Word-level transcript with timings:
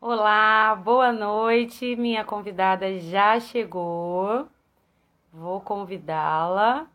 Olá, 0.00 0.76
boa 0.76 1.10
noite. 1.10 1.96
Minha 1.96 2.24
convidada 2.24 3.00
já 3.00 3.40
chegou. 3.40 4.46
Vou 5.32 5.60
convidá-la 5.60 6.86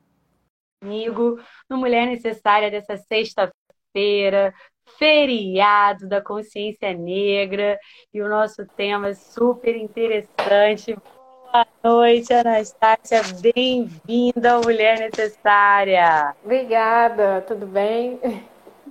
comigo 0.80 1.38
no 1.70 1.78
Mulher 1.78 2.08
Necessária 2.08 2.72
dessa 2.72 2.96
sexta-feira, 2.96 4.54
feriado 4.98 6.08
da 6.08 6.22
consciência 6.22 6.94
negra, 6.94 7.78
e 8.14 8.22
o 8.22 8.30
nosso 8.30 8.66
tema 8.78 9.10
é 9.10 9.14
super 9.14 9.76
interessante. 9.76 10.96
Boa 10.96 11.68
noite, 11.84 12.34
Anastácia. 12.34 13.22
Bem-vinda 13.42 14.54
ao 14.54 14.62
Mulher 14.62 14.98
Necessária. 15.00 16.34
Obrigada, 16.42 17.42
tudo 17.42 17.68
bem? 17.68 18.18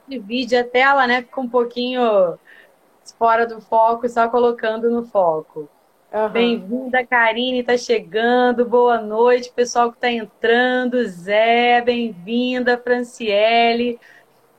Divide 0.06 0.54
a 0.56 0.68
tela, 0.68 1.06
né? 1.06 1.22
Fica 1.22 1.40
um 1.40 1.48
pouquinho 1.48 2.38
fora 3.18 3.46
do 3.46 3.60
foco, 3.60 4.08
só 4.08 4.28
colocando 4.28 4.90
no 4.90 5.04
foco. 5.04 5.68
Uhum. 6.12 6.28
Bem-vinda, 6.28 7.06
Karine, 7.06 7.60
está 7.60 7.76
chegando. 7.76 8.66
Boa 8.66 9.00
noite, 9.00 9.50
pessoal 9.50 9.90
que 9.90 9.96
está 9.96 10.10
entrando. 10.10 11.02
Zé, 11.06 11.80
bem-vinda, 11.80 12.76
Franciele. 12.76 13.98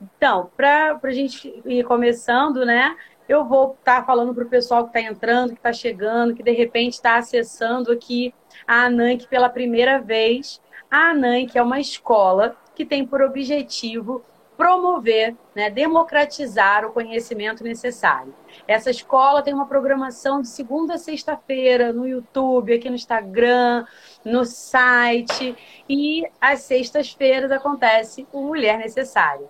Então, 0.02 0.50
para 0.56 0.98
a 1.00 1.10
gente 1.12 1.62
ir 1.64 1.84
começando, 1.84 2.64
né? 2.66 2.96
Eu 3.28 3.44
vou 3.44 3.76
estar 3.78 4.00
tá 4.00 4.04
falando 4.04 4.34
para 4.34 4.44
o 4.44 4.48
pessoal 4.48 4.82
que 4.84 4.98
está 4.98 5.00
entrando, 5.00 5.50
que 5.50 5.56
está 5.56 5.72
chegando, 5.72 6.34
que 6.34 6.42
de 6.42 6.50
repente 6.50 6.94
está 6.94 7.16
acessando 7.16 7.92
aqui 7.92 8.34
a 8.66 8.84
ANANC 8.86 9.26
pela 9.28 9.48
primeira 9.48 9.98
vez. 10.00 10.60
A 10.90 11.10
ANANC 11.10 11.56
é 11.56 11.62
uma 11.62 11.80
escola 11.80 12.56
que 12.74 12.84
tem 12.84 13.06
por 13.06 13.22
objetivo 13.22 14.22
promover, 14.56 15.36
né, 15.54 15.68
democratizar 15.68 16.84
o 16.84 16.92
conhecimento 16.92 17.64
necessário. 17.64 18.34
Essa 18.66 18.90
escola 18.90 19.42
tem 19.42 19.52
uma 19.52 19.66
programação 19.66 20.40
de 20.40 20.48
segunda 20.48 20.94
a 20.94 20.98
sexta-feira 20.98 21.92
no 21.92 22.06
YouTube, 22.06 22.74
aqui 22.74 22.88
no 22.88 22.94
Instagram, 22.94 23.84
no 24.24 24.44
site, 24.44 25.56
e 25.88 26.24
às 26.40 26.60
sextas-feiras 26.60 27.50
acontece 27.50 28.26
o 28.32 28.42
Mulher 28.42 28.78
Necessária. 28.78 29.46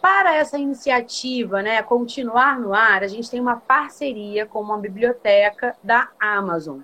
Para 0.00 0.34
essa 0.34 0.58
iniciativa 0.58 1.60
né, 1.60 1.82
continuar 1.82 2.58
no 2.58 2.72
ar, 2.72 3.02
a 3.02 3.08
gente 3.08 3.30
tem 3.30 3.40
uma 3.40 3.56
parceria 3.56 4.46
com 4.46 4.60
uma 4.60 4.78
biblioteca 4.78 5.76
da 5.82 6.08
Amazon. 6.20 6.80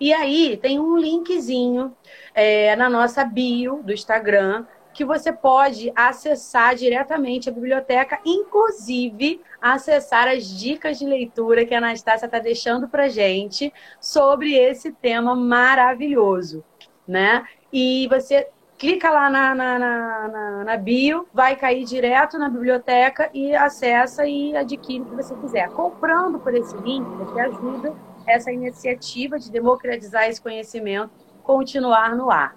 E 0.00 0.12
aí 0.12 0.56
tem 0.56 0.78
um 0.78 0.96
linkzinho 0.96 1.94
é, 2.34 2.74
na 2.76 2.88
nossa 2.90 3.24
bio 3.24 3.82
do 3.82 3.92
Instagram 3.92 4.66
que 4.96 5.04
você 5.04 5.30
pode 5.30 5.92
acessar 5.94 6.74
diretamente 6.74 7.50
a 7.50 7.52
biblioteca, 7.52 8.18
inclusive 8.24 9.42
acessar 9.60 10.26
as 10.26 10.48
dicas 10.48 10.98
de 10.98 11.04
leitura 11.04 11.66
que 11.66 11.74
a 11.74 11.78
Anastácia 11.78 12.24
está 12.24 12.38
deixando 12.38 12.88
para 12.88 13.06
gente 13.06 13.70
sobre 14.00 14.54
esse 14.54 14.90
tema 14.90 15.36
maravilhoso, 15.36 16.64
né? 17.06 17.44
E 17.70 18.08
você 18.08 18.48
clica 18.78 19.10
lá 19.10 19.28
na, 19.28 19.54
na, 19.54 19.78
na, 19.78 20.64
na, 20.64 20.76
bio, 20.78 21.28
vai 21.32 21.56
cair 21.56 21.84
direto 21.84 22.38
na 22.38 22.48
biblioteca 22.48 23.28
e 23.34 23.54
acessa 23.54 24.26
e 24.26 24.56
adquire 24.56 25.02
o 25.02 25.04
que 25.04 25.14
você 25.14 25.34
quiser. 25.36 25.68
Comprando 25.72 26.38
por 26.38 26.54
esse 26.54 26.74
link, 26.78 27.06
você 27.18 27.38
ajuda 27.38 27.94
essa 28.26 28.50
iniciativa 28.50 29.38
de 29.38 29.50
democratizar 29.50 30.24
esse 30.24 30.40
conhecimento 30.40 31.10
continuar 31.42 32.16
no 32.16 32.30
ar. 32.30 32.56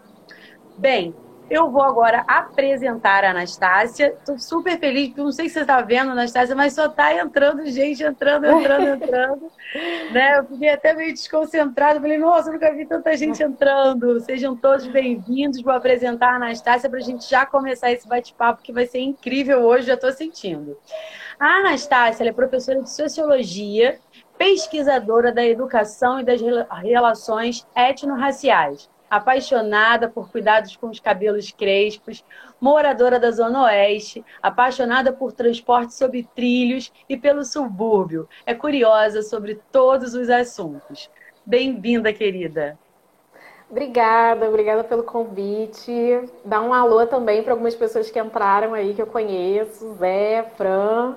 Bem, 0.78 1.14
eu 1.50 1.72
vou 1.72 1.82
agora 1.82 2.24
apresentar 2.28 3.24
a 3.24 3.32
Anastácia. 3.32 4.14
Estou 4.14 4.38
super 4.38 4.80
feliz, 4.80 5.08
porque 5.08 5.22
não 5.22 5.32
sei 5.32 5.48
se 5.48 5.56
você 5.56 5.62
está 5.62 5.82
vendo, 5.82 6.12
Anastácia, 6.12 6.56
mas 6.56 6.74
só 6.74 6.86
está 6.86 7.14
entrando 7.16 7.66
gente, 7.66 8.04
entrando, 8.04 8.46
entrando, 8.46 8.88
entrando. 9.04 9.52
né? 10.12 10.38
Eu 10.38 10.46
fiquei 10.46 10.70
até 10.70 10.94
meio 10.94 11.12
desconcentrada. 11.12 12.00
Falei, 12.00 12.20
nossa, 12.20 12.52
nunca 12.52 12.72
vi 12.74 12.86
tanta 12.86 13.18
gente 13.18 13.42
entrando. 13.42 14.20
Sejam 14.22 14.56
todos 14.56 14.86
bem-vindos. 14.88 15.62
Vou 15.62 15.74
apresentar 15.74 16.34
a 16.34 16.36
Anastácia 16.36 16.90
para 16.90 17.00
a 17.00 17.04
gente 17.04 17.28
já 17.28 17.46
começar 17.46 17.92
esse 17.92 18.08
bate-papo, 18.08 18.62
que 18.62 18.72
vai 18.72 18.86
ser 18.86 19.00
incrível 19.00 19.64
hoje, 19.64 19.88
já 19.88 19.96
estou 19.96 20.12
sentindo. 20.12 20.78
A 21.40 21.60
Anastácia 21.60 22.28
é 22.28 22.32
professora 22.32 22.82
de 22.84 22.92
Sociologia, 22.92 24.00
pesquisadora 24.38 25.32
da 25.32 25.44
educação 25.44 26.20
e 26.20 26.24
das 26.24 26.40
relações 26.84 27.66
etno-raciais 27.76 28.88
apaixonada 29.10 30.08
por 30.08 30.30
cuidados 30.30 30.76
com 30.76 30.90
os 30.90 31.00
cabelos 31.00 31.52
crespos, 31.52 32.24
moradora 32.60 33.20
da 33.20 33.32
Zona 33.32 33.64
Oeste, 33.64 34.24
apaixonada 34.42 35.12
por 35.12 35.32
transporte 35.32 35.94
sobre 35.94 36.28
trilhos 36.36 36.92
e 37.08 37.18
pelo 37.18 37.44
subúrbio. 37.44 38.28
É 38.46 38.54
curiosa 38.54 39.22
sobre 39.22 39.60
todos 39.72 40.14
os 40.14 40.30
assuntos. 40.30 41.10
Bem-vinda, 41.46 42.14
querida. 42.14 42.78
Obrigada, 43.70 44.48
obrigada 44.48 44.84
pelo 44.84 45.04
convite. 45.04 46.24
Dá 46.44 46.60
um 46.60 46.74
alô 46.74 47.06
também 47.06 47.44
para 47.44 47.54
algumas 47.54 47.76
pessoas 47.76 48.10
que 48.10 48.20
entraram 48.20 48.74
aí 48.74 48.96
que 48.96 49.02
eu 49.02 49.06
conheço, 49.06 49.94
Zé, 49.94 50.44
Fran, 50.58 51.16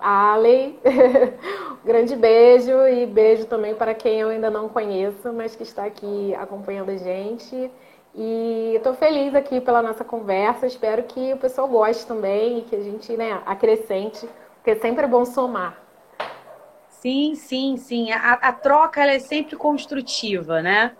Ale. 0.00 0.78
Grande 1.84 2.16
beijo 2.16 2.86
e 2.88 3.06
beijo 3.06 3.46
também 3.46 3.74
para 3.74 3.94
quem 3.94 4.20
eu 4.20 4.28
ainda 4.28 4.50
não 4.50 4.68
conheço, 4.68 5.32
mas 5.32 5.56
que 5.56 5.62
está 5.62 5.84
aqui 5.84 6.34
acompanhando 6.34 6.90
a 6.90 6.96
gente. 6.96 7.70
E 8.14 8.74
estou 8.74 8.94
feliz 8.94 9.34
aqui 9.34 9.60
pela 9.60 9.80
nossa 9.82 10.04
conversa. 10.04 10.66
Espero 10.66 11.02
que 11.04 11.32
o 11.32 11.36
pessoal 11.36 11.68
goste 11.68 12.06
também 12.06 12.58
e 12.58 12.62
que 12.62 12.74
a 12.74 12.80
gente 12.80 13.16
né, 13.16 13.40
acrescente, 13.46 14.28
porque 14.56 14.70
é 14.72 14.76
sempre 14.76 15.06
bom 15.06 15.24
somar. 15.24 15.80
Sim, 16.88 17.34
sim, 17.36 17.76
sim. 17.76 18.10
A, 18.10 18.32
a 18.32 18.52
troca 18.52 19.04
é 19.04 19.18
sempre 19.18 19.56
construtiva, 19.56 20.60
né? 20.60 20.96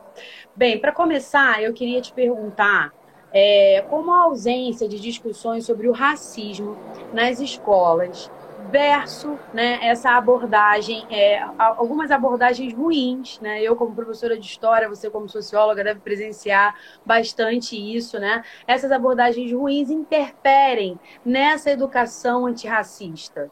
Bem, 0.54 0.78
para 0.78 0.92
começar, 0.92 1.62
eu 1.62 1.72
queria 1.72 2.00
te 2.00 2.12
perguntar 2.12 2.92
é, 3.32 3.84
como 3.90 4.12
a 4.12 4.22
ausência 4.22 4.88
de 4.88 4.98
discussões 4.98 5.66
sobre 5.66 5.88
o 5.88 5.92
racismo 5.92 6.76
nas 7.12 7.40
escolas 7.40 8.30
verso 8.70 9.38
né, 9.52 9.78
essa 9.82 10.10
abordagem, 10.10 11.06
é, 11.10 11.42
algumas 11.58 12.10
abordagens 12.10 12.72
ruins. 12.72 13.40
Né? 13.40 13.62
Eu, 13.62 13.76
como 13.76 13.94
professora 13.94 14.38
de 14.38 14.46
história, 14.46 14.88
você, 14.88 15.08
como 15.08 15.28
socióloga, 15.28 15.84
deve 15.84 16.00
presenciar 16.00 16.74
bastante 17.04 17.76
isso. 17.76 18.18
Né? 18.18 18.42
Essas 18.66 18.92
abordagens 18.92 19.52
ruins 19.52 19.90
interferem 19.90 20.98
nessa 21.24 21.70
educação 21.70 22.46
antirracista. 22.46 23.50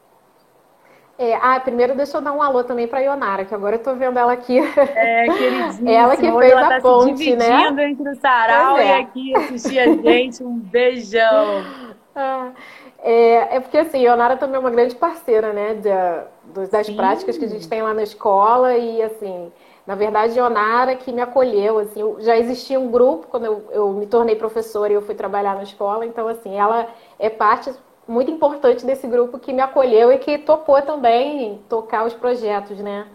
É, 1.18 1.34
ah, 1.36 1.58
primeiro 1.58 1.94
deixa 1.94 2.18
eu 2.18 2.20
dar 2.20 2.32
um 2.32 2.42
alô 2.42 2.62
também 2.62 2.86
para 2.86 3.00
Ionara, 3.00 3.46
que 3.46 3.54
agora 3.54 3.76
eu 3.76 3.78
estou 3.78 3.96
vendo 3.96 4.18
ela 4.18 4.34
aqui. 4.34 4.58
É, 4.58 5.26
ela 5.90 6.14
que 6.14 6.30
fez 6.30 6.52
ela 6.52 6.68
tá 6.68 6.76
a 6.76 6.80
ponte, 6.82 7.16
se 7.16 7.34
né? 7.34 7.46
dividindo 7.46 7.80
entre 7.80 8.10
o 8.10 8.14
sarau 8.16 8.76
é. 8.76 8.86
e 8.86 9.00
aqui 9.00 9.36
assistir 9.36 9.78
a 9.78 9.86
gente. 9.86 10.44
Um 10.44 10.58
beijão. 10.58 11.64
Ah, 12.18 12.52
é, 13.02 13.56
é 13.56 13.60
porque 13.60 13.78
assim, 13.78 14.02
Ionara 14.02 14.36
também 14.36 14.56
é 14.56 14.58
uma 14.58 14.70
grande 14.70 14.94
parceira, 14.94 15.52
né, 15.52 15.74
de, 15.74 16.66
das 16.68 16.86
Sim. 16.86 16.96
práticas 16.96 17.36
que 17.36 17.44
a 17.44 17.48
gente 17.48 17.68
tem 17.68 17.82
lá 17.82 17.92
na 17.92 18.02
escola 18.02 18.76
e 18.76 19.02
assim, 19.02 19.52
na 19.86 19.94
verdade, 19.94 20.38
Ionara 20.38 20.96
que 20.96 21.12
me 21.12 21.20
acolheu, 21.20 21.78
assim, 21.78 22.00
já 22.20 22.36
existia 22.36 22.80
um 22.80 22.90
grupo 22.90 23.26
quando 23.28 23.44
eu, 23.46 23.64
eu 23.70 23.92
me 23.92 24.06
tornei 24.06 24.34
professora 24.36 24.92
e 24.92 24.96
eu 24.96 25.02
fui 25.02 25.14
trabalhar 25.14 25.54
na 25.54 25.62
escola, 25.62 26.04
então 26.04 26.26
assim, 26.26 26.56
ela 26.56 26.88
é 27.18 27.30
parte 27.30 27.72
muito 28.08 28.30
importante 28.30 28.86
desse 28.86 29.06
grupo 29.06 29.38
que 29.38 29.52
me 29.52 29.60
acolheu 29.60 30.12
e 30.12 30.18
que 30.18 30.38
topou 30.38 30.80
também 30.82 31.60
tocar 31.68 32.04
os 32.06 32.14
projetos, 32.14 32.78
né? 32.78 33.06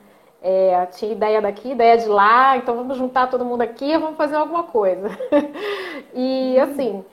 É, 0.43 0.85
tinha 0.87 1.11
ideia 1.11 1.39
daqui, 1.39 1.71
ideia 1.71 1.97
de 1.97 2.07
lá, 2.07 2.57
então 2.57 2.75
vamos 2.75 2.97
juntar 2.97 3.29
todo 3.29 3.45
mundo 3.45 3.61
aqui 3.61 3.91
e 3.91 3.97
vamos 3.97 4.17
fazer 4.17 4.35
alguma 4.35 4.63
coisa. 4.63 5.07
e 6.15 6.59
assim, 6.59 7.05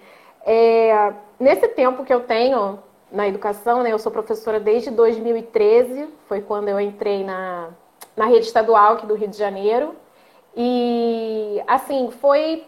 é, 0.47 1.13
nesse 1.39 1.69
tempo 1.69 2.05
que 2.05 2.13
eu 2.13 2.21
tenho 2.21 2.79
na 3.11 3.27
educação, 3.27 3.83
né, 3.83 3.93
eu 3.93 3.99
sou 3.99 4.13
professora 4.13 4.61
desde 4.61 4.91
2013, 4.91 6.09
foi 6.27 6.41
quando 6.43 6.69
eu 6.69 6.81
entrei 6.81 7.25
na, 7.25 7.71
na 8.17 8.27
rede 8.27 8.47
estadual 8.47 8.95
aqui 8.95 9.07
do 9.07 9.15
Rio 9.15 9.29
de 9.29 9.39
Janeiro. 9.39 9.95
E, 10.57 11.63
assim, 11.67 12.11
foi. 12.11 12.67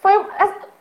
foi 0.00 0.12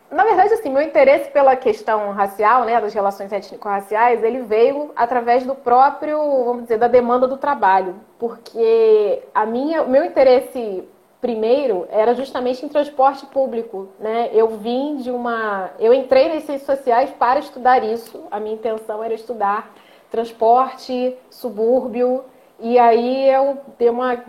na 0.09 0.23
verdade, 0.23 0.53
assim, 0.53 0.69
meu 0.69 0.81
interesse 0.81 1.29
pela 1.31 1.55
questão 1.55 2.11
racial, 2.11 2.63
né, 2.63 2.79
das 2.79 2.93
relações 2.93 3.31
étnico-raciais, 3.31 4.23
ele 4.23 4.41
veio 4.41 4.91
através 4.95 5.43
do 5.43 5.53
próprio, 5.53 6.17
vamos 6.45 6.63
dizer, 6.63 6.77
da 6.77 6.87
demanda 6.87 7.27
do 7.27 7.35
trabalho, 7.35 7.95
porque 8.17 9.21
a 9.35 9.45
minha, 9.45 9.83
o 9.83 9.89
meu 9.89 10.05
interesse 10.05 10.87
primeiro 11.19 11.87
era 11.89 12.13
justamente 12.13 12.65
em 12.65 12.69
transporte 12.69 13.25
público, 13.25 13.89
né? 13.99 14.29
Eu 14.31 14.49
vim 14.49 14.97
de 14.97 15.11
uma, 15.11 15.71
eu 15.79 15.93
entrei 15.93 16.29
nas 16.29 16.43
ciências 16.43 16.77
sociais 16.77 17.09
para 17.11 17.39
estudar 17.39 17.83
isso. 17.83 18.23
A 18.29 18.39
minha 18.39 18.55
intenção 18.55 19.03
era 19.03 19.13
estudar 19.13 19.73
transporte, 20.09 21.15
subúrbio, 21.29 22.23
e 22.59 22.79
aí 22.79 23.29
eu 23.29 23.57
dei 23.77 23.89
uma, 23.89 24.23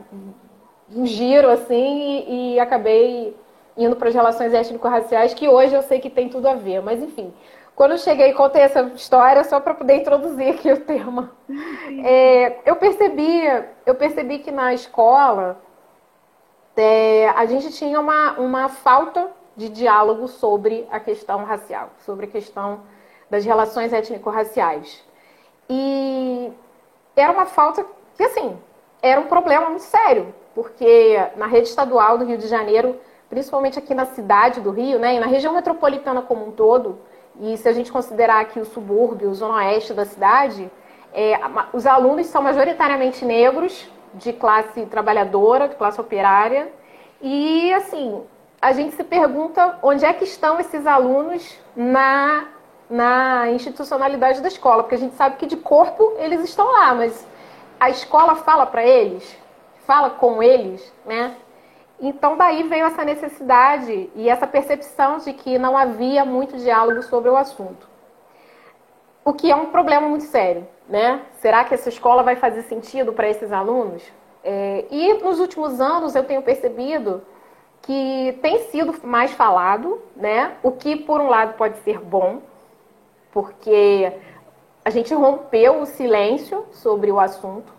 um 0.94 1.06
giro 1.06 1.48
assim 1.48 2.24
e, 2.28 2.54
e 2.54 2.60
acabei 2.60 3.36
indo 3.76 3.94
para 3.94 4.08
as 4.08 4.14
relações 4.14 4.52
étnico-raciais, 4.52 5.34
que 5.34 5.48
hoje 5.48 5.74
eu 5.74 5.82
sei 5.82 6.00
que 6.00 6.10
tem 6.10 6.28
tudo 6.28 6.48
a 6.48 6.54
ver, 6.54 6.82
mas 6.82 7.00
enfim. 7.00 7.32
quando 7.76 7.92
eu 7.92 7.98
cheguei, 7.98 8.32
contei 8.32 8.62
essa 8.62 8.82
história 8.96 9.44
só 9.44 9.60
para 9.60 9.72
poder 9.72 9.94
introduzir 9.94 10.48
aqui 10.54 10.72
o 10.72 10.80
tema. 10.80 11.30
É, 12.04 12.58
eu 12.66 12.74
percebi, 12.74 13.42
eu 13.86 13.94
percebi 13.94 14.40
que 14.40 14.50
na 14.50 14.74
escola 14.74 15.60
é, 16.78 17.28
a 17.28 17.44
gente 17.46 17.72
tinha 17.72 18.00
uma, 18.00 18.32
uma 18.38 18.68
falta 18.68 19.30
de 19.56 19.68
diálogo 19.68 20.28
sobre 20.28 20.86
a 20.90 21.00
questão 21.00 21.44
racial, 21.44 21.90
sobre 22.06 22.26
a 22.26 22.28
questão 22.28 22.80
das 23.28 23.44
relações 23.44 23.92
étnico-raciais. 23.92 25.04
E 25.68 26.50
era 27.16 27.32
uma 27.32 27.44
falta 27.44 27.84
que, 28.16 28.22
assim, 28.22 28.56
era 29.02 29.20
um 29.20 29.26
problema 29.26 29.68
muito 29.68 29.82
sério, 29.82 30.32
porque 30.54 31.18
na 31.36 31.46
rede 31.46 31.68
estadual 31.68 32.16
do 32.16 32.24
Rio 32.24 32.38
de 32.38 32.46
Janeiro, 32.46 32.96
principalmente 33.28 33.78
aqui 33.78 33.94
na 33.94 34.06
cidade 34.06 34.60
do 34.60 34.70
Rio, 34.70 34.98
né, 34.98 35.16
e 35.16 35.20
na 35.20 35.26
região 35.26 35.52
metropolitana 35.52 36.22
como 36.22 36.46
um 36.46 36.52
todo, 36.52 36.98
e 37.40 37.56
se 37.56 37.68
a 37.68 37.72
gente 37.72 37.92
considerar 37.92 38.40
aqui 38.40 38.58
o 38.58 38.64
subúrbio, 38.64 39.30
o 39.30 39.34
zona 39.34 39.56
oeste 39.56 39.92
da 39.92 40.04
cidade, 40.04 40.70
é, 41.12 41.38
os 41.72 41.86
alunos 41.86 42.26
são 42.26 42.42
majoritariamente 42.42 43.24
negros, 43.24 43.88
de 44.14 44.32
classe 44.32 44.86
trabalhadora, 44.86 45.68
de 45.68 45.76
classe 45.76 46.00
operária. 46.00 46.72
E, 47.20 47.72
assim, 47.72 48.22
a 48.60 48.72
gente 48.72 48.94
se 48.94 49.04
pergunta 49.04 49.78
onde 49.82 50.04
é 50.04 50.12
que 50.12 50.24
estão 50.24 50.58
esses 50.58 50.86
alunos 50.86 51.58
na, 51.76 52.48
na 52.90 53.50
institucionalidade 53.50 54.40
da 54.40 54.48
escola, 54.48 54.82
porque 54.82 54.96
a 54.96 54.98
gente 54.98 55.14
sabe 55.14 55.36
que 55.36 55.46
de 55.46 55.56
corpo 55.56 56.14
eles 56.18 56.42
estão 56.42 56.66
lá, 56.66 56.94
mas 56.94 57.26
a 57.78 57.90
escola 57.90 58.34
fala 58.36 58.66
para 58.66 58.84
eles, 58.84 59.36
fala 59.86 60.10
com 60.10 60.42
eles, 60.42 60.92
né? 61.06 61.34
Então, 62.00 62.36
daí 62.36 62.62
veio 62.62 62.86
essa 62.86 63.04
necessidade 63.04 64.10
e 64.14 64.28
essa 64.28 64.46
percepção 64.46 65.18
de 65.18 65.32
que 65.32 65.58
não 65.58 65.76
havia 65.76 66.24
muito 66.24 66.56
diálogo 66.56 67.02
sobre 67.02 67.28
o 67.28 67.36
assunto. 67.36 67.88
O 69.24 69.32
que 69.32 69.50
é 69.50 69.56
um 69.56 69.66
problema 69.66 70.08
muito 70.08 70.24
sério, 70.24 70.66
né? 70.88 71.22
Será 71.40 71.64
que 71.64 71.74
essa 71.74 71.88
escola 71.88 72.22
vai 72.22 72.36
fazer 72.36 72.62
sentido 72.62 73.12
para 73.12 73.28
esses 73.28 73.52
alunos? 73.52 74.02
É, 74.42 74.84
e 74.90 75.14
nos 75.14 75.40
últimos 75.40 75.80
anos 75.80 76.14
eu 76.14 76.24
tenho 76.24 76.42
percebido 76.42 77.22
que 77.82 78.38
tem 78.42 78.58
sido 78.70 78.94
mais 79.06 79.32
falado, 79.32 80.00
né? 80.16 80.56
O 80.62 80.72
que, 80.72 80.96
por 80.96 81.20
um 81.20 81.28
lado, 81.28 81.54
pode 81.54 81.78
ser 81.78 81.98
bom, 81.98 82.40
porque 83.32 84.12
a 84.84 84.90
gente 84.90 85.12
rompeu 85.14 85.80
o 85.80 85.86
silêncio 85.86 86.64
sobre 86.72 87.12
o 87.12 87.20
assunto. 87.20 87.72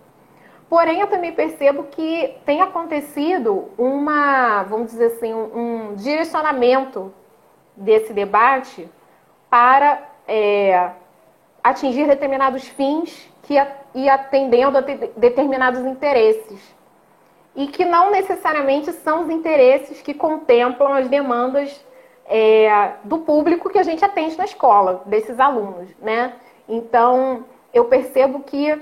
Porém, 0.69 1.01
eu 1.01 1.07
também 1.07 1.33
percebo 1.33 1.85
que 1.85 2.35
tem 2.45 2.61
acontecido 2.61 3.69
uma, 3.77 4.63
vamos 4.63 4.91
dizer 4.91 5.07
assim, 5.07 5.33
um, 5.33 5.89
um 5.89 5.95
direcionamento 5.95 7.11
desse 7.75 8.13
debate 8.13 8.87
para 9.49 10.03
é, 10.27 10.91
atingir 11.63 12.07
determinados 12.07 12.67
fins 12.67 13.29
que, 13.43 13.55
e 13.93 14.09
atendendo 14.09 14.77
a 14.77 14.81
de, 14.81 14.95
determinados 15.17 15.81
interesses. 15.81 16.75
E 17.55 17.67
que 17.67 17.83
não 17.83 18.11
necessariamente 18.11 18.91
são 18.93 19.23
os 19.23 19.29
interesses 19.29 20.01
que 20.01 20.13
contemplam 20.13 20.93
as 20.93 21.07
demandas 21.07 21.83
é, 22.25 22.93
do 23.03 23.19
público 23.19 23.69
que 23.69 23.79
a 23.79 23.83
gente 23.83 24.05
atende 24.05 24.37
na 24.37 24.45
escola, 24.45 25.01
desses 25.05 25.39
alunos, 25.39 25.89
né? 25.99 26.33
Então, 26.67 27.43
eu 27.73 27.85
percebo 27.85 28.41
que 28.41 28.79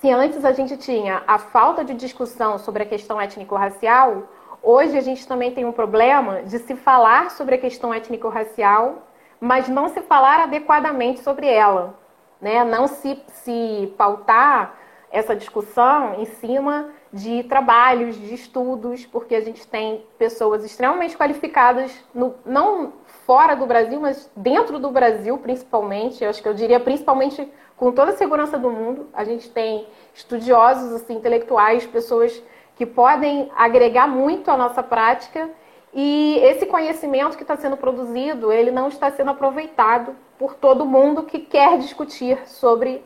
se 0.00 0.10
antes 0.10 0.44
a 0.44 0.52
gente 0.52 0.76
tinha 0.76 1.22
a 1.26 1.38
falta 1.38 1.84
de 1.84 1.94
discussão 1.94 2.58
sobre 2.58 2.84
a 2.84 2.86
questão 2.86 3.20
étnico-racial, 3.20 4.22
hoje 4.62 4.96
a 4.96 5.00
gente 5.00 5.26
também 5.26 5.50
tem 5.50 5.64
um 5.64 5.72
problema 5.72 6.42
de 6.42 6.58
se 6.60 6.76
falar 6.76 7.30
sobre 7.32 7.56
a 7.56 7.58
questão 7.58 7.92
étnico-racial, 7.92 9.02
mas 9.40 9.68
não 9.68 9.88
se 9.88 10.00
falar 10.02 10.40
adequadamente 10.40 11.20
sobre 11.20 11.46
ela. 11.46 11.94
Né? 12.40 12.64
Não 12.64 12.86
se, 12.86 13.20
se 13.28 13.94
pautar 13.96 14.74
essa 15.10 15.34
discussão 15.34 16.20
em 16.20 16.26
cima 16.26 16.90
de 17.12 17.44
trabalhos, 17.44 18.16
de 18.16 18.34
estudos, 18.34 19.06
porque 19.06 19.34
a 19.34 19.40
gente 19.40 19.66
tem 19.66 20.04
pessoas 20.18 20.64
extremamente 20.64 21.16
qualificadas, 21.16 21.92
no, 22.14 22.34
não 22.44 22.92
fora 23.24 23.54
do 23.54 23.66
Brasil, 23.66 24.00
mas 24.00 24.30
dentro 24.36 24.78
do 24.78 24.90
Brasil, 24.90 25.38
principalmente. 25.38 26.22
Eu 26.22 26.30
acho 26.30 26.42
que 26.42 26.48
eu 26.48 26.54
diria 26.54 26.78
principalmente 26.78 27.50
com 27.76 27.92
toda 27.92 28.12
a 28.12 28.16
segurança 28.16 28.58
do 28.58 28.70
mundo. 28.70 29.08
A 29.12 29.24
gente 29.24 29.50
tem 29.50 29.86
estudiosos, 30.14 30.92
assim, 30.92 31.14
intelectuais, 31.14 31.86
pessoas 31.86 32.42
que 32.76 32.84
podem 32.84 33.50
agregar 33.56 34.06
muito 34.06 34.50
à 34.50 34.56
nossa 34.56 34.82
prática. 34.82 35.48
E 35.94 36.38
esse 36.42 36.66
conhecimento 36.66 37.36
que 37.36 37.42
está 37.42 37.56
sendo 37.56 37.76
produzido, 37.76 38.52
ele 38.52 38.70
não 38.70 38.88
está 38.88 39.10
sendo 39.10 39.30
aproveitado 39.30 40.14
por 40.38 40.54
todo 40.54 40.84
mundo 40.84 41.22
que 41.22 41.38
quer 41.38 41.78
discutir 41.78 42.38
sobre 42.46 43.02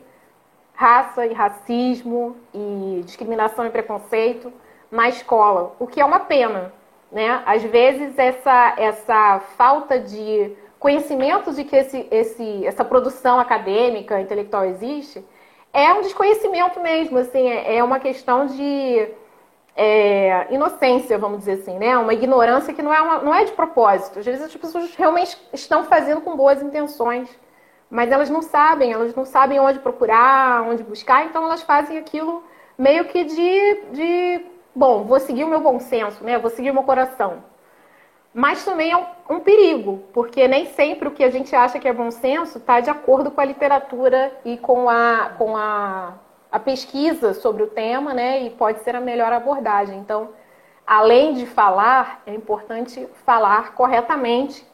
raça 0.73 1.25
e 1.25 1.33
racismo 1.33 2.35
e 2.53 3.01
discriminação 3.05 3.65
e 3.65 3.69
preconceito 3.69 4.51
na 4.89 5.07
escola, 5.07 5.73
o 5.79 5.87
que 5.87 6.01
é 6.01 6.05
uma 6.05 6.19
pena, 6.19 6.73
né? 7.11 7.41
Às 7.45 7.63
vezes 7.63 8.17
essa 8.17 8.73
essa 8.77 9.39
falta 9.55 9.97
de 9.99 10.53
conhecimento 10.81 11.53
de 11.53 11.63
que 11.63 11.75
esse, 11.75 12.07
esse, 12.09 12.65
essa 12.65 12.83
produção 12.83 13.39
acadêmica, 13.39 14.19
intelectual 14.19 14.65
existe, 14.65 15.23
é 15.71 15.93
um 15.93 16.01
desconhecimento 16.01 16.79
mesmo, 16.79 17.19
assim, 17.19 17.47
é, 17.47 17.77
é 17.77 17.83
uma 17.83 17.99
questão 17.99 18.47
de 18.47 19.07
é, 19.75 20.53
inocência, 20.53 21.17
vamos 21.17 21.39
dizer 21.39 21.53
assim, 21.53 21.77
né? 21.77 21.97
Uma 21.97 22.13
ignorância 22.13 22.73
que 22.73 22.81
não 22.81 22.93
é, 22.93 23.01
uma, 23.01 23.19
não 23.19 23.33
é 23.33 23.45
de 23.45 23.51
propósito. 23.53 24.19
Às 24.19 24.25
vezes 24.25 24.41
as 24.41 24.55
pessoas 24.55 24.93
realmente 24.95 25.37
estão 25.53 25.83
fazendo 25.83 26.21
com 26.21 26.35
boas 26.35 26.61
intenções, 26.61 27.29
mas 27.89 28.11
elas 28.11 28.29
não 28.29 28.41
sabem, 28.41 28.91
elas 28.91 29.15
não 29.15 29.25
sabem 29.25 29.59
onde 29.59 29.79
procurar, 29.79 30.63
onde 30.63 30.83
buscar, 30.83 31.25
então 31.25 31.43
elas 31.43 31.61
fazem 31.61 31.97
aquilo 31.97 32.43
meio 32.77 33.05
que 33.05 33.23
de, 33.23 33.83
de 33.91 34.45
bom, 34.75 35.03
vou 35.03 35.19
seguir 35.19 35.43
o 35.43 35.47
meu 35.47 35.61
bom 35.61 35.79
senso, 35.79 36.23
né? 36.23 36.37
Vou 36.37 36.49
seguir 36.49 36.71
o 36.71 36.73
meu 36.73 36.83
coração. 36.83 37.43
Mas 38.33 38.63
também 38.63 38.91
é 38.91 38.97
um, 38.97 39.05
um, 39.29 39.39
perigo, 39.41 40.03
porque 40.13 40.47
nem 40.47 40.65
sempre 40.67 41.07
o 41.09 41.11
que 41.11 41.23
a 41.23 41.29
gente 41.29 41.53
acha 41.53 41.79
que 41.79 41.87
é 41.87 41.93
bom 41.93 42.09
senso 42.09 42.59
está 42.59 42.79
de 42.79 42.89
acordo 42.89 43.29
com 43.29 43.41
a 43.41 43.45
literatura 43.45 44.31
e 44.45 44.57
com 44.57 44.89
a, 44.89 45.31
com 45.37 45.57
a, 45.57 46.13
a 46.51 46.59
pesquisa 46.59 47.33
sobre 47.33 47.63
o 47.63 47.67
tema, 47.67 48.13
né? 48.13 48.43
E 48.43 48.49
pode 48.49 48.79
ser 48.79 48.95
a 48.95 49.01
melhor 49.01 49.31
abordagem. 49.31 49.97
Então, 49.99 50.29
além 50.85 51.33
de 51.33 51.45
falar, 51.45 52.21
é 52.25 52.33
importante 52.33 53.07
falar 53.25 53.73
corretamente 53.73 54.65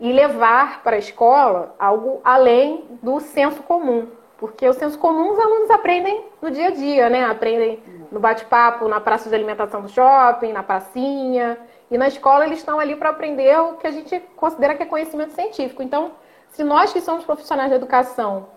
e 0.00 0.12
levar 0.12 0.82
para 0.82 0.96
a 0.96 0.98
escola 0.98 1.74
algo 1.78 2.20
além 2.24 2.84
do 3.02 3.20
senso 3.20 3.62
comum. 3.62 4.08
Porque 4.38 4.66
o 4.66 4.72
senso 4.72 4.98
comum 4.98 5.32
os 5.32 5.38
alunos 5.38 5.70
aprendem 5.70 6.24
no 6.40 6.50
dia 6.50 6.68
a 6.68 6.70
dia, 6.70 7.10
né? 7.10 7.24
Aprendem 7.24 7.82
no 8.10 8.18
bate-papo, 8.18 8.88
na 8.88 8.98
praça 8.98 9.28
de 9.28 9.34
alimentação 9.34 9.82
do 9.82 9.88
shopping, 9.88 10.52
na 10.52 10.62
pracinha 10.62 11.58
e 11.90 11.98
na 11.98 12.08
escola 12.08 12.46
eles 12.46 12.58
estão 12.58 12.80
ali 12.80 12.96
para 12.96 13.10
aprender 13.10 13.58
o 13.60 13.74
que 13.74 13.86
a 13.86 13.90
gente 13.90 14.18
considera 14.36 14.74
que 14.74 14.82
é 14.82 14.86
conhecimento 14.86 15.34
científico. 15.34 15.82
Então, 15.82 16.12
se 16.48 16.64
nós 16.64 16.92
que 16.92 17.00
somos 17.02 17.24
profissionais 17.24 17.68
da 17.68 17.76
educação 17.76 18.48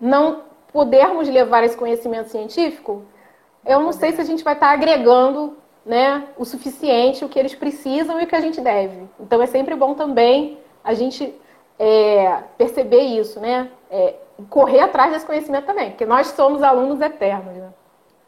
não 0.00 0.42
pudermos 0.72 1.28
levar 1.28 1.64
esse 1.64 1.76
conhecimento 1.76 2.30
científico, 2.30 3.02
eu 3.64 3.80
não 3.80 3.92
sei 3.92 4.12
se 4.12 4.20
a 4.20 4.24
gente 4.24 4.42
vai 4.42 4.54
estar 4.54 4.70
agregando 4.70 5.56
né, 5.84 6.28
o 6.36 6.44
suficiente, 6.44 7.24
o 7.24 7.28
que 7.28 7.38
eles 7.38 7.54
precisam 7.54 8.20
e 8.20 8.24
o 8.24 8.26
que 8.26 8.36
a 8.36 8.40
gente 8.40 8.60
deve. 8.60 9.08
Então 9.20 9.42
é 9.42 9.46
sempre 9.46 9.74
bom 9.74 9.94
também 9.94 10.58
a 10.82 10.94
gente 10.94 11.34
é, 11.78 12.42
perceber 12.56 13.02
isso, 13.02 13.40
né? 13.40 13.68
É, 13.90 14.14
correr 14.48 14.80
atrás 14.80 15.12
desse 15.12 15.26
conhecimento 15.26 15.66
também, 15.66 15.90
porque 15.90 16.06
nós 16.06 16.28
somos 16.28 16.62
alunos 16.62 17.00
eternos. 17.00 17.54
Né? 17.54 17.70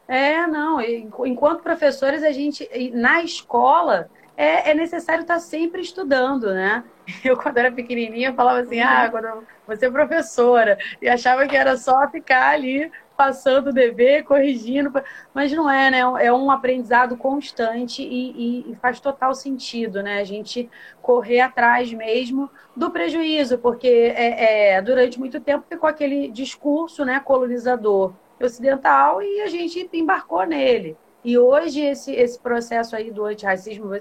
É, 0.07 0.47
não. 0.47 0.79
Enquanto 0.81 1.63
professores, 1.63 2.23
a 2.23 2.31
gente, 2.31 2.69
na 2.93 3.23
escola, 3.23 4.09
é, 4.37 4.71
é 4.71 4.73
necessário 4.73 5.21
estar 5.21 5.39
sempre 5.39 5.81
estudando, 5.81 6.53
né? 6.53 6.83
Eu, 7.23 7.37
quando 7.37 7.57
era 7.57 7.71
pequenininha, 7.71 8.33
falava 8.33 8.59
assim, 8.59 8.79
ah, 8.79 9.09
quando 9.09 9.45
você 9.65 9.85
é 9.85 9.91
professora, 9.91 10.77
e 11.01 11.07
achava 11.07 11.47
que 11.47 11.55
era 11.55 11.77
só 11.77 12.07
ficar 12.09 12.49
ali 12.49 12.91
passando 13.15 13.67
o 13.69 13.73
dever, 13.73 14.23
corrigindo, 14.23 14.91
mas 15.33 15.51
não 15.51 15.69
é, 15.69 15.89
né? 15.89 15.99
É 16.19 16.33
um 16.33 16.51
aprendizado 16.51 17.15
constante 17.15 18.03
e, 18.03 18.31
e, 18.31 18.71
e, 18.71 18.75
faz 18.75 18.99
total 18.99 19.33
sentido, 19.33 20.03
né? 20.03 20.19
A 20.19 20.23
gente 20.23 20.69
correr 21.01 21.39
atrás 21.39 21.91
mesmo 21.93 22.49
do 22.75 22.91
prejuízo, 22.91 23.57
porque 23.57 23.87
é, 23.87 24.73
é, 24.73 24.81
durante 24.81 25.17
muito 25.17 25.39
tempo 25.39 25.65
ficou 25.69 25.89
aquele 25.89 26.29
discurso 26.29 27.05
né, 27.05 27.19
colonizador 27.19 28.13
ocidental 28.41 29.21
e 29.21 29.41
a 29.41 29.47
gente 29.47 29.89
embarcou 29.93 30.45
nele. 30.45 30.97
E 31.23 31.39
hoje 31.39 31.81
esse, 31.81 32.13
esse 32.13 32.39
processo 32.39 32.95
aí 32.95 33.09
do 33.09 33.25
antirracismo, 33.25 33.99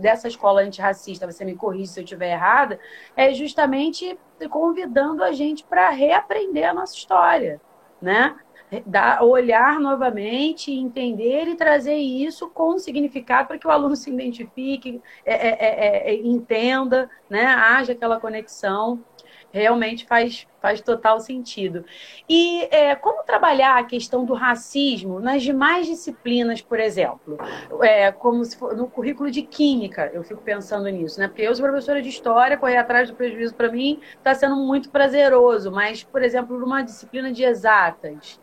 dessa 0.00 0.28
escola 0.28 0.62
antirracista, 0.62 1.30
você 1.30 1.44
me 1.44 1.54
corrige 1.54 1.88
se 1.88 2.00
eu 2.00 2.04
estiver 2.04 2.32
errada, 2.32 2.78
é 3.16 3.32
justamente 3.32 4.18
convidando 4.50 5.24
a 5.24 5.32
gente 5.32 5.64
para 5.64 5.90
reaprender 5.90 6.68
a 6.68 6.74
nossa 6.74 6.94
história, 6.94 7.60
né? 8.00 8.36
Da, 8.84 9.22
olhar 9.22 9.80
novamente, 9.80 10.70
entender 10.70 11.48
e 11.48 11.54
trazer 11.54 11.96
isso 11.96 12.50
com 12.50 12.78
significado 12.78 13.48
para 13.48 13.58
que 13.58 13.66
o 13.66 13.70
aluno 13.70 13.96
se 13.96 14.10
identifique, 14.10 15.00
é, 15.24 15.34
é, 15.34 15.48
é, 15.48 16.10
é, 16.10 16.14
entenda, 16.14 17.10
né? 17.30 17.46
haja 17.46 17.92
aquela 17.92 18.20
conexão. 18.20 19.02
Realmente 19.52 20.06
faz, 20.06 20.46
faz 20.60 20.80
total 20.80 21.20
sentido. 21.20 21.84
E 22.28 22.68
é, 22.70 22.94
como 22.94 23.22
trabalhar 23.24 23.78
a 23.78 23.84
questão 23.84 24.24
do 24.24 24.34
racismo 24.34 25.20
nas 25.20 25.42
demais 25.42 25.86
disciplinas, 25.86 26.60
por 26.60 26.78
exemplo? 26.78 27.38
É, 27.82 28.12
como 28.12 28.44
for, 28.44 28.76
no 28.76 28.88
currículo 28.88 29.30
de 29.30 29.42
Química, 29.42 30.10
eu 30.12 30.22
fico 30.22 30.42
pensando 30.42 30.88
nisso, 30.88 31.18
né? 31.18 31.28
Porque 31.28 31.42
eu 31.42 31.54
sou 31.54 31.64
professora 31.66 32.02
de 32.02 32.08
História, 32.08 32.56
correr 32.56 32.76
atrás 32.76 33.08
do 33.10 33.16
prejuízo 33.16 33.54
para 33.54 33.70
mim 33.70 34.00
está 34.16 34.34
sendo 34.34 34.56
muito 34.56 34.90
prazeroso, 34.90 35.70
mas, 35.70 36.02
por 36.04 36.22
exemplo, 36.22 36.58
numa 36.58 36.82
disciplina 36.82 37.32
de 37.32 37.44
exatas, 37.44 38.40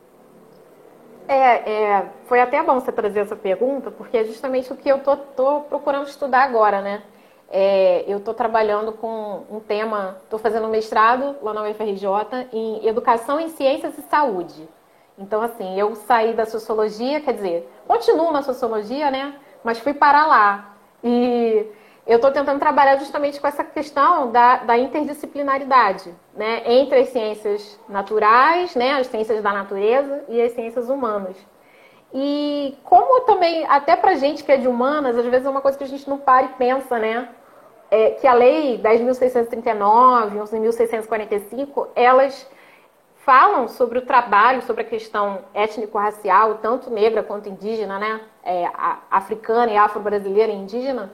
é, 1.27 1.71
é, 1.71 2.05
foi 2.25 2.39
até 2.39 2.62
bom 2.62 2.79
você 2.79 2.91
trazer 2.91 3.21
essa 3.21 3.35
pergunta, 3.35 3.89
porque 3.89 4.17
é 4.17 4.24
justamente 4.25 4.71
o 4.71 4.75
que 4.75 4.89
eu 4.89 5.00
tô, 5.00 5.62
procurando 5.62 6.07
estudar 6.07 6.43
agora, 6.43 6.81
né? 6.81 7.01
É, 7.49 8.03
eu 8.07 8.17
estou 8.17 8.33
trabalhando 8.33 8.91
com 8.91 9.43
um 9.49 9.59
tema, 9.59 10.17
estou 10.23 10.39
fazendo 10.39 10.67
um 10.67 10.71
mestrado 10.71 11.35
lá 11.41 11.53
na 11.53 11.63
UFRJ 11.63 12.47
em 12.51 12.85
Educação 12.87 13.39
em 13.39 13.49
Ciências 13.49 13.97
e 13.97 14.01
Saúde. 14.01 14.67
Então, 15.17 15.41
assim, 15.41 15.79
eu 15.79 15.95
saí 15.95 16.33
da 16.33 16.45
sociologia, 16.45 17.21
quer 17.21 17.33
dizer, 17.33 17.71
continuo 17.87 18.31
na 18.31 18.41
sociologia, 18.41 19.09
né? 19.09 19.35
Mas 19.63 19.79
fui 19.79 19.93
para 19.93 20.25
lá. 20.25 20.75
E 21.03 21.65
eu 22.05 22.17
estou 22.17 22.31
tentando 22.31 22.59
trabalhar 22.59 22.97
justamente 22.97 23.39
com 23.39 23.47
essa 23.47 23.63
questão 23.63 24.31
da, 24.31 24.57
da, 24.57 24.77
interdisciplinaridade, 24.77 26.13
né? 26.35 26.61
Entre 26.65 26.99
as 26.99 27.09
ciências 27.09 27.79
naturais, 27.87 28.75
né? 28.75 28.93
As 28.93 29.07
ciências 29.07 29.41
da 29.41 29.53
natureza 29.53 30.23
e 30.27 30.41
as 30.41 30.51
ciências 30.51 30.89
humanas. 30.89 31.37
E 32.17 32.77
como 32.86 33.25
também, 33.25 33.65
até 33.67 33.93
para 33.93 34.15
gente 34.15 34.41
que 34.41 34.50
é 34.50 34.55
de 34.55 34.69
humanas, 34.69 35.17
às 35.17 35.25
vezes 35.25 35.45
é 35.45 35.50
uma 35.50 35.60
coisa 35.60 35.77
que 35.77 35.84
a 35.84 35.88
gente 35.88 36.10
não 36.10 36.17
para 36.17 36.45
e 36.45 36.50
pensa, 36.53 36.98
né? 36.98 37.27
É 37.91 38.12
que 38.12 38.25
a 38.25 38.34
lei 38.34 38.81
10.639, 38.81 40.38
11.645, 40.38 41.89
elas 41.93 42.50
falam 43.17 43.67
sobre 43.67 44.00
o 44.00 44.05
trabalho, 44.05 44.62
sobre 44.62 44.84
a 44.84 44.86
questão 44.86 45.39
étnico-racial, 45.53 46.60
tanto 46.62 46.89
negra 46.89 47.22
quanto 47.22 47.50
indígena, 47.50 48.00
né? 48.00 48.22
É, 48.45 48.65
africana 49.12 49.74
e 49.74 49.75
afro-brasileira 49.75 50.53
e 50.53 50.55
indígena, 50.55 51.12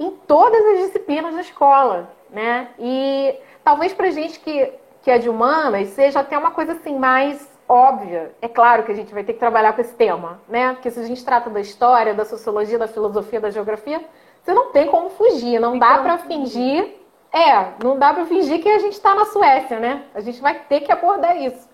em 0.00 0.12
todas 0.26 0.64
as 0.64 0.78
disciplinas 0.86 1.34
da 1.34 1.42
escola, 1.42 2.10
né? 2.30 2.70
E 2.78 3.34
talvez 3.62 3.92
para 3.92 4.10
gente 4.10 4.40
que, 4.40 4.72
que 5.02 5.10
é 5.10 5.18
de 5.18 5.28
humanas 5.28 5.88
seja 5.88 6.20
até 6.20 6.38
uma 6.38 6.52
coisa 6.52 6.72
assim 6.72 6.98
mais 6.98 7.51
óbvia. 7.72 8.34
É 8.40 8.48
claro 8.48 8.82
que 8.82 8.92
a 8.92 8.94
gente 8.94 9.12
vai 9.12 9.24
ter 9.24 9.32
que 9.32 9.38
trabalhar 9.38 9.72
com 9.72 9.80
esse 9.80 9.94
tema, 9.94 10.40
né? 10.48 10.74
Porque 10.74 10.90
se 10.90 11.00
a 11.00 11.04
gente 11.04 11.24
trata 11.24 11.48
da 11.48 11.60
história, 11.60 12.14
da 12.14 12.24
sociologia, 12.24 12.78
da 12.78 12.86
filosofia, 12.86 13.40
da 13.40 13.50
geografia, 13.50 14.04
você 14.42 14.52
não 14.52 14.70
tem 14.70 14.88
como 14.88 15.08
fugir, 15.10 15.58
não 15.58 15.78
dá 15.78 15.98
para 15.98 16.18
fingir. 16.18 16.96
É, 17.32 17.72
não 17.82 17.98
dá 17.98 18.12
para 18.12 18.26
fingir 18.26 18.62
que 18.62 18.68
a 18.68 18.78
gente 18.78 18.92
está 18.92 19.14
na 19.14 19.24
Suécia, 19.24 19.80
né? 19.80 20.04
A 20.14 20.20
gente 20.20 20.40
vai 20.42 20.54
ter 20.68 20.80
que 20.80 20.92
abordar 20.92 21.34
isso. 21.36 21.66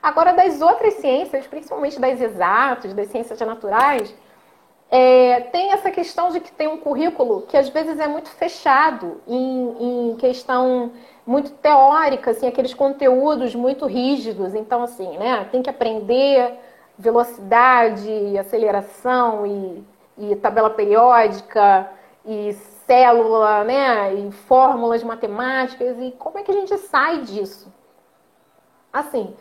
Agora, 0.00 0.32
das 0.32 0.62
outras 0.62 0.94
ciências, 0.94 1.46
principalmente 1.46 2.00
das 2.00 2.20
exatas, 2.20 2.94
das 2.94 3.08
ciências 3.08 3.40
naturais, 3.40 4.14
é, 4.90 5.40
tem 5.52 5.72
essa 5.72 5.90
questão 5.90 6.30
de 6.30 6.40
que 6.40 6.50
tem 6.50 6.68
um 6.68 6.76
currículo 6.76 7.42
que 7.42 7.56
às 7.56 7.68
vezes 7.68 7.98
é 7.98 8.08
muito 8.08 8.28
fechado 8.30 9.20
em, 9.26 10.12
em 10.12 10.16
questão 10.16 10.92
muito 11.30 11.52
teórica, 11.52 12.32
assim, 12.32 12.48
aqueles 12.48 12.74
conteúdos 12.74 13.54
muito 13.54 13.86
rígidos. 13.86 14.52
Então, 14.52 14.82
assim, 14.82 15.16
né, 15.16 15.46
tem 15.52 15.62
que 15.62 15.70
aprender 15.70 16.58
velocidade, 16.98 18.36
aceleração 18.36 19.46
e, 19.46 19.84
e 20.18 20.36
tabela 20.36 20.70
periódica 20.70 21.88
e 22.26 22.52
célula, 22.84 23.62
né, 23.62 24.12
e 24.12 24.32
fórmulas 24.32 25.04
matemáticas. 25.04 25.96
E 26.00 26.10
como 26.18 26.36
é 26.36 26.42
que 26.42 26.50
a 26.50 26.54
gente 26.54 26.76
sai 26.78 27.18
disso? 27.18 27.72
Assim, 28.92 29.32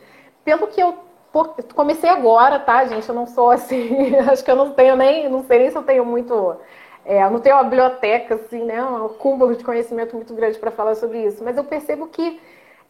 pelo 0.46 0.67
que 0.67 0.79
eu 0.79 0.96
comecei 1.74 2.10
agora, 2.10 2.60
tá, 2.60 2.86
gente? 2.86 3.10
Eu 3.10 3.15
não 3.15 3.25
sou 3.25 3.50
assim, 3.50 4.15
acho 4.29 4.46
que 4.46 4.51
eu 4.51 4.55
não 4.55 4.74
tenho 4.74 4.96
nem, 4.96 5.27
não 5.27 5.43
sei 5.43 5.58
nem 5.58 5.72
se 5.72 5.75
eu 5.75 5.84
tenho 5.84 6.05
muito, 6.05 6.55
é, 7.05 7.23
eu 7.23 7.31
não 7.31 7.39
tenho 7.39 7.55
uma 7.55 7.63
biblioteca, 7.63 8.35
assim, 8.35 8.63
né? 8.63 8.83
Um 8.83 9.09
cúmulo 9.09 9.55
de 9.55 9.63
conhecimento 9.63 10.15
muito 10.15 10.33
grande 10.33 10.59
para 10.59 10.71
falar 10.71 10.95
sobre 10.95 11.25
isso. 11.25 11.43
Mas 11.43 11.57
eu 11.57 11.63
percebo 11.63 12.07
que 12.07 12.39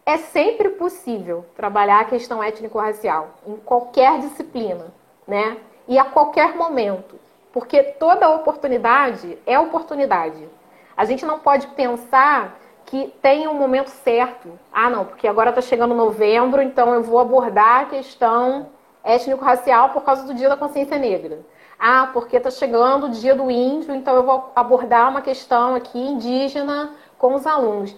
é 0.05 0.17
sempre 0.17 0.69
possível 0.69 1.45
trabalhar 1.55 2.01
a 2.01 2.05
questão 2.05 2.43
étnico-racial 2.43 3.29
em 3.45 3.55
qualquer 3.57 4.19
disciplina, 4.19 4.87
né? 5.27 5.57
E 5.87 5.97
a 5.97 6.03
qualquer 6.03 6.55
momento. 6.55 7.19
Porque 7.51 7.81
toda 7.83 8.29
oportunidade 8.29 9.37
é 9.45 9.59
oportunidade. 9.59 10.47
A 10.95 11.05
gente 11.05 11.25
não 11.25 11.39
pode 11.39 11.67
pensar 11.67 12.59
que 12.85 13.13
tem 13.21 13.47
um 13.47 13.53
momento 13.53 13.89
certo. 13.89 14.49
Ah, 14.73 14.89
não, 14.89 15.05
porque 15.05 15.27
agora 15.27 15.49
está 15.49 15.61
chegando 15.61 15.93
novembro, 15.93 16.61
então 16.61 16.93
eu 16.93 17.03
vou 17.03 17.19
abordar 17.19 17.81
a 17.81 17.85
questão 17.85 18.67
étnico-racial 19.03 19.89
por 19.89 20.03
causa 20.03 20.23
do 20.23 20.33
Dia 20.33 20.49
da 20.49 20.57
Consciência 20.57 20.97
Negra. 20.97 21.39
Ah, 21.79 22.09
porque 22.11 22.35
está 22.35 22.51
chegando 22.51 23.05
o 23.05 23.09
Dia 23.09 23.33
do 23.33 23.49
Índio, 23.49 23.95
então 23.95 24.13
eu 24.13 24.23
vou 24.23 24.51
abordar 24.53 25.09
uma 25.09 25.21
questão 25.21 25.75
aqui 25.75 25.97
indígena 25.97 26.93
com 27.17 27.33
os 27.35 27.47
alunos. 27.47 27.95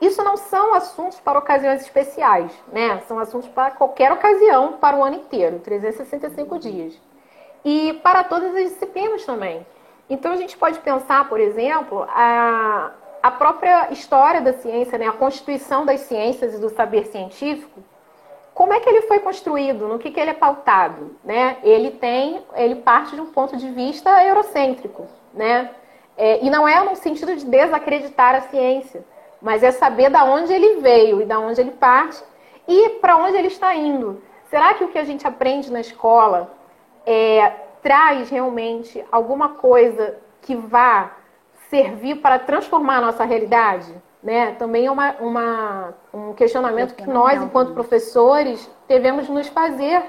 Isso 0.00 0.22
não 0.24 0.36
são 0.36 0.74
assuntos 0.74 1.20
para 1.20 1.38
ocasiões 1.38 1.82
especiais, 1.82 2.52
né? 2.72 3.00
São 3.06 3.18
assuntos 3.18 3.48
para 3.48 3.70
qualquer 3.70 4.12
ocasião, 4.12 4.74
para 4.74 4.96
o 4.96 5.04
ano 5.04 5.16
inteiro, 5.16 5.60
365 5.60 6.58
dias. 6.58 7.00
E 7.64 7.94
para 8.02 8.24
todas 8.24 8.54
as 8.54 8.70
disciplinas 8.70 9.24
também. 9.24 9.64
Então 10.10 10.32
a 10.32 10.36
gente 10.36 10.56
pode 10.56 10.78
pensar, 10.80 11.28
por 11.28 11.40
exemplo, 11.40 12.06
a, 12.08 12.90
a 13.22 13.30
própria 13.30 13.90
história 13.92 14.40
da 14.40 14.52
ciência, 14.52 14.98
né, 14.98 15.06
a 15.06 15.12
constituição 15.12 15.86
das 15.86 16.00
ciências 16.00 16.54
e 16.54 16.58
do 16.58 16.68
saber 16.68 17.06
científico, 17.06 17.80
como 18.56 18.72
é 18.72 18.80
que 18.80 18.88
ele 18.88 19.02
foi 19.02 19.18
construído, 19.18 19.86
no 19.86 19.98
que, 19.98 20.10
que 20.10 20.18
ele 20.18 20.30
é 20.30 20.34
pautado, 20.34 21.14
né? 21.22 21.58
Ele 21.62 21.90
tem, 21.90 22.42
ele 22.54 22.76
parte 22.76 23.14
de 23.14 23.20
um 23.20 23.26
ponto 23.26 23.54
de 23.54 23.70
vista 23.70 24.24
eurocêntrico, 24.24 25.06
né? 25.34 25.72
É, 26.16 26.42
e 26.42 26.48
não 26.48 26.66
é 26.66 26.82
no 26.82 26.96
sentido 26.96 27.36
de 27.36 27.44
desacreditar 27.44 28.34
a 28.34 28.40
ciência, 28.40 29.04
mas 29.42 29.62
é 29.62 29.70
saber 29.70 30.08
da 30.08 30.24
onde 30.24 30.54
ele 30.54 30.80
veio 30.80 31.20
e 31.20 31.26
da 31.26 31.38
onde 31.38 31.60
ele 31.60 31.72
parte 31.72 32.24
e 32.66 32.88
para 32.98 33.18
onde 33.18 33.36
ele 33.36 33.48
está 33.48 33.74
indo. 33.74 34.22
Será 34.48 34.72
que 34.72 34.84
o 34.84 34.88
que 34.88 34.98
a 34.98 35.04
gente 35.04 35.26
aprende 35.26 35.70
na 35.70 35.80
escola 35.80 36.50
é, 37.04 37.52
traz 37.82 38.30
realmente 38.30 39.04
alguma 39.12 39.50
coisa 39.50 40.16
que 40.40 40.56
vá 40.56 41.10
servir 41.68 42.22
para 42.22 42.38
transformar 42.38 42.96
a 42.96 43.02
nossa 43.02 43.24
realidade? 43.26 43.94
Né? 44.22 44.52
Também 44.52 44.86
é 44.86 44.90
uma, 44.90 45.12
uma, 45.20 45.94
um 46.16 46.32
questionamento 46.32 46.94
que 46.94 47.06
nós, 47.06 47.42
enquanto 47.42 47.74
professores, 47.74 48.70
devemos 48.88 49.28
nos 49.28 49.48
fazer 49.48 50.02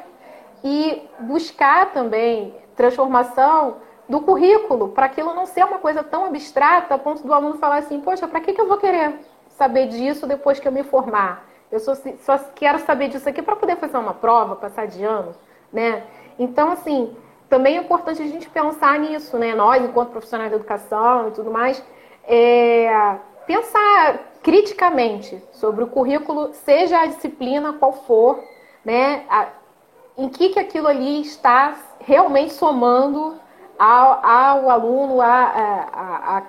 e 0.64 1.04
buscar 1.20 1.92
também 1.92 2.56
transformação 2.76 3.78
do 4.08 4.22
currículo, 4.22 4.90
para 4.90 5.08
aquilo 5.08 5.34
não 5.34 5.46
ser 5.46 5.66
uma 5.66 5.80
coisa 5.80 6.02
tão 6.02 6.26
abstrata 6.26 6.96
a 6.96 6.98
ponto 6.98 7.24
do 7.28 7.34
aluno 7.34 7.58
falar 7.58 7.80
assim, 7.80 8.00
poxa, 8.00 8.26
para 8.26 8.40
que, 8.40 8.54
que 8.54 8.62
eu 8.62 8.68
vou 8.68 8.78
querer 8.78 9.16
saber 9.50 9.88
disso 9.88 10.26
depois 10.26 10.60
que 10.60 10.68
eu 10.68 10.72
me 10.72 10.84
formar? 10.84 11.46
Eu 11.70 11.80
só, 11.80 11.94
só 11.94 12.38
quero 12.56 12.80
saber 12.80 13.10
disso 13.10 13.28
aqui 13.28 13.42
para 13.42 13.58
poder 13.58 13.76
fazer 13.76 13.98
uma 13.98 14.14
prova, 14.14 14.56
passar 14.56 14.88
de 14.88 15.04
ano, 15.04 15.36
né? 15.74 16.04
Então, 16.40 16.72
assim, 16.72 17.14
também 17.50 17.78
é 17.78 17.82
importante 17.82 18.22
a 18.22 18.28
gente 18.28 18.50
pensar 18.50 18.98
nisso, 18.98 19.38
né? 19.38 19.54
Nós, 19.54 19.84
enquanto 19.84 20.12
profissionais 20.12 20.52
da 20.52 20.56
educação 20.56 21.28
e 21.28 21.32
tudo 21.32 21.52
mais, 21.52 21.84
é, 22.24 23.18
pensar 23.46 24.20
criticamente 24.48 25.44
sobre 25.52 25.84
o 25.84 25.88
currículo, 25.88 26.54
seja 26.54 27.02
a 27.02 27.06
disciplina 27.06 27.74
qual 27.74 27.92
for, 27.92 28.42
né? 28.86 29.26
A, 29.30 29.50
em 30.18 30.30
que, 30.30 30.48
que 30.52 30.58
aquilo 30.58 30.88
ali 30.88 31.20
está 31.20 31.76
realmente 32.00 32.54
somando 32.54 33.38
ao, 33.78 34.26
ao 34.26 34.70
aluno, 34.70 35.20
a, 35.20 35.28
a, 35.28 36.38
a 36.38 36.44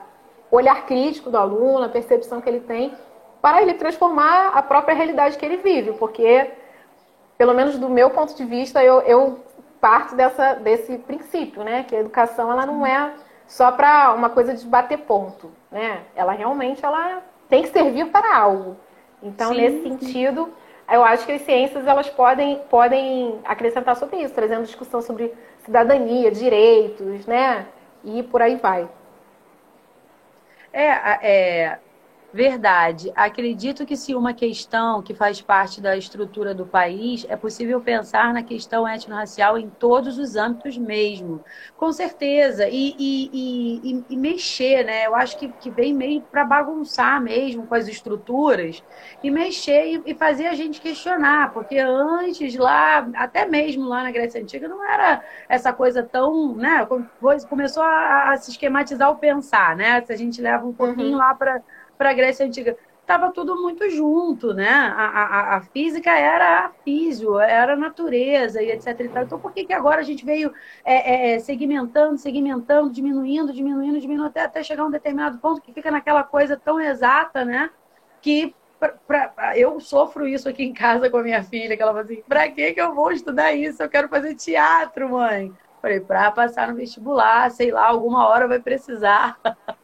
olhar 0.49 0.87
crítico 0.87 1.28
do 1.28 1.37
aluno, 1.37 1.83
a 1.83 1.88
percepção 1.88 2.40
que 2.40 2.49
ele 2.49 2.61
tem, 2.61 2.95
para 3.43 3.62
ele 3.62 3.75
transformar 3.75 4.52
a 4.55 4.62
própria 4.62 4.95
realidade 4.95 5.37
que 5.37 5.45
ele 5.45 5.57
vive, 5.57 5.90
porque, 5.95 6.52
pelo 7.37 7.52
menos 7.52 7.81
do 7.81 7.88
meu 7.88 8.11
ponto 8.11 8.33
de 8.33 8.45
vista, 8.45 8.81
eu, 8.81 9.00
eu 9.00 9.40
parte 9.81 10.14
dessa, 10.14 10.55
desse 10.55 10.99
princípio, 10.99 11.64
né? 11.64 11.83
Que 11.83 11.97
a 11.97 12.00
educação 12.00 12.52
ela 12.52 12.64
não 12.64 12.87
é 12.87 13.12
só 13.49 13.73
para 13.73 14.14
uma 14.14 14.31
coisa 14.31 14.55
de 14.55 14.64
bater 14.64 14.99
ponto, 14.99 15.50
né? 15.69 16.02
Ela 16.14 16.31
realmente 16.31 16.85
ela 16.85 17.25
tem 17.49 17.62
que 17.62 17.69
servir 17.69 18.07
para 18.07 18.37
algo. 18.37 18.76
Então, 19.23 19.52
sim, 19.52 19.61
nesse 19.61 19.83
sentido, 19.83 20.52
eu 20.90 21.02
acho 21.02 21.26
que 21.26 21.33
as 21.33 21.43
ciências 21.43 21.87
elas 21.87 22.09
podem, 22.09 22.59
podem 22.71 23.40
acrescentar 23.45 23.97
sobre 23.97 24.19
isso, 24.19 24.35
trazendo 24.35 24.64
discussão 24.64 25.02
sobre 25.02 25.35
cidadania, 25.64 26.31
direitos, 26.31 27.26
né? 27.26 27.67
E 28.05 28.23
por 28.23 28.40
aí 28.40 28.57
vai. 28.57 28.88
É, 30.73 30.87
é 30.87 31.78
Verdade. 32.30 33.11
Acredito 33.16 33.87
que 33.87 33.97
se 33.97 34.14
uma 34.14 34.35
questão 34.35 35.00
que 35.00 35.14
faz 35.14 35.40
parte 35.40 35.80
da 35.80 35.97
estrutura 35.97 36.54
do 36.54 36.66
país, 36.66 37.25
é 37.26 37.37
possível 37.37 37.80
pensar 37.80 38.35
na 38.35 38.42
questão 38.42 38.87
étnico-racial 38.87 39.56
em 39.56 39.70
todos 39.70 40.18
os 40.18 40.37
âmbitos 40.37 40.76
mesmo. 40.76 41.42
Com 41.75 41.90
certeza. 41.90 42.68
E, 42.68 42.94
e, 42.99 43.30
e, 43.82 44.04
e 44.11 44.16
mexer, 44.16 44.85
né? 44.85 45.06
Eu 45.06 45.14
acho 45.14 45.38
que, 45.38 45.49
que 45.49 45.70
vem 45.70 45.94
meio 45.94 46.20
para 46.20 46.44
bagunçar 46.44 47.18
mesmo 47.18 47.66
com 47.66 47.75
as 47.75 47.88
estruturas 47.88 48.85
e 49.23 49.30
mexer 49.30 50.02
e, 50.04 50.14
fazer 50.14 50.49
a 50.49 50.54
gente 50.54 50.82
questionar. 50.82 51.50
Porque 51.54 51.78
antes 51.78 52.54
lá, 52.56 53.08
até 53.14 53.47
mesmo 53.47 53.88
lá 53.88 54.02
na 54.02 54.11
Grécia 54.11 54.42
Antiga, 54.42 54.68
não 54.68 54.85
era 54.85 55.25
essa 55.49 55.73
coisa 55.73 56.02
tão, 56.02 56.54
né? 56.54 56.87
Começou 57.49 57.82
a, 57.82 58.32
a 58.32 58.37
se 58.37 58.50
esquematizar 58.50 59.11
o 59.11 59.16
pensar, 59.16 59.75
né? 59.75 60.02
Se 60.02 60.12
a 60.12 60.16
gente 60.16 60.42
leva 60.42 60.66
um 60.66 60.75
pouquinho 60.75 61.12
uhum. 61.12 61.16
lá 61.16 61.35
para 61.35 61.62
para 61.99 62.11
a 62.11 62.14
Grécia 62.14 62.47
Antiga. 62.47 62.76
Estava 63.00 63.33
tudo 63.33 63.57
muito 63.57 63.88
junto, 63.88 64.52
né? 64.52 64.69
A, 64.69 65.07
a, 65.07 65.57
a, 65.57 65.61
física 65.62 66.11
era 66.11 66.67
a 66.67 66.71
físio, 66.85 67.38
era 67.40 67.73
a 67.73 67.76
natureza 67.76 68.62
e 68.62 68.71
etc. 68.71 69.00
E 69.00 69.05
então, 69.05 69.40
por 69.40 69.50
que, 69.52 69.64
que 69.64 69.73
agora 69.73 70.02
a 70.02 70.05
gente 70.05 70.26
veio 70.26 70.52
é, 70.85 71.33
é, 71.33 71.38
segmentando, 71.38 72.19
segmentando, 72.19 72.93
diminuindo, 72.93 73.50
diminuindo, 73.50 73.99
diminuindo, 73.99 74.28
até, 74.28 74.43
até 74.43 74.62
chegar 74.62 74.83
a 74.83 74.87
um 74.87 74.90
determinado 74.90 75.38
ponto 75.38 75.62
que 75.62 75.73
fica 75.73 75.90
naquela 75.90 76.23
coisa 76.23 76.55
tão 76.55 76.78
exata, 76.78 77.47
né? 77.47 77.71
Que 78.21 78.55
pra, 78.78 78.90
pra, 79.07 79.59
eu 79.59 79.81
sofro 79.81 80.28
isso 80.28 80.47
aqui 80.47 80.64
em 80.64 80.75
casa 80.75 81.09
com 81.09 81.17
a 81.17 81.23
minha 81.23 81.43
filha, 81.43 81.76
que 81.78 81.83
ela 81.83 81.93
fala 81.93 82.05
assim: 82.05 82.23
pra 82.28 82.47
que, 82.50 82.75
que 82.75 82.81
eu 82.81 82.95
vou 82.95 83.11
estudar 83.11 83.55
isso? 83.55 83.83
Eu 83.83 83.88
quero 83.88 84.11
fazer 84.11 84.35
teatro, 84.35 85.09
mãe. 85.09 85.50
Falei, 85.81 86.00
para 86.00 86.31
passar 86.31 86.69
no 86.69 86.75
vestibular, 86.75 87.50
sei 87.50 87.71
lá, 87.71 87.87
alguma 87.87 88.28
hora 88.28 88.47
vai 88.47 88.59
precisar. 88.59 89.38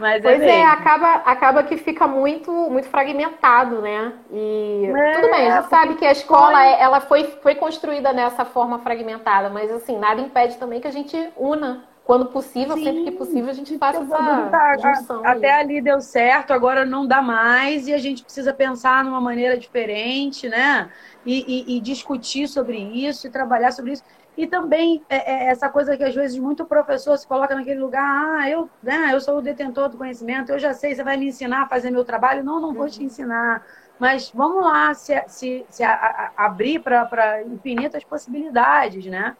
Mas 0.00 0.24
é 0.24 0.28
pois 0.28 0.40
é, 0.40 0.60
é, 0.60 0.64
acaba, 0.64 1.14
acaba 1.26 1.62
que 1.62 1.76
fica 1.76 2.08
muito, 2.08 2.50
muito 2.50 2.88
fragmentado, 2.88 3.82
né? 3.82 4.14
E 4.32 4.90
é, 4.96 5.12
tudo 5.12 5.30
bem, 5.30 5.50
a 5.50 5.60
gente 5.60 5.68
sabe 5.68 5.94
que 5.96 6.06
a 6.06 6.12
escola 6.12 6.56
foi... 6.56 6.80
ela 6.80 7.00
foi, 7.02 7.24
foi 7.42 7.54
construída 7.54 8.10
nessa 8.10 8.46
forma 8.46 8.78
fragmentada, 8.78 9.50
mas 9.50 9.70
assim, 9.70 9.98
nada 9.98 10.20
impede 10.20 10.56
também 10.56 10.80
que 10.80 10.88
a 10.88 10.90
gente 10.90 11.16
una 11.36 11.89
quando 12.04 12.26
possível, 12.26 12.76
Sim, 12.76 12.84
sempre 12.84 13.04
que 13.04 13.10
possível, 13.12 13.50
a 13.50 13.52
gente 13.52 13.78
faça 13.78 14.00
essa 14.02 14.76
junção. 14.78 15.24
Até 15.24 15.52
aí. 15.52 15.60
ali 15.60 15.80
deu 15.80 16.00
certo, 16.00 16.52
agora 16.52 16.84
não 16.84 17.06
dá 17.06 17.22
mais 17.22 17.86
e 17.86 17.94
a 17.94 17.98
gente 17.98 18.24
precisa 18.24 18.52
pensar 18.52 19.04
numa 19.04 19.20
maneira 19.20 19.56
diferente, 19.56 20.48
né? 20.48 20.90
E, 21.24 21.44
e, 21.46 21.76
e 21.76 21.80
discutir 21.80 22.48
sobre 22.48 22.78
isso 22.78 23.26
e 23.26 23.30
trabalhar 23.30 23.70
sobre 23.72 23.92
isso. 23.92 24.02
E 24.36 24.46
também 24.46 25.04
é, 25.08 25.16
é, 25.16 25.50
essa 25.50 25.68
coisa 25.68 25.96
que 25.96 26.02
às 26.02 26.14
vezes 26.14 26.38
muito 26.38 26.64
professor 26.64 27.16
se 27.18 27.26
coloca 27.26 27.54
naquele 27.54 27.78
lugar, 27.78 28.02
ah, 28.02 28.48
eu, 28.48 28.70
né, 28.82 29.10
eu 29.12 29.20
sou 29.20 29.38
o 29.38 29.42
detentor 29.42 29.88
do 29.88 29.98
conhecimento, 29.98 30.50
eu 30.50 30.58
já 30.58 30.72
sei, 30.72 30.94
você 30.94 31.04
vai 31.04 31.16
me 31.16 31.26
ensinar 31.26 31.62
a 31.62 31.68
fazer 31.68 31.90
meu 31.90 32.04
trabalho. 32.04 32.42
Não, 32.42 32.60
não 32.60 32.72
vou 32.72 32.88
te 32.88 33.00
uhum. 33.00 33.06
ensinar. 33.06 33.64
Mas 33.98 34.30
vamos 34.34 34.64
lá 34.64 34.94
se, 34.94 35.22
se, 35.28 35.66
se 35.68 35.84
a, 35.84 35.92
a, 35.92 36.46
abrir 36.46 36.80
para 36.80 37.42
infinitas 37.42 38.02
possibilidades, 38.02 39.04
né? 39.06 39.36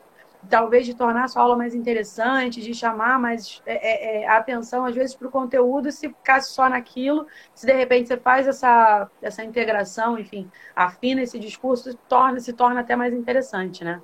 Talvez 0.49 0.87
de 0.87 0.94
tornar 0.94 1.25
a 1.25 1.28
sua 1.28 1.42
aula 1.42 1.56
mais 1.56 1.75
interessante, 1.75 2.62
de 2.62 2.73
chamar 2.75 3.18
mais 3.18 3.62
é, 3.66 4.20
é, 4.20 4.23
é 4.23 4.26
a 4.28 4.38
atenção, 4.38 4.85
às 4.85 4.94
vezes, 4.94 5.14
para 5.14 5.28
o 5.28 5.30
conteúdo, 5.30 5.92
se 5.92 6.09
ficasse 6.09 6.52
só 6.52 6.68
naquilo, 6.68 7.26
se 7.54 7.66
de 7.66 7.73
repente 7.73 8.09
você 8.09 8.16
faz 8.16 8.47
essa, 8.49 9.11
essa 9.20 9.44
integração, 9.44 10.18
enfim, 10.18 10.50
afina 10.75 11.23
esse 11.23 11.38
discurso, 11.38 11.94
torna, 12.09 12.40
se 12.40 12.52
torna 12.52 12.80
até 12.80 12.97
mais 12.97 13.12
interessante, 13.12 13.85
né? 13.85 14.00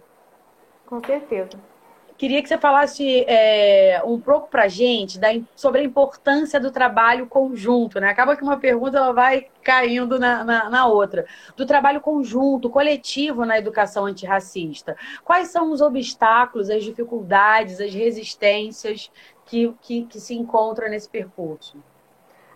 Com 0.87 1.02
certeza. 1.02 1.75
Queria 2.16 2.42
que 2.42 2.49
você 2.49 2.56
falasse 2.56 3.25
é, 3.28 4.00
um 4.04 4.18
pouco 4.18 4.49
para 4.49 4.64
a 4.64 4.68
gente 4.68 5.18
da, 5.18 5.28
sobre 5.54 5.82
a 5.82 5.85
importância 5.85 6.58
do 6.58 6.70
trabalho 6.70 7.26
conjunto, 7.26 8.00
né? 8.00 8.08
Acaba 8.08 8.34
que 8.34 8.43
uma 8.43 8.56
pergunta 8.56 8.97
ela 8.97 9.12
vai 9.12 9.49
caindo 9.62 10.19
na, 10.19 10.43
na, 10.43 10.71
na, 10.71 10.86
outra. 10.86 11.26
Do 11.56 11.67
trabalho 11.67 12.00
conjunto, 12.00 12.71
coletivo 12.71 13.45
na 13.45 13.58
educação 13.58 14.06
antirracista. 14.06 14.97
Quais 15.23 15.49
são 15.49 15.71
os 15.71 15.82
obstáculos, 15.82 16.71
as 16.71 16.82
dificuldades, 16.82 17.80
as 17.80 17.93
resistências 17.93 19.10
que, 19.45 19.75
que, 19.82 20.06
que 20.06 20.19
se 20.19 20.34
encontram 20.34 20.88
nesse 20.88 21.08
percurso? 21.08 21.76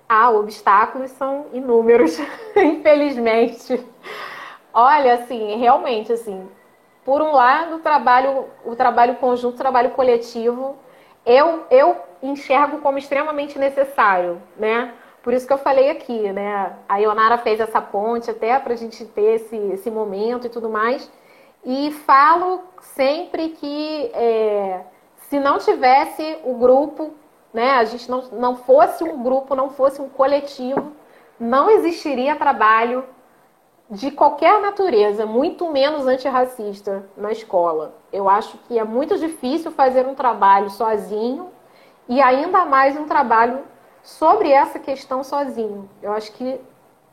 Ah, 0.08 0.30
obstáculos 0.30 1.10
são 1.12 1.46
inúmeros, 1.52 2.18
infelizmente. 2.56 3.84
Olha, 4.72 5.14
assim, 5.14 5.56
realmente, 5.56 6.12
assim, 6.12 6.48
por 7.04 7.22
um 7.22 7.32
lado, 7.32 7.76
o 7.76 7.78
trabalho, 7.78 8.46
o 8.64 8.76
trabalho 8.76 9.16
conjunto, 9.16 9.54
o 9.54 9.58
trabalho 9.58 9.90
coletivo, 9.90 10.76
eu, 11.24 11.64
eu 11.70 11.96
enxergo 12.22 12.78
como 12.78 12.98
extremamente 12.98 13.58
necessário, 13.58 14.40
né? 14.56 14.92
Por 15.22 15.34
isso 15.34 15.46
que 15.46 15.52
eu 15.52 15.58
falei 15.58 15.90
aqui, 15.90 16.32
né? 16.32 16.72
A 16.88 16.98
Ionara 16.98 17.38
fez 17.38 17.60
essa 17.60 17.80
ponte 17.80 18.30
até 18.30 18.58
para 18.58 18.72
a 18.72 18.76
gente 18.76 19.04
ter 19.04 19.34
esse, 19.34 19.56
esse 19.56 19.90
momento 19.90 20.46
e 20.46 20.50
tudo 20.50 20.68
mais. 20.68 21.10
E 21.64 21.90
falo 22.06 22.62
sempre 22.80 23.50
que 23.50 24.10
é, 24.14 24.80
se 25.28 25.38
não 25.38 25.58
tivesse 25.58 26.38
o 26.44 26.54
grupo, 26.54 27.12
né? 27.52 27.72
A 27.72 27.84
gente 27.84 28.10
não, 28.10 28.22
não 28.32 28.56
fosse 28.56 29.04
um 29.04 29.22
grupo, 29.22 29.54
não 29.54 29.70
fosse 29.70 30.00
um 30.00 30.08
coletivo, 30.08 30.92
não 31.38 31.70
existiria 31.70 32.36
trabalho 32.36 33.04
de 33.90 34.12
qualquer 34.12 34.60
natureza, 34.60 35.26
muito 35.26 35.68
menos 35.70 36.06
antirracista 36.06 37.04
na 37.16 37.32
escola. 37.32 37.92
Eu 38.12 38.28
acho 38.28 38.56
que 38.68 38.78
é 38.78 38.84
muito 38.84 39.18
difícil 39.18 39.72
fazer 39.72 40.06
um 40.06 40.14
trabalho 40.14 40.70
sozinho 40.70 41.48
e 42.08 42.20
ainda 42.22 42.64
mais 42.64 42.96
um 42.96 43.06
trabalho 43.06 43.64
sobre 44.02 44.52
essa 44.52 44.78
questão 44.78 45.24
sozinho. 45.24 45.90
Eu 46.00 46.12
acho 46.12 46.30
que 46.32 46.60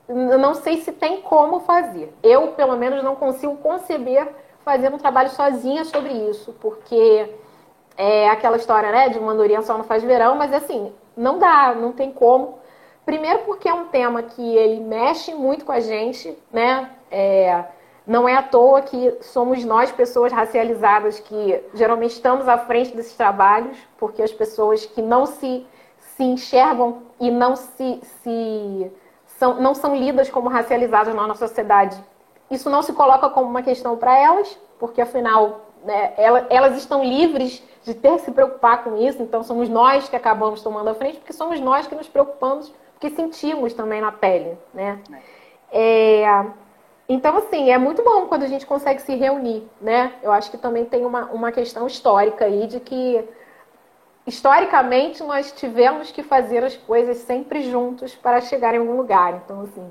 eu 0.07 0.37
não 0.37 0.53
sei 0.53 0.77
se 0.77 0.91
tem 0.91 1.21
como 1.21 1.61
fazer. 1.61 2.15
Eu, 2.21 2.49
pelo 2.49 2.77
menos, 2.77 3.03
não 3.03 3.15
consigo 3.15 3.57
conceber 3.57 4.27
fazer 4.63 4.93
um 4.93 4.97
trabalho 4.97 5.29
sozinha 5.29 5.83
sobre 5.83 6.13
isso, 6.29 6.53
porque 6.61 7.33
é 7.97 8.29
aquela 8.29 8.57
história, 8.57 8.91
né, 8.91 9.09
de 9.09 9.17
andorinha 9.17 9.61
só 9.63 9.75
não 9.77 9.83
faz 9.83 10.03
verão, 10.03 10.35
mas 10.35 10.53
assim, 10.53 10.93
não 11.15 11.39
dá, 11.39 11.73
não 11.73 11.91
tem 11.91 12.11
como 12.11 12.59
Primeiro 13.07 13.43
porque 13.45 13.69
é 13.69 13.73
um 13.73 13.85
tema 13.85 14.21
que 14.21 14.41
ele 14.41 14.81
mexe 14.81 15.33
muito 15.33 15.63
com 15.63 15.71
a 15.71 15.79
gente, 15.79 16.37
né? 16.51 16.91
É, 17.09 17.63
não 18.05 18.27
é 18.27 18.35
à 18.35 18.43
toa 18.43 18.81
que 18.81 19.17
somos 19.21 19.63
nós, 19.63 19.89
pessoas 19.93 20.33
racializadas, 20.33 21.17
que 21.17 21.63
geralmente 21.73 22.11
estamos 22.11 22.49
à 22.49 22.57
frente 22.57 22.93
desses 22.93 23.15
trabalhos, 23.15 23.77
porque 23.97 24.21
as 24.21 24.33
pessoas 24.33 24.85
que 24.85 25.01
não 25.01 25.25
se, 25.25 25.65
se 25.97 26.23
enxergam 26.25 27.03
e 27.17 27.31
não 27.31 27.55
se, 27.55 28.01
se 28.21 28.91
são, 29.39 29.53
não 29.61 29.73
são 29.73 29.95
lidas 29.95 30.29
como 30.29 30.49
racializadas 30.49 31.15
na 31.15 31.25
nossa 31.25 31.47
sociedade, 31.47 31.97
isso 32.51 32.69
não 32.69 32.81
se 32.81 32.91
coloca 32.91 33.29
como 33.29 33.49
uma 33.49 33.63
questão 33.63 33.95
para 33.95 34.17
elas, 34.17 34.59
porque 34.77 34.99
afinal 34.99 35.61
né, 35.85 36.13
elas 36.49 36.75
estão 36.75 37.05
livres 37.05 37.63
de 37.85 37.93
ter 37.93 38.15
que 38.15 38.23
se 38.23 38.31
preocupar 38.31 38.83
com 38.83 38.97
isso, 38.97 39.23
então 39.23 39.43
somos 39.43 39.69
nós 39.69 40.09
que 40.09 40.15
acabamos 40.17 40.61
tomando 40.61 40.89
a 40.89 40.93
frente, 40.93 41.19
porque 41.19 41.31
somos 41.31 41.57
nós 41.61 41.87
que 41.87 41.95
nos 41.95 42.09
preocupamos 42.09 42.69
que 42.99 43.09
sentimos 43.09 43.73
também 43.73 44.01
na 44.01 44.11
pele, 44.11 44.57
né? 44.73 44.99
É, 45.71 46.45
então, 47.09 47.37
assim, 47.37 47.71
é 47.71 47.77
muito 47.77 48.03
bom 48.03 48.27
quando 48.27 48.43
a 48.43 48.47
gente 48.47 48.65
consegue 48.65 49.01
se 49.01 49.15
reunir, 49.15 49.67
né? 49.79 50.13
Eu 50.21 50.31
acho 50.31 50.51
que 50.51 50.57
também 50.57 50.85
tem 50.85 51.05
uma, 51.05 51.25
uma 51.25 51.51
questão 51.51 51.87
histórica 51.87 52.45
aí 52.45 52.67
de 52.67 52.79
que, 52.79 53.23
historicamente, 54.25 55.23
nós 55.23 55.51
tivemos 55.53 56.11
que 56.11 56.21
fazer 56.21 56.63
as 56.63 56.75
coisas 56.75 57.17
sempre 57.17 57.61
juntos 57.61 58.13
para 58.13 58.41
chegar 58.41 58.73
em 58.75 58.79
algum 58.79 58.97
lugar. 58.97 59.35
Então, 59.35 59.61
assim, 59.61 59.89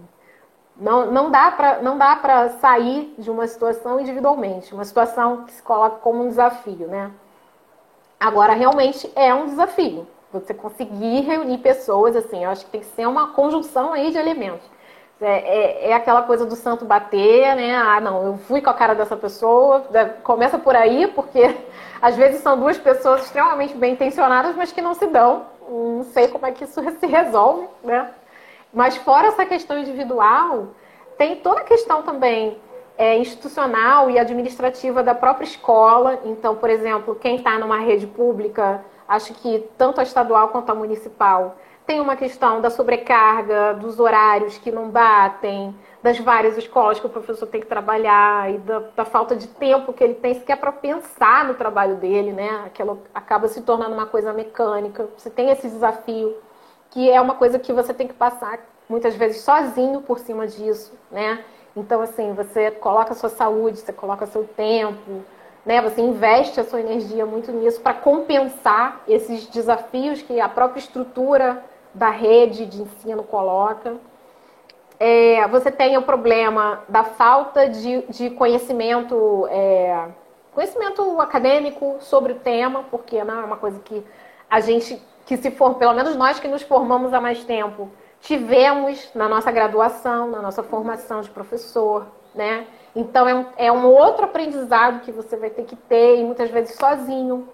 não, 0.76 1.10
não 1.10 1.30
dá 1.30 1.50
para 1.50 2.50
sair 2.60 3.14
de 3.16 3.30
uma 3.30 3.46
situação 3.46 3.98
individualmente, 3.98 4.74
uma 4.74 4.84
situação 4.84 5.44
que 5.44 5.52
se 5.52 5.62
coloca 5.62 5.96
como 6.00 6.22
um 6.22 6.28
desafio, 6.28 6.86
né? 6.86 7.10
Agora, 8.20 8.52
realmente 8.52 9.10
é 9.14 9.32
um 9.32 9.46
desafio. 9.46 10.06
Você 10.40 10.54
conseguir 10.54 11.20
reunir 11.20 11.58
pessoas, 11.58 12.16
assim, 12.16 12.44
eu 12.44 12.50
acho 12.50 12.64
que 12.64 12.70
tem 12.70 12.80
que 12.80 12.86
ser 12.86 13.06
uma 13.06 13.28
conjunção 13.28 13.92
aí 13.92 14.10
de 14.10 14.18
elementos. 14.18 14.66
É, 15.20 15.26
é, 15.26 15.90
é, 15.90 15.94
aquela 15.94 16.22
coisa 16.22 16.44
do 16.44 16.54
santo 16.54 16.84
bater, 16.84 17.56
né? 17.56 17.74
Ah, 17.74 18.00
não, 18.00 18.22
eu 18.22 18.38
fui 18.38 18.60
com 18.60 18.68
a 18.68 18.74
cara 18.74 18.94
dessa 18.94 19.16
pessoa. 19.16 19.86
Começa 20.22 20.58
por 20.58 20.76
aí, 20.76 21.06
porque 21.06 21.56
às 22.02 22.16
vezes 22.16 22.42
são 22.42 22.58
duas 22.58 22.76
pessoas 22.76 23.22
extremamente 23.22 23.74
bem 23.74 23.94
intencionadas, 23.94 24.54
mas 24.54 24.72
que 24.72 24.82
não 24.82 24.94
se 24.94 25.06
dão. 25.06 25.46
Não 25.68 26.04
sei 26.12 26.28
como 26.28 26.44
é 26.46 26.52
que 26.52 26.64
isso 26.64 26.80
se 27.00 27.06
resolve, 27.06 27.66
né? 27.82 28.10
Mas 28.74 28.96
fora 28.96 29.28
essa 29.28 29.46
questão 29.46 29.78
individual, 29.78 30.68
tem 31.16 31.36
toda 31.36 31.60
a 31.60 31.64
questão 31.64 32.02
também 32.02 32.58
é, 32.98 33.16
institucional 33.16 34.10
e 34.10 34.18
administrativa 34.18 35.02
da 35.02 35.14
própria 35.14 35.46
escola. 35.46 36.20
Então, 36.24 36.56
por 36.56 36.68
exemplo, 36.68 37.14
quem 37.14 37.36
está 37.36 37.58
numa 37.58 37.78
rede 37.78 38.06
pública 38.06 38.84
Acho 39.08 39.34
que 39.34 39.68
tanto 39.78 40.00
a 40.00 40.02
estadual 40.02 40.48
quanto 40.48 40.70
a 40.70 40.74
municipal 40.74 41.56
tem 41.86 42.00
uma 42.00 42.16
questão 42.16 42.60
da 42.60 42.68
sobrecarga, 42.68 43.74
dos 43.74 44.00
horários 44.00 44.58
que 44.58 44.72
não 44.72 44.90
batem, 44.90 45.72
das 46.02 46.18
várias 46.18 46.58
escolas 46.58 46.98
que 46.98 47.06
o 47.06 47.10
professor 47.10 47.46
tem 47.46 47.60
que 47.60 47.66
trabalhar 47.66 48.52
e 48.52 48.58
da, 48.58 48.80
da 48.96 49.04
falta 49.04 49.36
de 49.36 49.46
tempo 49.46 49.92
que 49.92 50.02
ele 50.02 50.14
tem 50.14 50.34
sequer 50.34 50.56
para 50.56 50.72
pensar 50.72 51.44
no 51.44 51.54
trabalho 51.54 51.96
dele, 51.96 52.32
né? 52.32 52.64
Aquilo 52.66 53.02
acaba 53.14 53.46
se 53.48 53.62
tornando 53.62 53.94
uma 53.94 54.06
coisa 54.06 54.32
mecânica. 54.32 55.08
Você 55.16 55.30
tem 55.30 55.50
esse 55.50 55.68
desafio. 55.68 56.36
que 56.90 57.10
é 57.10 57.20
uma 57.20 57.34
coisa 57.34 57.58
que 57.58 57.72
você 57.72 57.92
tem 57.94 58.08
que 58.08 58.14
passar 58.14 58.58
muitas 58.88 59.14
vezes 59.14 59.42
sozinho 59.42 60.00
por 60.02 60.18
cima 60.18 60.46
disso, 60.46 60.92
né? 61.10 61.44
Então, 61.76 62.00
assim, 62.00 62.32
você 62.32 62.70
coloca 62.70 63.12
a 63.12 63.16
sua 63.16 63.28
saúde, 63.28 63.78
você 63.78 63.92
coloca 63.92 64.26
seu 64.26 64.44
tempo, 64.44 65.22
né? 65.66 65.82
Você 65.82 66.00
investe 66.00 66.60
a 66.60 66.64
sua 66.64 66.80
energia 66.80 67.26
muito 67.26 67.50
nisso 67.50 67.80
para 67.80 67.92
compensar 67.92 69.02
esses 69.08 69.46
desafios 69.48 70.22
que 70.22 70.40
a 70.40 70.48
própria 70.48 70.78
estrutura 70.78 71.62
da 71.92 72.08
rede 72.08 72.64
de 72.66 72.80
ensino 72.80 73.24
coloca. 73.24 73.96
É, 74.98 75.46
você 75.48 75.70
tem 75.70 75.98
o 75.98 76.02
problema 76.02 76.84
da 76.88 77.02
falta 77.02 77.68
de, 77.68 78.02
de 78.02 78.30
conhecimento, 78.30 79.46
é, 79.50 80.06
conhecimento 80.54 81.20
acadêmico 81.20 81.96
sobre 82.00 82.32
o 82.32 82.36
tema, 82.36 82.84
porque 82.90 83.22
não 83.24 83.40
é 83.40 83.44
uma 83.44 83.56
coisa 83.56 83.80
que 83.80 84.04
a 84.48 84.60
gente, 84.60 85.02
que 85.26 85.36
se 85.36 85.50
for, 85.50 85.74
pelo 85.74 85.92
menos 85.92 86.14
nós 86.14 86.38
que 86.38 86.48
nos 86.48 86.62
formamos 86.62 87.12
há 87.12 87.20
mais 87.20 87.44
tempo, 87.44 87.90
tivemos 88.20 89.10
na 89.14 89.28
nossa 89.28 89.50
graduação, 89.50 90.30
na 90.30 90.40
nossa 90.40 90.62
formação 90.62 91.20
de 91.20 91.28
professor, 91.28 92.06
né? 92.34 92.66
Então 92.96 93.28
é 93.28 93.34
um, 93.34 93.46
é 93.58 93.70
um 93.70 93.86
outro 93.86 94.24
aprendizado 94.24 95.02
que 95.02 95.12
você 95.12 95.36
vai 95.36 95.50
ter 95.50 95.64
que 95.64 95.76
ter, 95.76 96.18
e 96.18 96.24
muitas 96.24 96.50
vezes 96.50 96.74
sozinho. 96.76 97.46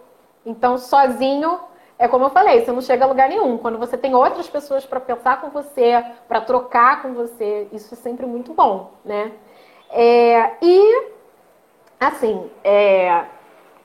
Então, 0.47 0.79
sozinho 0.79 1.59
é 1.99 2.07
como 2.07 2.25
eu 2.25 2.31
falei, 2.31 2.65
você 2.65 2.71
não 2.71 2.81
chega 2.81 3.05
a 3.05 3.09
lugar 3.09 3.29
nenhum. 3.29 3.59
Quando 3.59 3.77
você 3.77 3.99
tem 3.99 4.15
outras 4.15 4.49
pessoas 4.49 4.87
para 4.87 5.01
pensar 5.01 5.41
com 5.41 5.51
você, 5.51 6.05
para 6.29 6.41
trocar 6.41 7.03
com 7.03 7.13
você, 7.13 7.67
isso 7.73 7.93
é 7.93 7.97
sempre 7.97 8.25
muito 8.25 8.55
bom, 8.55 8.93
né? 9.05 9.33
É, 9.91 10.53
e, 10.63 11.09
assim, 11.99 12.49
é, 12.63 13.25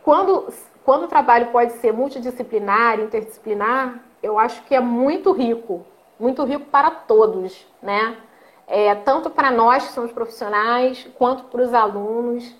quando, 0.03 0.53
quando 0.85 1.03
o 1.03 1.07
trabalho 1.07 1.47
pode 1.47 1.73
ser 1.73 1.91
multidisciplinar, 1.91 2.99
interdisciplinar, 2.99 3.99
eu 4.21 4.37
acho 4.37 4.63
que 4.63 4.75
é 4.75 4.79
muito 4.79 5.31
rico, 5.31 5.83
muito 6.19 6.43
rico 6.43 6.65
para 6.65 6.91
todos, 6.91 7.67
né? 7.81 8.15
É, 8.67 8.93
tanto 8.95 9.29
para 9.29 9.49
nós 9.49 9.87
que 9.87 9.93
somos 9.93 10.11
profissionais, 10.11 11.07
quanto 11.17 11.45
para 11.45 11.61
os 11.61 11.73
alunos. 11.73 12.53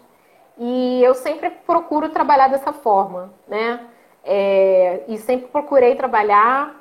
E 0.57 1.03
eu 1.03 1.13
sempre 1.13 1.49
procuro 1.49 2.09
trabalhar 2.09 2.47
dessa 2.47 2.71
forma, 2.71 3.33
né? 3.47 3.81
É, 4.23 5.03
e 5.07 5.17
sempre 5.17 5.47
procurei 5.47 5.95
trabalhar, 5.95 6.75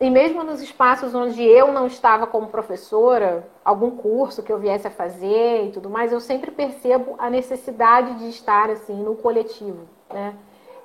e 0.00 0.10
mesmo 0.10 0.42
nos 0.42 0.60
espaços 0.60 1.14
onde 1.14 1.42
eu 1.44 1.72
não 1.72 1.86
estava 1.86 2.26
como 2.26 2.48
professora, 2.48 3.48
algum 3.64 3.92
curso 3.92 4.42
que 4.42 4.52
eu 4.52 4.58
viesse 4.58 4.86
a 4.86 4.90
fazer 4.90 5.66
e 5.66 5.70
tudo 5.70 5.88
mais, 5.88 6.12
eu 6.12 6.20
sempre 6.20 6.50
percebo 6.50 7.14
a 7.18 7.30
necessidade 7.30 8.14
de 8.18 8.28
estar 8.28 8.68
assim 8.68 9.00
no 9.00 9.14
coletivo, 9.14 9.86
né? 10.12 10.34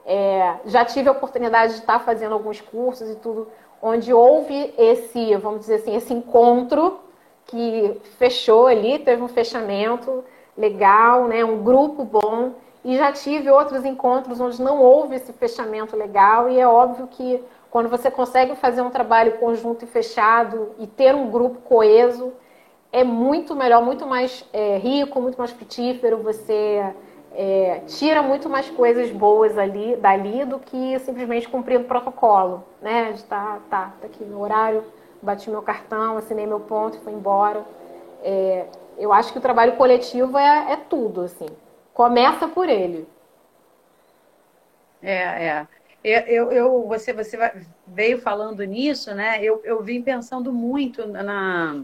É, 0.05 0.57
já 0.65 0.85
tive 0.85 1.09
a 1.09 1.11
oportunidade 1.11 1.73
de 1.73 1.79
estar 1.79 1.99
fazendo 1.99 2.33
alguns 2.33 2.61
cursos 2.61 3.09
e 3.09 3.15
tudo, 3.15 3.47
onde 3.81 4.13
houve 4.13 4.73
esse, 4.77 5.35
vamos 5.37 5.61
dizer 5.61 5.75
assim, 5.75 5.95
esse 5.95 6.13
encontro 6.13 6.99
que 7.47 7.99
fechou 8.17 8.67
ali, 8.67 8.99
teve 8.99 9.21
um 9.21 9.27
fechamento 9.27 10.23
legal, 10.57 11.27
né? 11.27 11.43
Um 11.43 11.63
grupo 11.63 12.03
bom 12.03 12.53
e 12.83 12.95
já 12.95 13.11
tive 13.11 13.49
outros 13.49 13.83
encontros 13.83 14.39
onde 14.39 14.61
não 14.61 14.81
houve 14.81 15.15
esse 15.15 15.33
fechamento 15.33 15.95
legal, 15.95 16.49
e 16.49 16.57
é 16.57 16.65
óbvio 16.65 17.07
que 17.07 17.43
quando 17.69 17.89
você 17.89 18.09
consegue 18.09 18.55
fazer 18.55 18.81
um 18.81 18.89
trabalho 18.89 19.33
conjunto 19.39 19.83
e 19.83 19.87
fechado 19.87 20.69
e 20.79 20.87
ter 20.87 21.13
um 21.13 21.29
grupo 21.29 21.59
coeso, 21.61 22.31
é 22.91 23.03
muito 23.03 23.53
melhor, 23.55 23.83
muito 23.83 24.07
mais 24.07 24.45
é, 24.53 24.77
rico, 24.77 25.19
muito 25.21 25.37
mais 25.37 25.51
frutífero, 25.51 26.17
você 26.23 26.81
é, 27.35 27.81
tira 27.87 28.21
muito 28.23 28.49
mais 28.49 28.69
coisas 28.69 29.11
boas 29.11 29.57
ali, 29.57 29.97
dali 29.97 30.45
do 30.45 30.57
que 30.57 30.97
simplesmente 30.99 31.49
cumprindo 31.49 31.83
o 31.83 31.87
protocolo, 31.87 32.63
né? 32.81 33.11
De 33.11 33.23
tá, 33.25 33.59
tá, 33.69 33.93
tá 33.99 34.07
aqui 34.07 34.23
meu 34.23 34.39
horário, 34.39 34.83
bati 35.21 35.49
meu 35.49 35.61
cartão, 35.61 36.17
assinei 36.17 36.45
meu 36.45 36.59
ponto 36.59 36.97
e 36.97 37.01
fui 37.01 37.13
embora. 37.13 37.65
É, 38.23 38.67
eu 38.97 39.13
acho 39.13 39.31
que 39.31 39.39
o 39.39 39.41
trabalho 39.41 39.75
coletivo 39.75 40.37
é, 40.37 40.73
é 40.73 40.75
tudo, 40.75 41.21
assim. 41.21 41.47
Começa 41.93 42.47
por 42.47 42.69
ele. 42.69 43.07
É, 45.01 45.47
é. 45.47 45.67
Eu, 46.03 46.51
eu, 46.51 46.87
você, 46.87 47.11
você 47.11 47.37
veio 47.85 48.21
falando 48.21 48.63
nisso, 48.63 49.13
né? 49.13 49.43
Eu, 49.43 49.61
eu 49.63 49.81
vim 49.81 50.01
pensando 50.01 50.53
muito 50.53 51.05
na, 51.05 51.83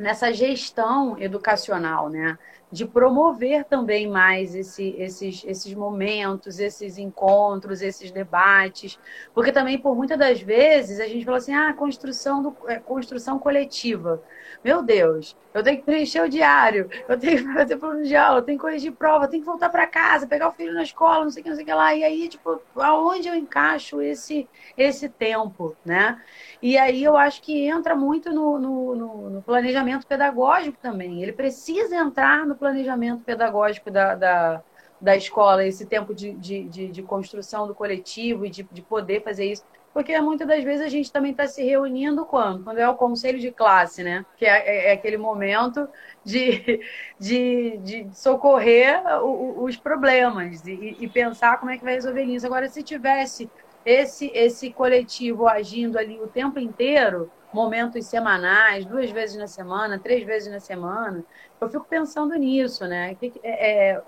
nessa 0.00 0.32
gestão 0.32 1.18
educacional, 1.18 2.08
né? 2.08 2.38
De 2.72 2.86
promover 2.86 3.64
também 3.64 4.08
mais 4.08 4.54
esse, 4.54 4.94
esses, 4.96 5.44
esses 5.44 5.74
momentos, 5.74 6.58
esses 6.58 6.98
encontros, 6.98 7.82
esses 7.82 8.10
debates, 8.10 8.98
porque 9.34 9.52
também 9.52 9.78
por 9.78 9.94
muitas 9.96 10.18
das 10.18 10.40
vezes 10.40 11.00
a 11.00 11.06
gente 11.06 11.24
fala 11.24 11.38
assim, 11.38 11.54
ah, 11.54 11.72
construção, 11.74 12.42
do, 12.42 12.56
é, 12.66 12.78
construção 12.78 13.38
coletiva. 13.38 14.22
Meu 14.62 14.82
Deus, 14.82 15.34
eu 15.54 15.62
tenho 15.62 15.78
que 15.78 15.84
preencher 15.84 16.20
o 16.20 16.28
diário, 16.28 16.86
eu 17.08 17.18
tenho 17.18 17.38
que 17.38 17.54
fazer 17.54 17.78
plano 17.78 18.02
de 18.02 18.14
aula, 18.14 18.40
eu 18.40 18.42
tenho 18.42 18.58
que 18.58 18.62
corrigir 18.62 18.92
prova, 18.92 19.24
eu 19.24 19.30
tenho 19.30 19.42
que 19.42 19.46
voltar 19.48 19.70
para 19.70 19.86
casa, 19.86 20.26
pegar 20.26 20.48
o 20.48 20.52
filho 20.52 20.74
na 20.74 20.82
escola, 20.82 21.24
não 21.24 21.30
sei 21.30 21.40
o 21.40 21.44
que, 21.44 21.48
não 21.48 21.56
sei 21.56 21.64
o 21.64 21.66
que 21.66 21.72
lá. 21.72 21.94
E 21.94 22.04
aí, 22.04 22.28
tipo, 22.28 22.60
aonde 22.76 23.26
eu 23.26 23.34
encaixo 23.34 24.02
esse, 24.02 24.46
esse 24.76 25.08
tempo, 25.08 25.74
né? 25.82 26.22
E 26.60 26.76
aí 26.76 27.02
eu 27.02 27.16
acho 27.16 27.40
que 27.40 27.66
entra 27.66 27.96
muito 27.96 28.30
no, 28.34 28.58
no, 28.58 28.94
no, 28.94 29.30
no 29.30 29.42
planejamento 29.42 30.06
pedagógico 30.06 30.76
também. 30.78 31.22
Ele 31.22 31.32
precisa 31.32 31.96
entrar 31.96 32.46
no 32.46 32.54
planejamento 32.54 33.24
pedagógico 33.24 33.90
da, 33.90 34.14
da, 34.14 34.62
da 35.00 35.16
escola, 35.16 35.64
esse 35.64 35.86
tempo 35.86 36.14
de, 36.14 36.32
de, 36.34 36.64
de, 36.68 36.88
de 36.88 37.02
construção 37.02 37.66
do 37.66 37.74
coletivo 37.74 38.44
e 38.44 38.50
de, 38.50 38.62
de 38.64 38.82
poder 38.82 39.22
fazer 39.22 39.46
isso 39.46 39.64
porque 39.92 40.18
muitas 40.20 40.46
das 40.46 40.62
vezes 40.62 40.86
a 40.86 40.88
gente 40.88 41.10
também 41.10 41.32
está 41.32 41.46
se 41.46 41.62
reunindo 41.64 42.24
quando? 42.24 42.62
Quando 42.62 42.78
é 42.78 42.88
o 42.88 42.94
conselho 42.94 43.40
de 43.40 43.50
classe, 43.50 44.04
né? 44.04 44.24
Que 44.36 44.46
é, 44.46 44.58
é, 44.58 44.90
é 44.90 44.92
aquele 44.92 45.16
momento 45.16 45.88
de, 46.24 46.80
de, 47.18 47.78
de 47.78 48.08
socorrer 48.12 49.02
os 49.22 49.76
problemas 49.76 50.64
e, 50.66 50.96
e, 51.00 51.08
pensar 51.08 51.58
como 51.58 51.72
é 51.72 51.78
que 51.78 51.84
vai 51.84 51.94
resolver 51.94 52.22
isso. 52.22 52.46
Agora, 52.46 52.68
se 52.68 52.82
tivesse 52.84 53.50
esse, 53.84 54.30
esse 54.32 54.72
coletivo 54.72 55.48
agindo 55.48 55.98
ali 55.98 56.20
o 56.20 56.28
tempo 56.28 56.60
inteiro, 56.60 57.30
momentos 57.52 58.06
semanais, 58.06 58.84
duas 58.84 59.10
vezes 59.10 59.36
na 59.36 59.48
semana, 59.48 59.98
três 59.98 60.24
vezes 60.24 60.52
na 60.52 60.60
semana, 60.60 61.24
eu 61.60 61.68
fico 61.68 61.84
pensando 61.84 62.34
nisso, 62.36 62.86
né? 62.86 63.16
É, 63.42 63.92
é, 63.92 64.02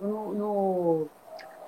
no, 0.00 0.32
no 0.32 1.08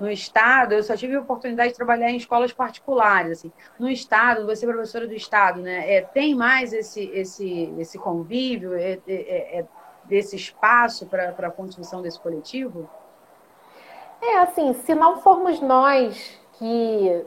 no 0.00 0.10
estado, 0.10 0.72
eu 0.72 0.82
só 0.82 0.96
tive 0.96 1.14
a 1.14 1.20
oportunidade 1.20 1.70
de 1.70 1.76
trabalhar 1.76 2.10
em 2.10 2.16
escolas 2.16 2.52
particulares, 2.52 3.32
assim. 3.32 3.52
No 3.78 3.88
estado, 3.88 4.46
você 4.46 4.64
é 4.64 4.68
professora 4.68 5.06
do 5.06 5.12
estado, 5.12 5.60
né? 5.60 5.92
É, 5.92 6.00
tem 6.00 6.34
mais 6.34 6.72
esse 6.72 7.04
esse 7.12 7.72
esse 7.78 7.98
convívio, 7.98 8.74
é, 8.74 8.92
é, 8.92 9.00
é, 9.06 9.58
é 9.60 9.66
desse 10.04 10.34
espaço 10.34 11.06
para 11.06 11.28
a 11.28 11.50
construção 11.50 12.00
desse 12.00 12.18
coletivo? 12.18 12.88
É 14.22 14.38
assim, 14.38 14.72
se 14.72 14.94
não 14.94 15.20
formos 15.20 15.60
nós 15.60 16.40
que 16.54 17.24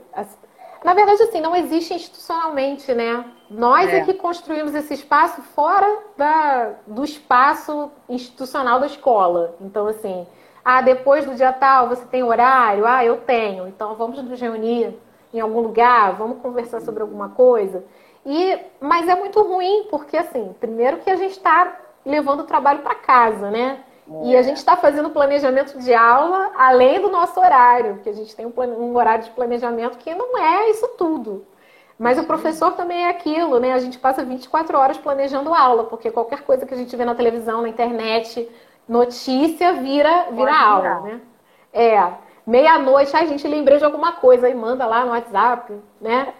na 0.83 0.93
verdade, 0.93 1.23
assim, 1.23 1.39
não 1.39 1.55
existe 1.55 1.93
institucionalmente, 1.93 2.93
né? 2.93 3.25
Nós 3.49 3.89
é. 3.89 3.99
é, 3.99 4.01
que 4.05 4.15
construímos 4.15 4.75
esse 4.75 4.93
espaço 4.93 5.41
fora 5.41 5.87
da, 6.17 6.73
do 6.85 7.05
espaço 7.05 7.89
institucional 8.09 8.81
da 8.81 8.87
escola. 8.87 9.55
Então, 9.61 9.87
assim, 9.87 10.27
ah, 10.63 10.81
depois 10.81 11.25
do 11.25 11.35
dia 11.35 11.51
tal 11.51 11.89
você 11.89 12.05
tem 12.05 12.23
horário? 12.23 12.85
Ah, 12.85 13.03
eu 13.03 13.17
tenho. 13.17 13.67
Então 13.67 13.95
vamos 13.95 14.21
nos 14.21 14.39
reunir 14.39 14.97
em 15.33 15.39
algum 15.39 15.61
lugar, 15.61 16.13
vamos 16.13 16.39
conversar 16.41 16.81
sobre 16.81 17.01
alguma 17.01 17.29
coisa. 17.29 17.83
E, 18.25 18.57
mas 18.79 19.07
é 19.07 19.15
muito 19.15 19.41
ruim, 19.41 19.87
porque 19.89 20.15
assim, 20.15 20.55
primeiro 20.59 20.97
que 20.97 21.09
a 21.09 21.15
gente 21.15 21.31
está 21.31 21.79
levando 22.05 22.41
o 22.41 22.45
trabalho 22.45 22.79
para 22.79 22.95
casa, 22.95 23.49
né? 23.49 23.79
É. 24.09 24.27
E 24.27 24.37
a 24.37 24.41
gente 24.41 24.57
está 24.57 24.75
fazendo 24.75 25.09
planejamento 25.09 25.77
de 25.79 25.93
aula 25.93 26.51
além 26.55 27.01
do 27.01 27.09
nosso 27.09 27.39
horário, 27.39 27.99
que 28.03 28.09
a 28.09 28.13
gente 28.13 28.35
tem 28.35 28.45
um, 28.45 28.53
um, 28.55 28.95
horário 28.95 29.23
de 29.23 29.31
planejamento 29.31 29.97
que 29.97 30.13
não 30.13 30.37
é 30.37 30.69
isso 30.69 30.87
tudo. 30.97 31.45
Mas 31.97 32.17
o 32.17 32.23
professor 32.23 32.71
também 32.71 33.05
é 33.05 33.09
aquilo, 33.09 33.59
né? 33.59 33.71
A 33.73 33.79
gente 33.79 33.97
passa 33.99 34.23
24 34.23 34.77
horas 34.77 34.97
planejando 34.97 35.53
aula, 35.53 35.85
porque 35.85 36.11
qualquer 36.11 36.41
coisa 36.41 36.65
que 36.65 36.73
a 36.73 36.77
gente 36.77 36.95
vê 36.95 37.05
na 37.05 37.15
televisão, 37.15 37.61
na 37.61 37.69
internet, 37.69 38.49
Notícia 38.87 39.73
vira, 39.73 40.27
vira 40.31 40.55
aula, 40.55 40.99
né? 41.01 41.21
É. 41.71 42.13
Meia-noite, 42.45 43.15
a 43.15 43.25
gente 43.25 43.47
lembrei 43.47 43.77
de 43.77 43.85
alguma 43.85 44.13
coisa 44.13 44.49
e 44.49 44.53
manda 44.53 44.85
lá 44.85 45.05
no 45.05 45.11
WhatsApp, 45.11 45.73
né? 46.01 46.33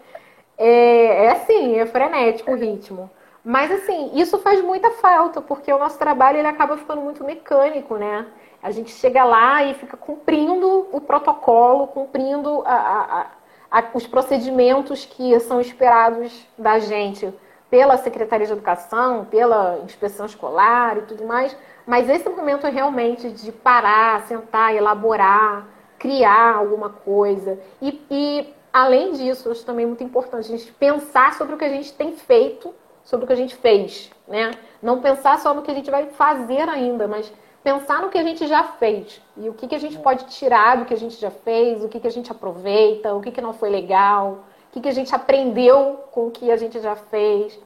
É, 0.57 1.25
é 1.25 1.31
assim, 1.31 1.79
é 1.79 1.85
frenético 1.85 2.51
o 2.51 2.55
ritmo. 2.55 3.09
Mas 3.43 3.71
assim, 3.71 4.11
isso 4.13 4.37
faz 4.39 4.61
muita 4.61 4.91
falta, 4.91 5.41
porque 5.41 5.71
o 5.71 5.79
nosso 5.79 5.97
trabalho 5.97 6.37
ele 6.37 6.47
acaba 6.47 6.77
ficando 6.77 7.01
muito 7.01 7.23
mecânico, 7.23 7.95
né? 7.97 8.25
A 8.61 8.71
gente 8.71 8.91
chega 8.91 9.23
lá 9.25 9.63
e 9.63 9.73
fica 9.73 9.97
cumprindo 9.97 10.87
o 10.91 11.01
protocolo, 11.01 11.87
cumprindo 11.87 12.63
a, 12.65 13.27
a, 13.71 13.79
a, 13.79 13.83
os 13.93 14.07
procedimentos 14.07 15.05
que 15.05 15.37
são 15.41 15.59
esperados 15.59 16.47
da 16.57 16.79
gente 16.79 17.33
pela 17.69 17.97
Secretaria 17.97 18.47
de 18.47 18.53
Educação, 18.53 19.25
pela 19.25 19.79
inspeção 19.83 20.25
escolar 20.25 20.97
e 20.97 21.01
tudo 21.01 21.25
mais, 21.25 21.57
mas 21.85 22.09
esse 22.09 22.29
momento 22.29 22.65
é 22.65 22.69
realmente 22.69 23.29
de 23.29 23.51
parar, 23.51 24.21
sentar, 24.27 24.75
elaborar, 24.75 25.67
criar 25.99 26.55
alguma 26.55 26.89
coisa. 26.89 27.59
E, 27.81 28.01
e 28.09 28.53
além 28.71 29.13
disso, 29.13 29.51
acho 29.51 29.65
também 29.65 29.85
muito 29.85 30.03
importante 30.03 30.51
a 30.51 30.57
gente 30.57 30.71
pensar 30.73 31.33
sobre 31.33 31.55
o 31.55 31.57
que 31.57 31.65
a 31.65 31.69
gente 31.69 31.93
tem 31.93 32.13
feito, 32.13 32.73
sobre 33.03 33.25
o 33.25 33.27
que 33.27 33.33
a 33.33 33.37
gente 33.37 33.55
fez, 33.55 34.09
né? 34.27 34.51
Não 34.81 35.01
pensar 35.01 35.39
só 35.39 35.53
no 35.53 35.61
que 35.61 35.71
a 35.71 35.73
gente 35.73 35.91
vai 35.91 36.07
fazer 36.07 36.67
ainda, 36.69 37.07
mas 37.07 37.31
pensar 37.63 38.01
no 38.01 38.09
que 38.09 38.17
a 38.17 38.23
gente 38.23 38.45
já 38.47 38.63
fez 38.63 39.21
e 39.37 39.47
o 39.47 39.53
que, 39.53 39.67
que 39.67 39.75
a 39.75 39.79
gente 39.79 39.97
pode 39.99 40.25
tirar 40.25 40.77
do 40.77 40.85
que 40.85 40.93
a 40.93 40.97
gente 40.97 41.15
já 41.19 41.31
fez, 41.31 41.83
o 41.83 41.87
que, 41.87 41.99
que 41.99 42.07
a 42.07 42.11
gente 42.11 42.31
aproveita, 42.31 43.13
o 43.13 43.21
que, 43.21 43.31
que 43.31 43.41
não 43.41 43.53
foi 43.53 43.69
legal, 43.69 44.43
o 44.69 44.73
que, 44.73 44.81
que 44.81 44.89
a 44.89 44.93
gente 44.93 45.13
aprendeu 45.13 46.03
com 46.11 46.27
o 46.27 46.31
que 46.31 46.51
a 46.51 46.57
gente 46.57 46.79
já 46.81 46.95
fez. 46.95 47.57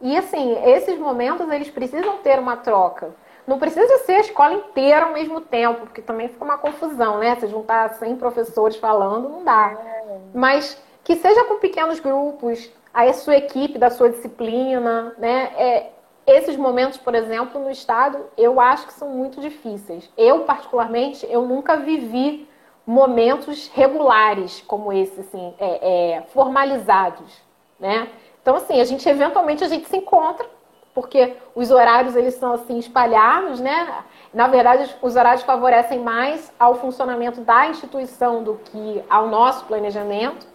E 0.00 0.16
assim, 0.16 0.54
esses 0.64 0.98
momentos 0.98 1.50
eles 1.50 1.70
precisam 1.70 2.18
ter 2.18 2.38
uma 2.38 2.56
troca. 2.56 3.14
Não 3.46 3.58
precisa 3.58 3.98
ser 3.98 4.14
a 4.14 4.20
escola 4.20 4.54
inteira 4.54 5.06
ao 5.06 5.12
mesmo 5.12 5.40
tempo, 5.40 5.80
porque 5.82 6.02
também 6.02 6.28
fica 6.28 6.44
uma 6.44 6.58
confusão, 6.58 7.18
né? 7.18 7.36
Se 7.36 7.46
juntar 7.46 7.94
100 7.94 8.16
professores 8.16 8.76
falando, 8.76 9.28
não 9.28 9.44
dá. 9.44 9.72
É. 9.78 10.18
Mas 10.34 10.82
que 11.04 11.14
seja 11.14 11.44
com 11.44 11.58
pequenos 11.58 12.00
grupos, 12.00 12.68
a 12.92 13.12
sua 13.12 13.36
equipe 13.36 13.78
da 13.78 13.90
sua 13.90 14.10
disciplina, 14.10 15.14
né? 15.18 15.52
É, 15.56 15.90
esses 16.26 16.56
momentos, 16.56 16.98
por 16.98 17.14
exemplo, 17.14 17.60
no 17.60 17.70
estado, 17.70 18.18
eu 18.36 18.58
acho 18.60 18.88
que 18.88 18.92
são 18.92 19.10
muito 19.10 19.40
difíceis. 19.40 20.10
Eu, 20.16 20.40
particularmente, 20.40 21.24
eu 21.30 21.42
nunca 21.42 21.76
vivi 21.76 22.48
momentos 22.84 23.68
regulares 23.68 24.62
como 24.66 24.92
esse, 24.92 25.20
assim, 25.20 25.54
é, 25.58 26.14
é, 26.16 26.22
formalizados, 26.32 27.40
né? 27.78 28.08
Então, 28.42 28.56
assim, 28.56 28.80
a 28.80 28.84
gente 28.84 29.08
eventualmente 29.08 29.62
a 29.62 29.68
gente 29.68 29.88
se 29.88 29.96
encontra 29.96 30.48
porque 30.96 31.36
os 31.54 31.70
horários 31.70 32.16
eles 32.16 32.36
são 32.36 32.54
assim 32.54 32.78
espalhados, 32.78 33.60
né? 33.60 34.02
Na 34.32 34.46
verdade, 34.48 34.96
os 35.02 35.14
horários 35.14 35.42
favorecem 35.42 35.98
mais 35.98 36.50
ao 36.58 36.76
funcionamento 36.76 37.42
da 37.42 37.66
instituição 37.66 38.42
do 38.42 38.54
que 38.64 39.04
ao 39.10 39.28
nosso 39.28 39.66
planejamento, 39.66 40.46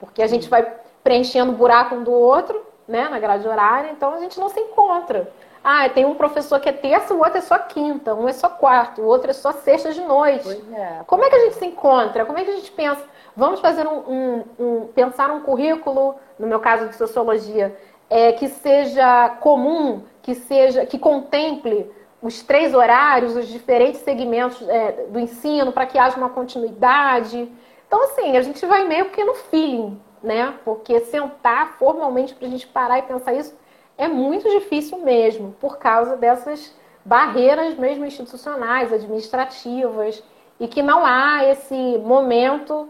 porque 0.00 0.20
a 0.20 0.26
gente 0.26 0.48
vai 0.48 0.66
preenchendo 1.04 1.52
o 1.52 1.54
buraco 1.54 1.94
um 1.94 2.02
do 2.02 2.10
outro, 2.10 2.60
né, 2.88 3.08
na 3.08 3.20
grade 3.20 3.46
horária, 3.46 3.92
então 3.92 4.14
a 4.14 4.18
gente 4.18 4.38
não 4.40 4.48
se 4.48 4.58
encontra. 4.58 5.30
Ah, 5.62 5.88
tem 5.88 6.04
um 6.04 6.16
professor 6.16 6.58
que 6.58 6.68
é 6.68 6.72
terça, 6.72 7.14
o 7.14 7.18
outro 7.18 7.38
é 7.38 7.40
só 7.40 7.56
quinta, 7.56 8.14
um 8.16 8.28
é 8.28 8.32
só 8.32 8.48
quarto, 8.48 9.00
o 9.00 9.06
outro 9.06 9.30
é 9.30 9.32
só 9.32 9.52
sexta 9.52 9.92
de 9.92 10.00
noite. 10.02 10.60
É. 10.74 11.04
Como 11.06 11.24
é 11.24 11.30
que 11.30 11.36
a 11.36 11.40
gente 11.40 11.54
se 11.54 11.66
encontra? 11.66 12.26
Como 12.26 12.36
é 12.36 12.44
que 12.44 12.50
a 12.50 12.56
gente 12.56 12.72
pensa? 12.72 13.02
Vamos 13.36 13.60
fazer 13.60 13.86
um, 13.86 13.98
um, 13.98 14.44
um 14.58 14.86
pensar 14.88 15.30
um 15.30 15.40
currículo, 15.40 16.16
no 16.38 16.48
meu 16.48 16.58
caso 16.58 16.88
de 16.88 16.96
sociologia, 16.96 17.74
é, 18.14 18.30
que 18.30 18.46
seja 18.46 19.28
comum, 19.40 20.04
que 20.22 20.36
seja, 20.36 20.86
que 20.86 21.00
contemple 21.00 21.90
os 22.22 22.44
três 22.44 22.72
horários, 22.72 23.34
os 23.34 23.48
diferentes 23.48 24.02
segmentos 24.02 24.62
é, 24.68 25.06
do 25.08 25.18
ensino, 25.18 25.72
para 25.72 25.84
que 25.84 25.98
haja 25.98 26.16
uma 26.16 26.28
continuidade. 26.28 27.50
Então, 27.88 28.04
assim, 28.04 28.36
a 28.36 28.42
gente 28.42 28.64
vai 28.66 28.86
meio 28.86 29.06
que 29.06 29.24
no 29.24 29.34
feeling, 29.34 30.00
né? 30.22 30.54
Porque 30.64 31.00
sentar 31.00 31.72
formalmente 31.76 32.36
para 32.36 32.46
a 32.46 32.50
gente 32.50 32.68
parar 32.68 33.00
e 33.00 33.02
pensar 33.02 33.34
isso 33.34 33.52
é 33.98 34.06
muito 34.06 34.48
difícil 34.48 34.98
mesmo, 34.98 35.56
por 35.60 35.78
causa 35.78 36.16
dessas 36.16 36.72
barreiras 37.04 37.76
mesmo 37.76 38.06
institucionais, 38.06 38.92
administrativas, 38.92 40.22
e 40.60 40.68
que 40.68 40.82
não 40.82 41.04
há 41.04 41.44
esse 41.46 41.98
momento 41.98 42.88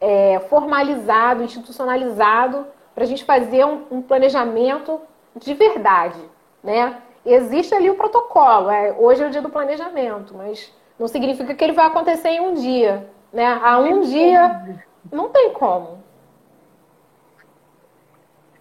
é, 0.00 0.38
formalizado, 0.48 1.42
institucionalizado 1.42 2.64
para 2.94 3.04
a 3.04 3.06
gente 3.06 3.24
fazer 3.24 3.64
um, 3.64 3.84
um, 3.90 4.02
planejamento 4.02 5.00
de 5.36 5.54
verdade, 5.54 6.20
né? 6.62 6.98
Existe 7.24 7.74
ali 7.74 7.88
o 7.88 7.94
protocolo, 7.94 8.70
é, 8.70 8.92
hoje 8.98 9.22
é 9.22 9.26
o 9.26 9.30
dia 9.30 9.40
do 9.40 9.48
planejamento, 9.48 10.34
mas 10.36 10.72
não 10.98 11.08
significa 11.08 11.54
que 11.54 11.64
ele 11.64 11.72
vai 11.72 11.86
acontecer 11.86 12.30
em 12.30 12.40
um 12.40 12.54
dia, 12.54 13.08
né? 13.32 13.60
Há 13.62 13.78
um 13.78 14.00
dia 14.00 14.82
não 15.10 15.28
tem 15.28 15.52
como. 15.52 16.02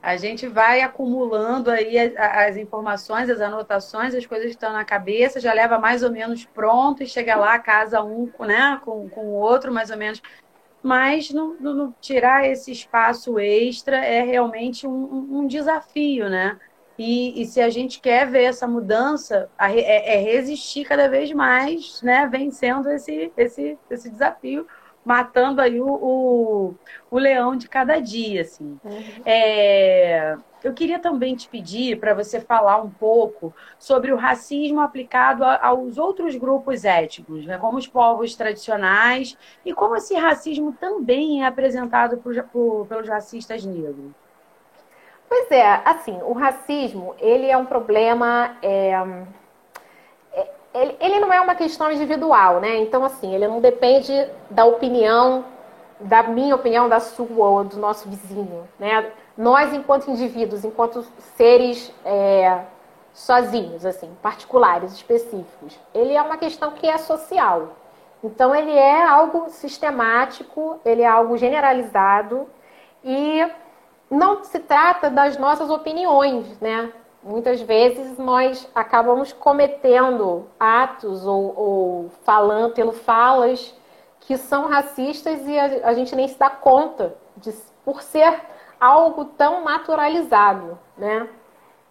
A 0.02 0.18
gente 0.18 0.48
vai 0.48 0.82
acumulando 0.82 1.70
aí 1.70 2.00
as, 2.00 2.16
as, 2.18 2.58
informações, 2.58 3.30
as 3.30 3.40
anotações, 3.40 4.16
as 4.16 4.26
coisas 4.26 4.50
estão 4.50 4.74
na 4.74 4.84
cabeça, 4.84 5.40
já 5.40 5.54
leva 5.54 5.78
mais 5.78 6.02
ou 6.02 6.10
menos 6.10 6.44
pronto 6.44 7.04
e 7.04 7.08
chega 7.08 7.36
lá, 7.36 7.60
casa 7.60 8.02
um 8.02 8.28
né, 8.40 8.82
com, 8.84 9.08
com 9.10 9.28
o 9.28 9.34
outro, 9.34 9.72
mais 9.72 9.92
ou 9.92 9.98
menos 9.98 10.20
mas 10.82 11.30
no, 11.30 11.56
no, 11.60 11.96
tirar 12.02 12.48
esse 12.48 12.72
espaço 12.72 13.38
extra 13.40 13.98
é 13.98 14.24
realmente 14.24 14.88
um, 14.88 15.40
um 15.40 15.48
desafio, 15.48 16.30
né? 16.30 16.60
E, 16.98 17.42
e, 17.42 17.46
se 17.46 17.62
a 17.62 17.70
gente 17.70 18.00
quer 18.00 18.30
ver 18.30 18.44
essa 18.44 18.68
mudança, 18.68 19.50
é, 19.60 20.18
é, 20.18 20.22
resistir 20.22 20.86
cada 20.86 21.08
vez 21.08 21.32
mais, 21.32 22.02
né? 22.02 22.28
Vencendo 22.28 22.90
esse, 22.90 23.32
esse, 23.36 23.78
esse 23.90 24.10
desafio, 24.10 24.68
matando 25.04 25.62
aí 25.62 25.80
o, 25.82 25.88
o, 25.88 26.76
o 27.10 27.18
leão 27.18 27.56
de 27.56 27.68
cada 27.68 28.00
dia, 28.00 28.42
assim. 28.42 28.78
Uhum. 28.84 29.22
É, 29.26 30.38
eu 30.64 30.74
queria 30.74 31.00
também 31.00 31.36
te 31.36 31.48
pedir 31.48 32.00
para 32.00 32.14
você 32.14 32.40
falar 32.40 32.82
um 32.82 32.90
pouco 32.90 33.54
sobre 33.80 34.12
o 34.12 34.16
racismo 34.16 34.80
aplicado 34.80 35.44
a, 35.44 35.66
aos 35.66 35.98
outros 35.98 36.36
grupos 36.36 36.86
étnicos, 36.86 37.46
né, 37.46 37.58
como 37.58 37.78
os 37.78 37.88
povos 37.88 38.36
tradicionais, 38.36 39.38
e 39.66 39.74
como 39.74 39.96
esse 39.96 40.14
racismo 40.16 40.74
também 40.74 41.44
é 41.44 41.48
apresentado 41.48 42.18
por, 42.18 42.42
por, 42.44 42.86
pelos 42.88 43.08
racistas 43.08 43.66
negros. 43.66 44.12
Pois 45.28 45.50
é, 45.50 45.82
assim, 45.86 46.20
o 46.24 46.34
racismo, 46.34 47.16
ele 47.20 47.48
é 47.48 47.58
um 47.58 47.66
problema... 47.66 48.58
É, 48.62 48.92
é, 50.34 50.52
ele, 50.74 50.98
ele 51.00 51.20
não 51.20 51.32
é 51.32 51.40
uma 51.40 51.56
questão 51.56 51.92
individual, 51.92 52.60
né? 52.60 52.78
Então, 52.80 53.04
assim, 53.06 53.34
ele 53.34 53.48
não 53.48 53.62
depende 53.62 54.12
da 54.50 54.66
opinião, 54.66 55.46
da 56.02 56.24
minha 56.24 56.54
opinião, 56.54 56.90
da 56.90 57.00
sua 57.00 57.48
ou 57.48 57.64
do 57.64 57.78
nosso 57.78 58.10
vizinho, 58.10 58.68
né? 58.78 59.10
Nós, 59.38 59.74
enquanto 59.74 60.10
indivíduos, 60.10 60.66
enquanto 60.66 61.06
seres 61.36 61.94
é, 62.04 62.64
sozinhos, 63.14 63.86
assim, 63.86 64.10
particulares, 64.22 64.94
específicos, 64.94 65.80
ele 65.94 66.14
é 66.14 66.22
uma 66.22 66.38
questão 66.38 66.72
que 66.72 66.88
é 66.88 66.98
social. 66.98 67.70
Então, 68.24 68.54
ele 68.54 68.72
é 68.72 69.04
algo 69.04 69.50
sistemático, 69.50 70.80
ele 70.86 71.02
é 71.02 71.08
algo 71.08 71.38
generalizado 71.38 72.48
e 73.04 73.46
não 74.10 74.44
se 74.44 74.60
trata 74.60 75.10
das 75.10 75.38
nossas 75.38 75.70
opiniões, 75.70 76.60
né? 76.60 76.92
Muitas 77.24 77.62
vezes 77.62 78.18
nós 78.18 78.68
acabamos 78.74 79.32
cometendo 79.32 80.48
atos 80.60 81.26
ou, 81.26 81.54
ou 81.56 82.10
falando, 82.24 82.74
tendo 82.74 82.92
falas 82.92 83.74
que 84.20 84.38
são 84.38 84.68
racistas 84.68 85.48
e 85.48 85.58
a, 85.58 85.90
a 85.90 85.94
gente 85.94 86.16
nem 86.16 86.28
se 86.28 86.38
dá 86.38 86.50
conta 86.50 87.16
de, 87.38 87.54
por 87.86 88.02
ser 88.02 88.42
algo 88.82 89.26
tão 89.26 89.64
naturalizado, 89.64 90.80
né? 90.98 91.30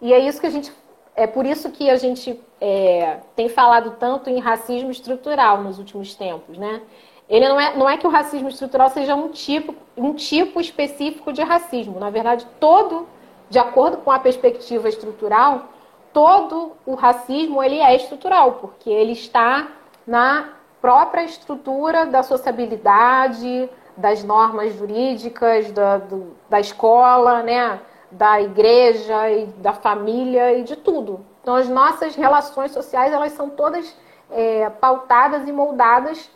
E 0.01 0.13
é 0.13 0.19
isso 0.19 0.41
que 0.41 0.47
a 0.47 0.49
gente, 0.49 0.69
é 1.15 1.25
por 1.25 1.45
isso 1.45 1.71
que 1.71 1.89
a 1.89 1.95
gente 1.95 2.37
é, 2.59 3.19
tem 3.33 3.47
falado 3.47 3.91
tanto 3.97 4.29
em 4.29 4.39
racismo 4.39 4.91
estrutural 4.91 5.63
nos 5.63 5.79
últimos 5.79 6.13
tempos, 6.13 6.57
né? 6.57 6.81
Ele 7.29 7.47
não 7.47 7.57
é, 7.57 7.77
não 7.77 7.89
é 7.89 7.95
que 7.95 8.05
o 8.05 8.09
racismo 8.09 8.49
estrutural 8.49 8.89
seja 8.89 9.15
um 9.15 9.29
tipo, 9.29 9.73
um 9.95 10.13
tipo 10.13 10.59
específico 10.59 11.31
de 11.31 11.41
racismo. 11.41 11.97
Na 11.97 12.09
verdade, 12.09 12.45
todo, 12.59 13.07
de 13.49 13.57
acordo 13.57 13.97
com 13.97 14.11
a 14.11 14.19
perspectiva 14.19 14.89
estrutural, 14.89 15.69
todo 16.11 16.73
o 16.85 16.93
racismo 16.93 17.63
ele 17.63 17.79
é 17.79 17.95
estrutural, 17.95 18.53
porque 18.53 18.89
ele 18.89 19.13
está 19.13 19.69
na 20.05 20.49
própria 20.81 21.23
estrutura 21.23 22.05
da 22.05 22.21
sociabilidade, 22.21 23.69
das 24.01 24.23
normas 24.23 24.73
jurídicas, 24.73 25.71
da, 25.71 25.97
do, 25.97 26.35
da 26.49 26.59
escola, 26.59 27.41
né? 27.43 27.79
da 28.11 28.41
igreja 28.41 29.29
e 29.31 29.45
da 29.45 29.73
família 29.73 30.57
e 30.57 30.63
de 30.63 30.75
tudo. 30.75 31.25
Então, 31.41 31.55
as 31.55 31.69
nossas 31.69 32.15
relações 32.15 32.71
sociais 32.71 33.13
elas 33.13 33.31
são 33.31 33.49
todas 33.49 33.95
é, 34.29 34.69
pautadas 34.69 35.47
e 35.47 35.51
moldadas 35.51 36.29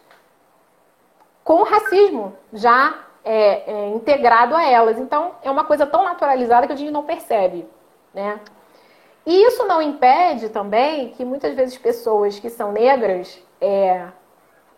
com 1.43 1.61
o 1.61 1.63
racismo 1.63 2.33
já 2.51 2.95
é, 3.23 3.71
é, 3.71 3.89
integrado 3.89 4.55
a 4.55 4.63
elas. 4.63 4.97
Então, 4.97 5.33
é 5.43 5.51
uma 5.51 5.65
coisa 5.65 5.85
tão 5.85 6.03
naturalizada 6.03 6.65
que 6.65 6.73
a 6.73 6.77
gente 6.77 6.91
não 6.91 7.03
percebe. 7.03 7.67
Né? 8.13 8.39
E 9.25 9.45
isso 9.45 9.65
não 9.65 9.81
impede 9.81 10.49
também 10.49 11.09
que 11.09 11.25
muitas 11.25 11.53
vezes 11.55 11.77
pessoas 11.77 12.39
que 12.39 12.49
são 12.49 12.71
negras 12.71 13.39
é, 13.59 14.07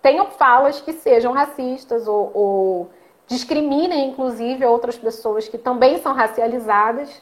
tenham 0.08 0.28
falas 0.28 0.80
que 0.80 0.94
sejam 0.94 1.34
racistas 1.34 2.08
ou, 2.08 2.32
ou 2.34 2.90
discriminem, 3.28 4.08
inclusive, 4.08 4.66
outras 4.66 4.98
pessoas 4.98 5.50
que 5.50 5.58
também 5.58 5.98
são 5.98 6.14
racializadas, 6.14 7.22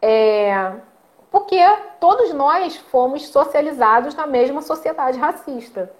é, 0.00 0.72
porque 1.30 1.58
todos 2.00 2.32
nós 2.32 2.76
fomos 2.76 3.28
socializados 3.28 4.14
na 4.14 4.26
mesma 4.26 4.62
sociedade 4.62 5.18
racista. 5.18 5.92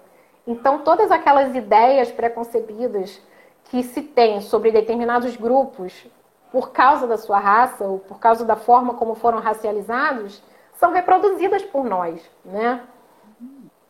Então, 0.47 0.79
todas 0.79 1.11
aquelas 1.11 1.55
ideias 1.55 2.11
preconcebidas 2.11 3.21
que 3.65 3.83
se 3.83 4.01
tem 4.01 4.41
sobre 4.41 4.71
determinados 4.71 5.35
grupos 5.35 6.07
por 6.51 6.71
causa 6.71 7.05
da 7.05 7.19
sua 7.19 7.37
raça 7.37 7.85
ou 7.85 7.99
por 7.99 8.17
causa 8.17 8.43
da 8.43 8.55
forma 8.55 8.95
como 8.95 9.13
foram 9.13 9.37
racializados 9.37 10.41
são 10.73 10.91
reproduzidas 10.91 11.61
por 11.61 11.85
nós, 11.85 12.19
né? 12.43 12.81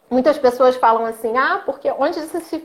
Muitas 0.09 0.37
pessoas 0.37 0.75
falam 0.75 1.05
assim, 1.05 1.37
ah, 1.37 1.61
porque 1.65 1.91
onde 1.91 2.19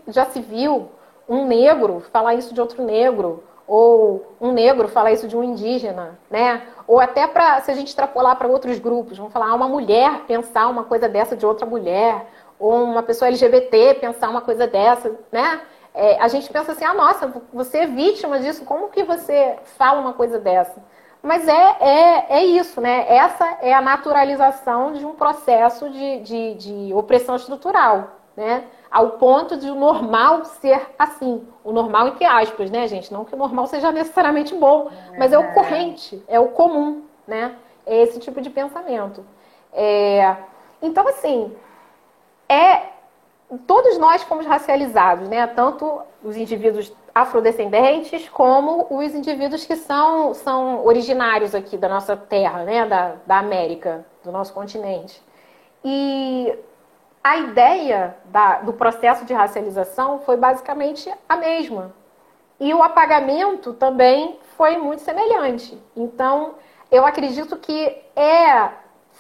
já 0.08 0.24
se 0.26 0.40
viu 0.40 0.88
um 1.28 1.46
negro 1.46 2.02
falar 2.12 2.34
isso 2.34 2.54
de 2.54 2.60
outro 2.60 2.82
negro? 2.82 3.42
ou 3.66 4.34
um 4.40 4.52
negro 4.52 4.88
falar 4.88 5.12
isso 5.12 5.26
de 5.26 5.36
um 5.36 5.42
indígena, 5.42 6.18
né? 6.30 6.62
Ou 6.86 7.00
até 7.00 7.26
para, 7.26 7.60
se 7.62 7.70
a 7.70 7.74
gente 7.74 7.88
extrapolar 7.88 8.36
para 8.36 8.48
outros 8.48 8.78
grupos, 8.78 9.16
vamos 9.16 9.32
falar, 9.32 9.54
uma 9.54 9.68
mulher 9.68 10.22
pensar 10.26 10.68
uma 10.68 10.84
coisa 10.84 11.08
dessa 11.08 11.36
de 11.36 11.46
outra 11.46 11.64
mulher, 11.64 12.26
ou 12.58 12.84
uma 12.84 13.02
pessoa 13.02 13.28
LGBT 13.28 13.94
pensar 13.94 14.28
uma 14.28 14.42
coisa 14.42 14.66
dessa, 14.66 15.10
né? 15.32 15.62
É, 15.94 16.20
a 16.20 16.28
gente 16.28 16.50
pensa 16.50 16.72
assim, 16.72 16.84
ah, 16.84 16.92
nossa, 16.92 17.32
você 17.52 17.78
é 17.78 17.86
vítima 17.86 18.38
disso, 18.40 18.64
como 18.64 18.90
que 18.90 19.04
você 19.04 19.56
fala 19.78 20.00
uma 20.00 20.12
coisa 20.12 20.38
dessa? 20.38 20.82
Mas 21.24 21.48
é, 21.48 21.76
é, 21.80 22.26
é 22.28 22.44
isso, 22.44 22.82
né? 22.82 23.06
Essa 23.08 23.56
é 23.62 23.72
a 23.72 23.80
naturalização 23.80 24.92
de 24.92 25.06
um 25.06 25.14
processo 25.14 25.88
de, 25.88 26.20
de, 26.20 26.54
de 26.54 26.92
opressão 26.92 27.34
estrutural, 27.34 28.10
né? 28.36 28.64
Ao 28.90 29.12
ponto 29.12 29.56
de 29.56 29.70
o 29.70 29.74
normal 29.74 30.44
ser 30.44 30.86
assim. 30.98 31.42
O 31.64 31.72
normal 31.72 32.08
entre 32.08 32.26
aspas, 32.26 32.70
né, 32.70 32.86
gente? 32.86 33.10
Não 33.10 33.24
que 33.24 33.34
o 33.34 33.38
normal 33.38 33.66
seja 33.66 33.90
necessariamente 33.90 34.54
bom, 34.54 34.90
mas 35.18 35.32
é 35.32 35.38
o 35.38 35.54
corrente, 35.54 36.22
é 36.28 36.38
o 36.38 36.48
comum, 36.48 37.02
né? 37.26 37.56
É 37.86 38.02
esse 38.02 38.20
tipo 38.20 38.42
de 38.42 38.50
pensamento. 38.50 39.24
É... 39.72 40.36
Então, 40.82 41.08
assim, 41.08 41.56
é 42.46 42.82
todos 43.66 43.96
nós 43.96 44.22
fomos 44.24 44.44
racializados, 44.44 45.26
né? 45.26 45.46
Tanto 45.46 46.02
os 46.22 46.36
indivíduos 46.36 46.92
afrodescendentes 47.14 48.28
como 48.28 48.86
os 48.90 49.14
indivíduos 49.14 49.64
que 49.64 49.76
são, 49.76 50.34
são 50.34 50.84
originários 50.84 51.54
aqui 51.54 51.76
da 51.76 51.88
nossa 51.88 52.16
terra, 52.16 52.64
né? 52.64 52.84
Da, 52.86 53.16
da 53.24 53.38
América, 53.38 54.04
do 54.24 54.32
nosso 54.32 54.52
continente. 54.52 55.22
E 55.84 56.52
a 57.22 57.38
ideia 57.38 58.16
da, 58.26 58.60
do 58.62 58.72
processo 58.72 59.24
de 59.24 59.32
racialização 59.32 60.18
foi 60.20 60.36
basicamente 60.36 61.12
a 61.28 61.36
mesma. 61.36 61.94
E 62.58 62.72
o 62.74 62.82
apagamento 62.82 63.72
também 63.72 64.38
foi 64.56 64.76
muito 64.76 65.02
semelhante. 65.02 65.80
Então, 65.96 66.54
eu 66.90 67.06
acredito 67.06 67.56
que 67.56 67.96
é 68.16 68.70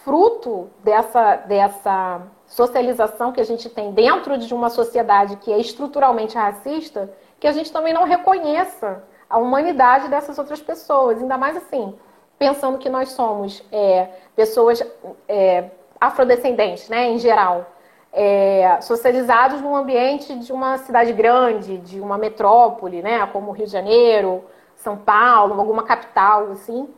fruto 0.04 0.68
dessa, 0.82 1.36
dessa 1.36 2.22
socialização 2.46 3.32
que 3.32 3.40
a 3.40 3.44
gente 3.44 3.68
tem 3.70 3.92
dentro 3.92 4.36
de 4.36 4.52
uma 4.52 4.68
sociedade 4.68 5.36
que 5.36 5.52
é 5.52 5.58
estruturalmente 5.58 6.36
racista, 6.36 7.10
que 7.44 7.48
a 7.48 7.52
gente 7.52 7.70
também 7.70 7.92
não 7.92 8.04
reconheça 8.04 9.04
a 9.28 9.36
humanidade 9.36 10.08
dessas 10.08 10.38
outras 10.38 10.62
pessoas. 10.62 11.20
Ainda 11.20 11.36
mais 11.36 11.54
assim, 11.54 11.94
pensando 12.38 12.78
que 12.78 12.88
nós 12.88 13.10
somos 13.10 13.62
é, 13.70 14.08
pessoas 14.34 14.82
é, 15.28 15.66
afrodescendentes, 16.00 16.88
né, 16.88 17.10
em 17.10 17.18
geral, 17.18 17.66
é, 18.10 18.78
socializados 18.80 19.60
num 19.60 19.76
ambiente 19.76 20.34
de 20.38 20.54
uma 20.54 20.78
cidade 20.78 21.12
grande, 21.12 21.76
de 21.76 22.00
uma 22.00 22.16
metrópole, 22.16 23.02
né, 23.02 23.26
como 23.30 23.52
Rio 23.52 23.66
de 23.66 23.72
Janeiro, 23.72 24.42
São 24.76 24.96
Paulo, 24.96 25.60
alguma 25.60 25.82
capital, 25.82 26.50
assim 26.50 26.88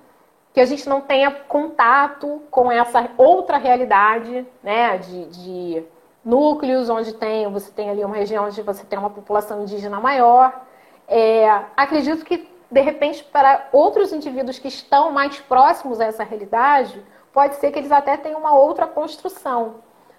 que 0.54 0.60
a 0.60 0.64
gente 0.64 0.88
não 0.88 1.00
tenha 1.00 1.30
contato 1.30 2.40
com 2.52 2.70
essa 2.70 3.10
outra 3.18 3.58
realidade, 3.58 4.46
né, 4.62 4.96
de, 4.96 5.24
de 5.26 5.84
núcleos 6.26 6.90
onde 6.90 7.14
tem, 7.14 7.48
você 7.52 7.70
tem 7.70 7.88
ali 7.88 8.04
uma 8.04 8.16
região 8.16 8.46
onde 8.46 8.60
você 8.60 8.84
tem 8.84 8.98
uma 8.98 9.08
população 9.08 9.62
indígena 9.62 10.00
maior. 10.00 10.52
É, 11.06 11.48
acredito 11.76 12.24
que, 12.24 12.48
de 12.68 12.80
repente, 12.80 13.22
para 13.22 13.68
outros 13.72 14.12
indivíduos 14.12 14.58
que 14.58 14.66
estão 14.66 15.12
mais 15.12 15.38
próximos 15.38 16.00
a 16.00 16.06
essa 16.06 16.24
realidade, 16.24 17.00
pode 17.32 17.54
ser 17.54 17.70
que 17.70 17.78
eles 17.78 17.92
até 17.92 18.16
tenham 18.16 18.40
uma 18.40 18.58
outra 18.58 18.88
construção. 18.88 19.76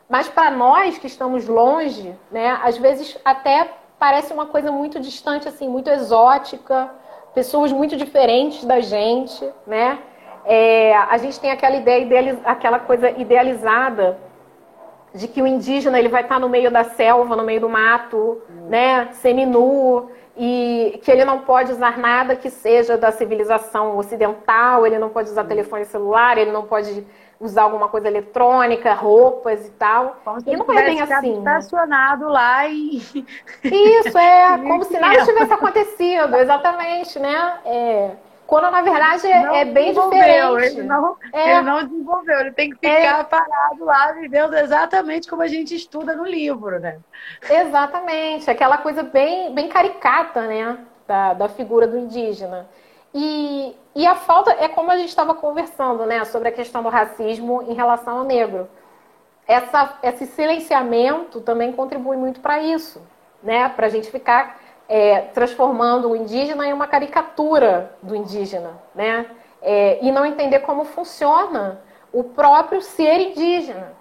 Mas 0.07 0.29
para 0.29 0.49
nós 0.49 0.97
que 0.97 1.07
estamos 1.07 1.45
longe, 1.45 2.15
né, 2.31 2.57
às 2.63 2.77
vezes 2.77 3.17
até 3.25 3.69
parece 3.99 4.31
uma 4.31 4.45
coisa 4.45 4.71
muito 4.71 5.01
distante, 5.01 5.49
assim, 5.49 5.67
muito 5.67 5.89
exótica, 5.89 6.89
pessoas 7.33 7.73
muito 7.73 7.97
diferentes 7.97 8.63
da 8.63 8.79
gente, 8.79 9.45
né? 9.65 9.99
É, 10.45 10.95
a 10.95 11.17
gente 11.17 11.37
tem 11.37 11.51
aquela 11.51 11.75
ideia, 11.75 12.39
aquela 12.45 12.79
coisa 12.79 13.09
idealizada 13.09 14.17
de 15.13 15.27
que 15.27 15.41
o 15.41 15.47
indígena 15.47 15.97
ele 15.97 16.09
vai 16.09 16.21
estar 16.21 16.39
no 16.39 16.49
meio 16.49 16.69
da 16.69 16.83
selva, 16.83 17.35
no 17.35 17.43
meio 17.43 17.61
do 17.61 17.69
mato, 17.69 18.41
hum. 18.49 18.67
né, 18.69 19.09
seminu, 19.13 20.09
e 20.37 20.99
que 21.03 21.11
ele 21.11 21.25
não 21.25 21.39
pode 21.39 21.71
usar 21.71 21.97
nada 21.97 22.35
que 22.35 22.49
seja 22.49 22.97
da 22.97 23.11
civilização 23.11 23.97
ocidental, 23.97 24.85
ele 24.85 24.99
não 24.99 25.09
pode 25.09 25.29
usar 25.29 25.43
hum. 25.43 25.47
telefone 25.47 25.85
celular, 25.85 26.37
ele 26.37 26.51
não 26.51 26.63
pode 26.63 27.05
usar 27.39 27.63
alguma 27.63 27.87
coisa 27.87 28.07
eletrônica, 28.07 28.93
roupas 28.93 29.67
e 29.67 29.71
tal. 29.71 30.17
Como 30.23 30.39
e 30.45 30.55
não 30.55 30.73
é 30.73 30.85
bem 30.85 31.01
assim. 31.01 31.33
Né? 31.33 31.37
estacionado 31.37 32.27
lá 32.27 32.67
e. 32.67 32.97
Isso, 33.63 34.17
é, 34.17 34.57
como 34.57 34.83
se 34.83 34.99
nada 34.99 35.23
tivesse 35.25 35.53
acontecido, 35.53 36.35
exatamente, 36.35 37.19
né? 37.19 37.59
É. 37.65 38.11
Quando 38.47 38.71
na 38.71 38.81
verdade 38.81 39.27
é, 39.27 39.61
é 39.61 39.65
bem 39.65 39.93
diferente. 39.93 40.77
Ele 40.77 40.83
não, 40.83 41.17
é. 41.33 41.51
ele 41.51 41.61
não 41.63 41.83
desenvolveu, 41.83 42.39
ele 42.39 42.51
tem 42.53 42.69
que 42.69 42.75
ficar 42.77 43.19
é. 43.19 43.23
parado 43.25 43.83
lá, 43.83 44.13
vivendo 44.13 44.55
exatamente 44.55 45.29
como 45.29 45.41
a 45.41 45.47
gente 45.47 45.75
estuda 45.75 46.15
no 46.15 46.23
livro, 46.23 46.79
né? 46.79 46.99
Exatamente, 47.49 48.49
aquela 48.49 48.77
coisa 48.77 49.03
bem, 49.03 49.53
bem 49.53 49.67
caricata, 49.67 50.47
né? 50.47 50.77
Da, 51.05 51.33
da 51.33 51.49
figura 51.49 51.85
do 51.85 51.97
indígena. 51.97 52.67
E, 53.13 53.75
e 53.93 54.05
a 54.07 54.15
falta 54.15 54.51
é 54.51 54.69
como 54.69 54.91
a 54.91 54.97
gente 54.97 55.09
estava 55.09 55.33
conversando, 55.33 56.05
né? 56.05 56.23
Sobre 56.23 56.47
a 56.47 56.51
questão 56.51 56.81
do 56.81 56.89
racismo 56.89 57.63
em 57.67 57.73
relação 57.73 58.19
ao 58.19 58.23
negro. 58.23 58.69
Essa, 59.45 59.97
esse 60.03 60.25
silenciamento 60.25 61.41
também 61.41 61.73
contribui 61.73 62.15
muito 62.15 62.39
para 62.39 62.61
isso, 62.61 63.01
né? 63.43 63.67
Para 63.69 63.87
a 63.87 63.89
gente 63.89 64.09
ficar 64.09 64.57
é, 64.87 65.21
transformando 65.33 66.09
o 66.09 66.15
indígena 66.15 66.65
em 66.65 66.73
uma 66.73 66.87
caricatura 66.87 67.95
do 68.01 68.15
indígena, 68.15 68.79
né? 68.95 69.25
É, 69.61 69.99
e 70.01 70.11
não 70.11 70.25
entender 70.25 70.59
como 70.59 70.85
funciona 70.85 71.81
o 72.13 72.23
próprio 72.23 72.81
ser 72.81 73.19
indígena. 73.19 73.93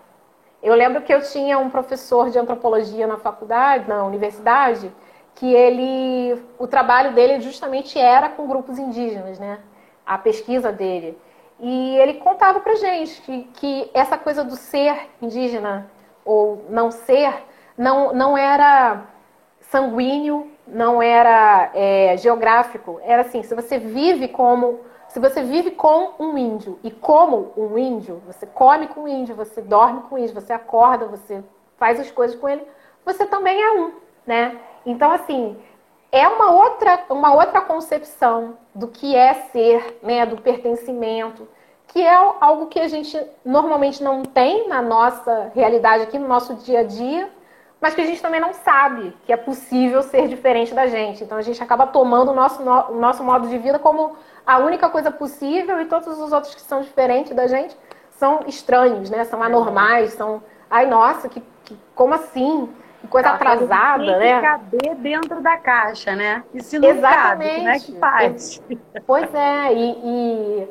Eu 0.62 0.74
lembro 0.74 1.02
que 1.02 1.12
eu 1.12 1.22
tinha 1.22 1.58
um 1.58 1.70
professor 1.70 2.30
de 2.30 2.38
antropologia 2.38 3.06
na 3.06 3.18
faculdade, 3.18 3.88
na 3.88 4.04
universidade, 4.04 4.92
que 5.34 5.52
ele, 5.52 6.42
o 6.58 6.66
trabalho 6.66 7.12
dele 7.12 7.40
justamente 7.40 7.98
era 7.98 8.28
com 8.28 8.46
grupos 8.46 8.78
indígenas, 8.78 9.38
né? 9.38 9.58
A 10.04 10.16
pesquisa 10.16 10.72
dele. 10.72 11.18
E 11.58 11.96
ele 11.98 12.14
contava 12.14 12.60
pra 12.60 12.74
gente 12.74 13.20
que, 13.22 13.44
que 13.54 13.90
essa 13.92 14.16
coisa 14.16 14.44
do 14.44 14.56
ser 14.56 15.10
indígena 15.20 15.90
ou 16.24 16.64
não 16.68 16.90
ser 16.90 17.32
não, 17.76 18.12
não 18.12 18.36
era 18.36 19.04
sanguíneo, 19.60 20.50
não 20.66 21.00
era 21.00 21.70
é, 21.74 22.16
geográfico, 22.16 23.00
era 23.02 23.22
assim, 23.22 23.42
se 23.42 23.54
você 23.54 23.78
vive 23.78 24.28
como 24.28 24.80
se 25.08 25.20
você 25.20 25.42
vive 25.42 25.70
com 25.70 26.10
um 26.18 26.36
índio 26.36 26.78
e 26.82 26.90
como 26.90 27.52
um 27.56 27.78
índio, 27.78 28.20
você 28.26 28.44
come 28.44 28.88
com 28.88 29.04
o 29.04 29.08
índio, 29.08 29.34
você 29.34 29.62
dorme 29.62 30.02
com 30.02 30.16
o 30.16 30.18
índio, 30.18 30.34
você 30.34 30.52
acorda, 30.52 31.06
você 31.06 31.42
faz 31.78 32.00
as 32.00 32.10
coisas 32.10 32.36
com 32.36 32.48
ele, 32.48 32.62
você 33.04 33.24
também 33.24 33.62
é 33.62 33.72
um, 33.80 33.92
né? 34.26 34.58
Então 34.84 35.10
assim, 35.12 35.56
é 36.10 36.26
uma 36.28 36.50
outra 36.50 37.04
uma 37.08 37.32
outra 37.32 37.60
concepção 37.60 38.58
do 38.74 38.88
que 38.88 39.14
é 39.14 39.32
ser, 39.52 40.00
né, 40.02 40.26
do 40.26 40.36
pertencimento, 40.38 41.48
que 41.86 42.02
é 42.02 42.14
algo 42.40 42.66
que 42.66 42.80
a 42.80 42.88
gente 42.88 43.18
normalmente 43.44 44.02
não 44.02 44.22
tem 44.22 44.68
na 44.68 44.82
nossa 44.82 45.50
realidade 45.54 46.02
aqui 46.02 46.18
no 46.18 46.28
nosso 46.28 46.54
dia 46.56 46.80
a 46.80 46.82
dia 46.82 47.30
mas 47.80 47.94
que 47.94 48.00
a 48.00 48.06
gente 48.06 48.22
também 48.22 48.40
não 48.40 48.52
sabe 48.54 49.14
que 49.24 49.32
é 49.32 49.36
possível 49.36 50.02
ser 50.02 50.28
diferente 50.28 50.74
da 50.74 50.86
gente. 50.86 51.22
Então 51.22 51.36
a 51.36 51.42
gente 51.42 51.62
acaba 51.62 51.86
tomando 51.86 52.32
o 52.32 52.34
nosso, 52.34 52.62
o 52.62 52.98
nosso 52.98 53.22
modo 53.22 53.48
de 53.48 53.58
vida 53.58 53.78
como 53.78 54.16
a 54.46 54.58
única 54.58 54.88
coisa 54.88 55.10
possível 55.10 55.80
e 55.80 55.84
todos 55.84 56.18
os 56.18 56.32
outros 56.32 56.54
que 56.54 56.60
são 56.60 56.80
diferentes 56.80 57.34
da 57.34 57.46
gente 57.46 57.76
são 58.10 58.40
estranhos, 58.46 59.10
né? 59.10 59.24
São 59.24 59.42
anormais, 59.42 60.12
são. 60.12 60.42
Ai, 60.70 60.86
nossa, 60.86 61.28
que, 61.28 61.42
que 61.64 61.78
como 61.94 62.14
assim? 62.14 62.68
Que 63.00 63.08
coisa 63.08 63.28
atrasada, 63.28 64.04
tem 64.04 64.18
né? 64.18 64.36
Que 64.36 64.46
caber 64.46 64.94
dentro 64.96 65.42
da 65.42 65.56
caixa, 65.58 66.16
né? 66.16 66.42
E 66.54 66.62
se 66.62 66.78
não 66.78 66.88
Exatamente. 66.88 67.50
cabe, 67.50 67.56
como 67.56 67.68
é 67.68 67.78
que 67.78 67.98
faz? 67.98 68.62
Pois 69.06 69.34
é, 69.34 69.74
e, 69.74 69.90
e 70.02 70.68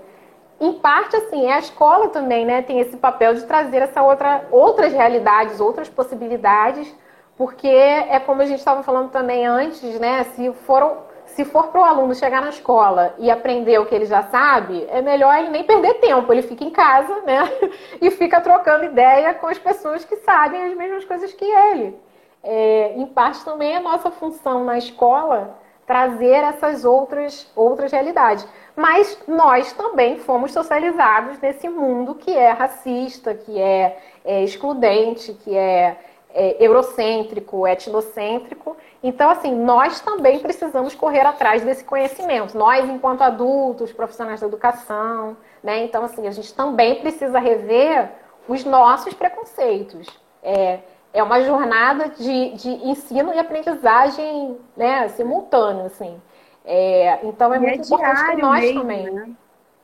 em 0.65 0.73
parte, 0.73 1.15
assim, 1.15 1.49
a 1.49 1.59
escola 1.59 2.09
também 2.09 2.45
né, 2.45 2.61
tem 2.61 2.79
esse 2.79 2.97
papel 2.97 3.33
de 3.35 3.45
trazer 3.45 3.81
essa 3.81 4.01
outra, 4.01 4.45
outras 4.51 4.91
realidades, 4.91 5.59
outras 5.59 5.87
possibilidades, 5.87 6.93
porque 7.37 7.67
é 7.67 8.19
como 8.19 8.41
a 8.41 8.45
gente 8.45 8.59
estava 8.59 8.81
falando 8.81 9.11
também 9.11 9.45
antes, 9.45 9.99
né? 9.99 10.23
Se, 10.23 10.51
for, 10.65 10.97
se 11.25 11.43
for 11.43 11.67
para 11.67 11.81
o 11.81 11.83
aluno 11.83 12.15
chegar 12.15 12.41
na 12.41 12.49
escola 12.49 13.13
e 13.19 13.29
aprender 13.29 13.77
o 13.77 13.85
que 13.85 13.93
ele 13.93 14.05
já 14.05 14.23
sabe, 14.23 14.85
é 14.89 15.01
melhor 15.01 15.37
ele 15.37 15.49
nem 15.49 15.63
perder 15.63 15.95
tempo, 15.95 16.31
ele 16.31 16.41
fica 16.41 16.63
em 16.63 16.69
casa, 16.69 17.21
né? 17.21 17.43
E 18.01 18.09
fica 18.09 18.39
trocando 18.41 18.85
ideia 18.85 19.33
com 19.33 19.47
as 19.47 19.59
pessoas 19.59 20.05
que 20.05 20.15
sabem 20.17 20.63
as 20.63 20.75
mesmas 20.75 21.05
coisas 21.05 21.33
que 21.33 21.45
ele. 21.45 21.99
É, 22.41 22.93
em 22.95 23.05
parte 23.07 23.43
também 23.43 23.75
é 23.75 23.79
nossa 23.79 24.11
função 24.11 24.63
na 24.63 24.77
escola 24.77 25.57
trazer 25.85 26.43
essas 26.43 26.83
outras, 26.83 27.49
outras 27.55 27.91
realidades. 27.91 28.47
Mas 28.75 29.17
nós 29.27 29.71
também 29.73 30.17
fomos 30.17 30.51
socializados 30.51 31.39
nesse 31.39 31.69
mundo 31.69 32.15
que 32.15 32.31
é 32.31 32.51
racista, 32.51 33.33
que 33.33 33.59
é, 33.59 33.97
é 34.23 34.43
excludente, 34.43 35.33
que 35.33 35.55
é, 35.55 35.97
é, 36.33 36.57
eurocêntrico, 36.59 37.65
etnocêntrico. 37.67 38.75
Então, 39.01 39.29
assim, 39.29 39.55
nós 39.55 40.01
também 40.01 40.39
precisamos 40.39 40.95
correr 40.95 41.21
atrás 41.21 41.63
desse 41.63 41.83
conhecimento. 41.83 42.57
Nós, 42.57 42.89
enquanto 42.89 43.21
adultos, 43.21 43.93
profissionais 43.93 44.41
da 44.41 44.47
educação, 44.47 45.37
né? 45.63 45.83
Então, 45.83 46.03
assim, 46.03 46.27
a 46.27 46.31
gente 46.31 46.53
também 46.53 46.95
precisa 46.99 47.39
rever 47.39 48.11
os 48.47 48.65
nossos 48.65 49.13
preconceitos. 49.13 50.07
É, 50.43 50.79
é 51.15 51.23
uma 51.23 51.41
jornada 51.41 52.09
de, 52.09 52.51
de 52.51 52.69
ensino 52.69 53.33
e 53.33 53.39
aprendizagem 53.39 54.57
né, 54.75 55.07
simultâneo, 55.09 55.85
assim. 55.85 56.21
É, 56.65 57.25
então 57.25 57.53
é 57.53 57.57
e 57.57 57.59
muito 57.59 57.81
é 57.81 57.85
importante 57.85 58.35
que 58.35 58.41
nós 58.41 58.61
mesmo, 58.61 58.81
também. 58.81 59.11
Né? 59.11 59.29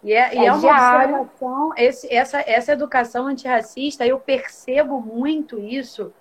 E 0.04 0.14
é, 0.14 0.20
é, 0.20 0.36
e 0.36 0.46
é 0.46 0.52
uma 0.52 0.60
diário. 0.60 1.22
observação, 1.22 1.74
esse, 1.78 2.14
essa, 2.14 2.44
essa 2.46 2.74
educação 2.74 3.28
antirracista, 3.28 4.06
eu 4.06 4.20
percebo 4.20 5.00
muito 5.00 5.58
isso 5.58 6.14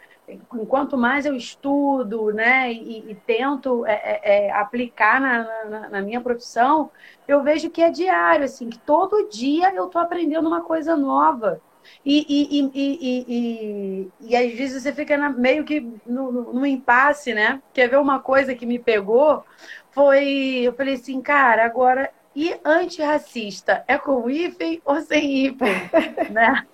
enquanto 0.55 0.97
mais 0.97 1.27
eu 1.27 1.35
estudo, 1.35 2.33
né, 2.33 2.73
e, 2.73 3.11
e 3.11 3.15
tento 3.15 3.85
é, 3.85 3.95
é, 3.95 4.47
é, 4.47 4.53
aplicar 4.53 5.21
na, 5.21 5.65
na, 5.65 5.89
na, 5.89 6.01
minha 6.03 6.21
profissão, 6.21 6.91
eu 7.27 7.43
vejo 7.43 7.69
que 7.69 7.83
é 7.83 7.91
diário, 7.91 8.45
assim, 8.45 8.69
que 8.69 8.79
todo 8.79 9.29
dia 9.29 9.75
eu 9.75 9.87
estou 9.87 10.01
aprendendo 10.01 10.47
uma 10.47 10.61
coisa 10.61 10.97
nova. 10.97 11.61
E, 12.05 12.27
e, 12.29 12.71
e, 12.75 14.11
e, 14.21 14.37
às 14.37 14.53
vezes 14.55 14.83
você 14.83 14.93
fica 14.93 15.17
meio 15.31 15.65
que 15.65 15.81
no, 16.07 16.67
impasse, 16.67 17.35
né? 17.35 17.63
Quer 17.73 17.89
ver 17.89 17.99
uma 17.99 18.21
coisa 18.21 18.55
que 18.55 18.65
me 18.65 18.79
pegou? 18.79 19.45
Foi, 19.91 20.61
eu 20.63 20.73
falei 20.73 20.95
assim, 20.95 21.21
cara, 21.21 21.65
agora 21.65 22.11
e 22.35 22.59
antirracista? 22.65 23.85
É 23.87 23.99
com 23.99 24.31
hífen 24.31 24.81
ou 24.85 25.01
sem 25.01 25.47
hífen? 25.47 25.91
né? 26.31 26.67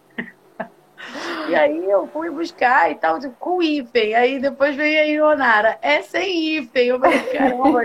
E 1.49 1.55
aí 1.55 1.91
eu 1.91 2.07
fui 2.09 2.31
buscar 2.31 2.91
e 2.91 2.97
tal, 2.97 3.19
tipo, 3.19 3.35
com 3.39 3.63
hífen. 3.63 4.15
Aí 4.15 4.39
depois 4.39 4.77
veio 4.77 5.01
a 5.01 5.05
Ionara, 5.05 5.79
é 5.83 6.03
sem 6.03 6.59
hífen. 6.59 6.87
Eu 6.87 7.01
falei, 7.01 7.21
caramba, 7.21 7.83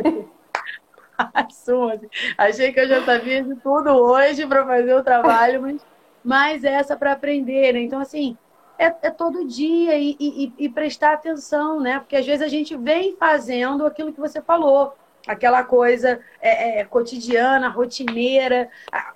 assim. 1.33 2.09
Achei 2.37 2.71
que 2.73 2.79
eu 2.79 2.87
já 2.87 3.03
sabia 3.03 3.43
de 3.43 3.55
tudo 3.55 3.89
hoje 3.91 4.45
para 4.47 4.65
fazer 4.65 4.93
o 4.93 5.03
trabalho, 5.03 5.61
mas 5.61 5.81
mais 6.23 6.63
essa 6.63 6.95
para 6.95 7.13
aprender, 7.13 7.73
né? 7.73 7.81
Então, 7.81 7.99
assim, 7.99 8.37
é, 8.77 8.85
é 9.03 9.11
todo 9.11 9.47
dia 9.47 9.95
e, 9.97 10.15
e, 10.19 10.53
e, 10.57 10.69
prestar 10.69 11.13
atenção, 11.13 11.79
né? 11.79 11.99
Porque 11.99 12.15
às 12.15 12.25
vezes 12.25 12.41
a 12.41 12.47
gente 12.47 12.75
vem 12.75 13.15
fazendo 13.15 13.85
aquilo 13.85 14.11
que 14.11 14.19
você 14.19 14.41
falou, 14.41 14.95
aquela 15.27 15.63
coisa 15.63 16.19
é, 16.41 16.79
é, 16.79 16.85
cotidiana, 16.85 17.69
rotineira, 17.69 18.69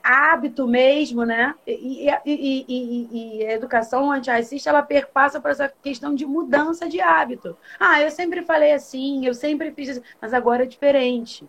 hábito 0.04 0.68
mesmo, 0.68 1.26
né? 1.26 1.56
E, 1.66 2.08
e, 2.26 3.46
a 3.48 3.54
educação 3.54 4.12
antirracista, 4.12 4.70
ela 4.70 4.84
perpassa 4.84 5.42
por 5.42 5.50
essa 5.50 5.72
questão 5.82 6.14
de 6.14 6.26
mudança 6.26 6.88
de 6.88 7.02
hábito. 7.02 7.58
Ah, 7.80 8.02
eu 8.02 8.12
sempre 8.12 8.44
falei 8.44 8.72
assim, 8.72 9.26
eu 9.26 9.34
sempre 9.34 9.72
fiz 9.72 9.90
assim, 9.90 10.02
mas 10.22 10.34
agora 10.34 10.64
é 10.64 10.68
diferente 10.68 11.44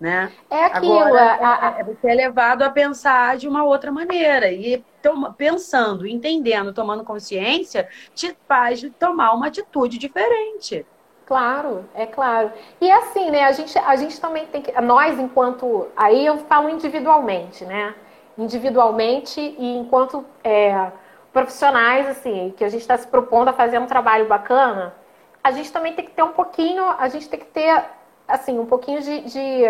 né? 0.00 0.32
É 0.48 0.64
aquilo. 0.64 0.98
Agora, 0.98 1.34
a, 1.34 1.68
a... 1.68 1.84
Você 1.84 2.08
é 2.08 2.14
levado 2.14 2.62
a 2.62 2.70
pensar 2.70 3.36
de 3.36 3.46
uma 3.46 3.62
outra 3.64 3.92
maneira. 3.92 4.50
E 4.50 4.82
tom, 5.02 5.30
pensando, 5.34 6.06
entendendo, 6.06 6.72
tomando 6.72 7.04
consciência, 7.04 7.86
te 8.14 8.34
faz 8.48 8.82
tomar 8.98 9.32
uma 9.32 9.48
atitude 9.48 9.98
diferente. 9.98 10.86
Claro, 11.26 11.84
é 11.94 12.06
claro. 12.06 12.50
E 12.80 12.90
assim, 12.90 13.30
né, 13.30 13.44
a 13.44 13.52
gente, 13.52 13.78
a 13.78 13.94
gente 13.94 14.18
também 14.18 14.46
tem 14.46 14.62
que. 14.62 14.80
Nós, 14.80 15.18
enquanto. 15.18 15.88
Aí 15.94 16.24
eu 16.24 16.38
falo 16.38 16.70
individualmente, 16.70 17.64
né? 17.66 17.94
Individualmente 18.38 19.38
e 19.38 19.76
enquanto 19.76 20.24
é, 20.42 20.90
profissionais, 21.30 22.08
assim, 22.08 22.54
que 22.56 22.64
a 22.64 22.68
gente 22.70 22.80
está 22.80 22.96
se 22.96 23.06
propondo 23.06 23.48
a 23.48 23.52
fazer 23.52 23.78
um 23.78 23.86
trabalho 23.86 24.26
bacana, 24.26 24.94
a 25.44 25.50
gente 25.50 25.70
também 25.70 25.92
tem 25.92 26.06
que 26.06 26.10
ter 26.10 26.22
um 26.22 26.32
pouquinho, 26.32 26.84
a 26.98 27.08
gente 27.08 27.28
tem 27.28 27.38
que 27.38 27.46
ter 27.46 27.84
assim, 28.30 28.58
um 28.58 28.66
pouquinho 28.66 29.00
de, 29.00 29.20
de, 29.22 29.62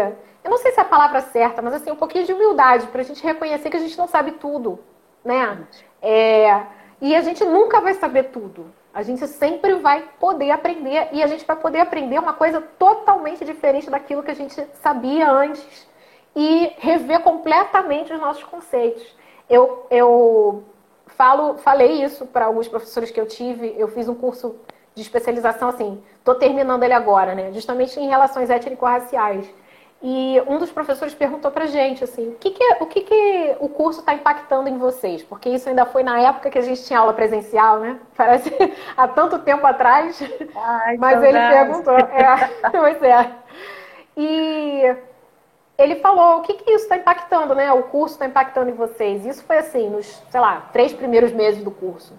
Eu 0.45 0.51
não 0.51 0.59
sei 0.59 0.73
se 0.73 0.79
é 0.79 0.83
a 0.83 0.87
palavra 0.87 1.21
certa, 1.21 1.63
mas 1.63 1.75
assim, 1.75 1.91
um 1.91 1.97
pouquinho 1.97 2.25
de 2.25 2.33
humildade 2.33 2.87
para 2.89 3.01
a 3.01 3.05
gente 3.05 3.23
reconhecer 3.23 3.71
que 3.71 3.77
a 3.77 3.81
gente 3.81 3.99
não 3.99 4.07
sabe 4.07 4.33
tudo, 4.33 4.79
né? 5.25 5.67
É, 6.03 6.63
e 7.01 7.15
a 7.15 7.23
gente 7.23 7.45
nunca 7.45 7.81
vai 7.81 7.95
saber 7.95 8.25
tudo. 8.25 8.73
A 8.93 9.03
gente 9.03 9.27
sempre 9.27 9.75
vai 9.75 10.03
poder 10.19 10.51
aprender 10.51 11.09
e 11.13 11.23
a 11.23 11.27
gente 11.27 11.45
vai 11.45 11.57
poder 11.57 11.81
aprender 11.81 12.19
uma 12.19 12.33
coisa 12.33 12.61
totalmente 12.61 13.45
diferente 13.45 13.89
daquilo 13.89 14.23
que 14.23 14.31
a 14.31 14.35
gente 14.35 14.67
sabia 14.83 15.31
antes 15.31 15.89
e 16.35 16.73
rever 16.79 17.21
completamente 17.21 18.13
os 18.13 18.21
nossos 18.21 18.43
conceitos. 18.45 19.17
Eu, 19.49 19.87
eu 19.91 20.65
falo, 21.07 21.59
falei 21.59 22.03
isso 22.03 22.27
para 22.27 22.47
alguns 22.47 22.67
professores 22.67 23.11
que 23.11 23.21
eu 23.21 23.27
tive. 23.27 23.75
Eu 23.77 23.89
fiz 23.89 24.09
um 24.09 24.15
curso 24.15 24.57
de 24.95 25.03
especialização, 25.03 25.69
assim, 25.69 26.03
estou 26.19 26.35
terminando 26.35 26.83
ele 26.83 26.93
agora, 26.93 27.35
né? 27.35 27.53
Justamente 27.53 27.99
em 27.99 28.09
relações 28.09 28.51
étnico-raciais. 28.51 29.49
E 30.03 30.43
um 30.47 30.59
dos 30.59 30.71
professores 30.71 31.13
perguntou 31.13 31.51
pra 31.51 31.67
gente, 31.67 32.03
assim, 32.03 32.31
o 32.31 32.35
que, 32.37 32.51
que, 32.51 32.65
o, 32.81 32.87
que, 32.87 33.03
que 33.03 33.57
o 33.61 33.69
curso 33.69 34.01
está 34.01 34.15
impactando 34.15 34.69
em 34.69 34.79
vocês? 34.79 35.23
Porque 35.23 35.51
isso 35.51 35.69
ainda 35.69 35.85
foi 35.85 36.03
na 36.03 36.19
época 36.19 36.49
que 36.49 36.59
a 36.59 36.63
gente 36.63 36.83
tinha 36.85 36.99
aula 36.99 37.13
presencial, 37.13 37.81
né? 37.81 37.99
Parece 38.17 38.51
há 38.97 39.07
tanto 39.07 39.39
tempo 39.41 39.67
atrás. 39.67 40.19
Ai, 40.57 40.97
Mas 40.97 41.23
ele 41.23 41.39
perguntou. 41.39 41.99
É, 41.99 42.51
pois 42.73 43.03
é. 43.03 43.31
E 44.17 44.97
ele 45.77 45.97
falou, 45.97 46.39
o 46.39 46.43
que, 46.43 46.55
que 46.55 46.71
isso 46.73 46.85
está 46.85 46.97
impactando, 46.97 47.55
né? 47.55 47.71
O 47.73 47.83
curso 47.85 48.15
está 48.15 48.25
impactando 48.25 48.71
em 48.71 48.75
vocês. 48.75 49.27
Isso 49.27 49.45
foi 49.45 49.59
assim, 49.59 49.91
nos, 49.91 50.07
sei 50.31 50.41
lá, 50.41 50.69
três 50.73 50.95
primeiros 50.95 51.31
meses 51.33 51.63
do 51.63 51.71
curso. 51.71 52.15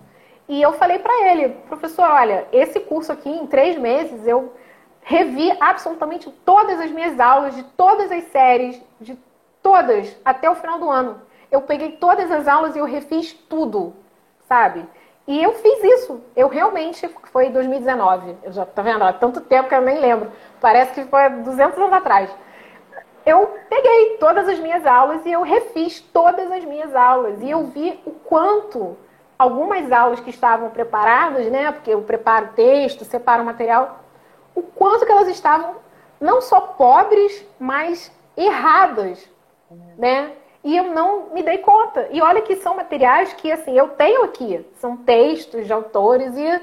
E 0.51 0.61
eu 0.61 0.73
falei 0.73 0.99
para 0.99 1.31
ele, 1.31 1.47
professor, 1.69 2.03
olha, 2.03 2.45
esse 2.51 2.77
curso 2.81 3.09
aqui, 3.09 3.29
em 3.29 3.47
três 3.47 3.77
meses, 3.77 4.27
eu 4.27 4.53
revi 5.01 5.49
absolutamente 5.61 6.29
todas 6.43 6.77
as 6.77 6.91
minhas 6.91 7.17
aulas, 7.21 7.55
de 7.55 7.63
todas 7.63 8.11
as 8.11 8.25
séries, 8.25 8.77
de 8.99 9.17
todas, 9.63 10.13
até 10.25 10.49
o 10.49 10.55
final 10.55 10.77
do 10.77 10.89
ano. 10.89 11.21
Eu 11.49 11.61
peguei 11.61 11.93
todas 11.93 12.29
as 12.29 12.49
aulas 12.49 12.75
e 12.75 12.79
eu 12.79 12.83
refiz 12.83 13.31
tudo, 13.31 13.95
sabe? 14.45 14.85
E 15.25 15.41
eu 15.41 15.53
fiz 15.53 15.83
isso. 15.85 16.21
Eu 16.35 16.49
realmente, 16.49 17.07
foi 17.31 17.45
em 17.45 17.51
2019. 17.53 18.35
Eu 18.43 18.51
já, 18.51 18.65
tá 18.65 18.81
vendo? 18.81 19.05
Há 19.05 19.13
tanto 19.13 19.39
tempo 19.39 19.69
que 19.69 19.75
eu 19.75 19.79
nem 19.79 20.01
lembro. 20.01 20.33
Parece 20.59 20.93
que 20.93 21.05
foi 21.05 21.29
200 21.29 21.77
anos 21.77 21.93
atrás. 21.93 22.29
Eu 23.25 23.57
peguei 23.69 24.17
todas 24.17 24.49
as 24.49 24.59
minhas 24.59 24.85
aulas 24.85 25.25
e 25.25 25.31
eu 25.31 25.43
refiz 25.43 26.01
todas 26.01 26.51
as 26.51 26.65
minhas 26.65 26.93
aulas. 26.93 27.41
E 27.41 27.49
eu 27.49 27.67
vi 27.67 27.97
o 28.05 28.11
quanto 28.11 28.97
algumas 29.41 29.91
aulas 29.91 30.19
que 30.19 30.29
estavam 30.29 30.69
preparadas, 30.69 31.47
né? 31.47 31.71
Porque 31.71 31.89
eu 31.89 32.03
preparo 32.03 32.49
texto, 32.55 33.03
separo 33.03 33.43
material, 33.43 33.99
o 34.53 34.61
quanto 34.61 35.03
que 35.03 35.11
elas 35.11 35.27
estavam 35.27 35.77
não 36.19 36.41
só 36.41 36.61
pobres, 36.61 37.43
mas 37.59 38.11
erradas, 38.37 39.27
né? 39.97 40.33
E 40.63 40.77
eu 40.77 40.91
não 40.93 41.31
me 41.33 41.41
dei 41.41 41.57
conta. 41.57 42.07
E 42.11 42.21
olha 42.21 42.43
que 42.43 42.55
são 42.57 42.75
materiais 42.75 43.33
que, 43.33 43.51
assim, 43.51 43.75
eu 43.75 43.89
tenho 43.89 44.23
aqui. 44.23 44.63
São 44.75 44.95
textos 44.95 45.65
de 45.65 45.73
autores 45.73 46.37
e 46.37 46.61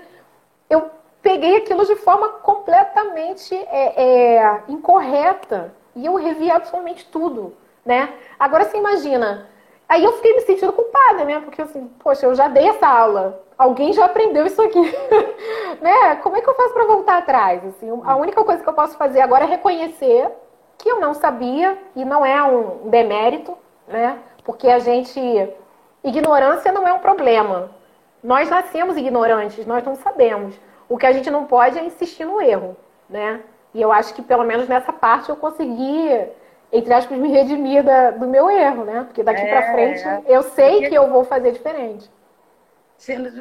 eu 0.71 0.89
peguei 1.21 1.57
aquilo 1.57 1.85
de 1.85 1.97
forma 1.97 2.29
completamente 2.29 3.57
é, 3.57 4.37
é, 4.37 4.63
incorreta. 4.69 5.75
E 5.97 6.07
eu 6.07 6.15
revi 6.15 6.49
absolutamente 6.49 7.05
tudo, 7.07 7.57
né? 7.85 8.15
Agora, 8.39 8.67
você 8.67 8.77
imagina 8.77 9.49
Aí 9.89 10.05
eu 10.05 10.13
fiquei 10.13 10.35
me 10.35 10.41
sentindo 10.43 10.73
culpada, 10.73 11.25
né? 11.25 11.41
Porque 11.41 11.63
assim, 11.63 11.89
poxa, 11.99 12.27
eu 12.27 12.35
já 12.35 12.47
dei 12.47 12.69
essa 12.69 12.87
aula, 12.87 13.43
alguém 13.57 13.93
já 13.93 14.05
aprendeu 14.05 14.45
isso 14.47 14.61
aqui, 14.61 14.81
né? 15.81 16.17
Como 16.17 16.37
é 16.37 16.43
que 16.43 16.49
eu 16.49 16.55
faço 16.55 16.75
para 16.75 16.85
voltar 16.85 17.19
atrás? 17.19 17.65
Assim, 17.65 17.89
a 18.05 18.17
única 18.17 18.45
coisa 18.45 18.63
que 18.63 18.69
eu 18.69 18.75
posso 18.75 18.97
fazer 18.99 19.21
agora 19.21 19.45
é 19.45 19.49
reconhecer 19.49 20.31
que 20.77 20.89
eu 20.91 21.01
não 21.01 21.15
sabia 21.15 21.77
e 21.97 22.05
não 22.05 22.25
é 22.25 22.43
um 22.43 22.89
demérito, 22.89 23.57
né? 23.87 24.19
Porque 24.45 24.69
a 24.69 24.79
gente 24.79 25.21
ignorância 26.05 26.71
não 26.71 26.87
é 26.87 26.93
um 26.93 27.01
problema. 27.01 27.71
Nós 28.23 28.49
nascemos 28.51 28.97
ignorantes, 28.97 29.67
nós 29.67 29.83
não 29.85 29.97
sabemos. 29.97 30.55
O 30.89 30.97
que 30.97 31.07
a 31.07 31.13
gente 31.13 31.31
não 31.31 31.45
pode 31.45 31.79
é 31.79 31.85
insistir 31.85 32.25
no 32.25 32.41
erro, 32.41 32.77
né? 33.09 33.41
E 33.75 33.83
eu 33.83 33.93
acho 33.93 34.15
que 34.15 34.23
pelo 34.23 34.45
menos 34.45 34.69
nessa 34.69 34.93
parte 34.93 35.29
eu 35.29 35.37
consegui 35.37 36.09
entre 36.73 36.93
aspas, 36.93 37.19
me 37.19 37.31
redimir 37.31 37.83
da, 37.83 38.11
do 38.11 38.27
meu 38.27 38.51
erro, 38.51 38.85
né? 38.85 39.05
Porque 39.05 39.23
daqui 39.23 39.41
é, 39.41 39.49
para 39.49 39.73
frente 39.73 40.01
é. 40.07 40.23
eu 40.27 40.43
sei 40.43 40.73
Porque... 40.73 40.89
que 40.91 40.95
eu 40.95 41.09
vou 41.11 41.25
fazer 41.25 41.53
diferente. 41.53 42.11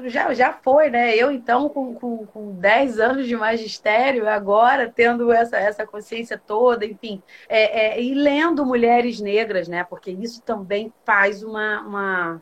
Já, 0.05 0.31
já 0.35 0.53
foi, 0.53 0.89
né? 0.91 1.15
Eu, 1.15 1.31
então, 1.31 1.67
com, 1.67 1.95
com, 1.95 2.27
com 2.27 2.51
10 2.53 2.99
anos 2.99 3.27
de 3.27 3.35
magistério, 3.35 4.29
agora 4.29 4.91
tendo 4.93 5.31
essa, 5.31 5.57
essa 5.57 5.85
consciência 5.85 6.37
toda, 6.37 6.85
enfim, 6.85 7.23
é, 7.49 7.97
é, 7.97 8.01
e 8.01 8.13
lendo 8.13 8.63
mulheres 8.63 9.19
negras, 9.19 9.67
né? 9.67 9.83
Porque 9.83 10.11
isso 10.11 10.43
também 10.43 10.93
faz 11.03 11.41
uma, 11.41 11.81
uma, 11.81 12.41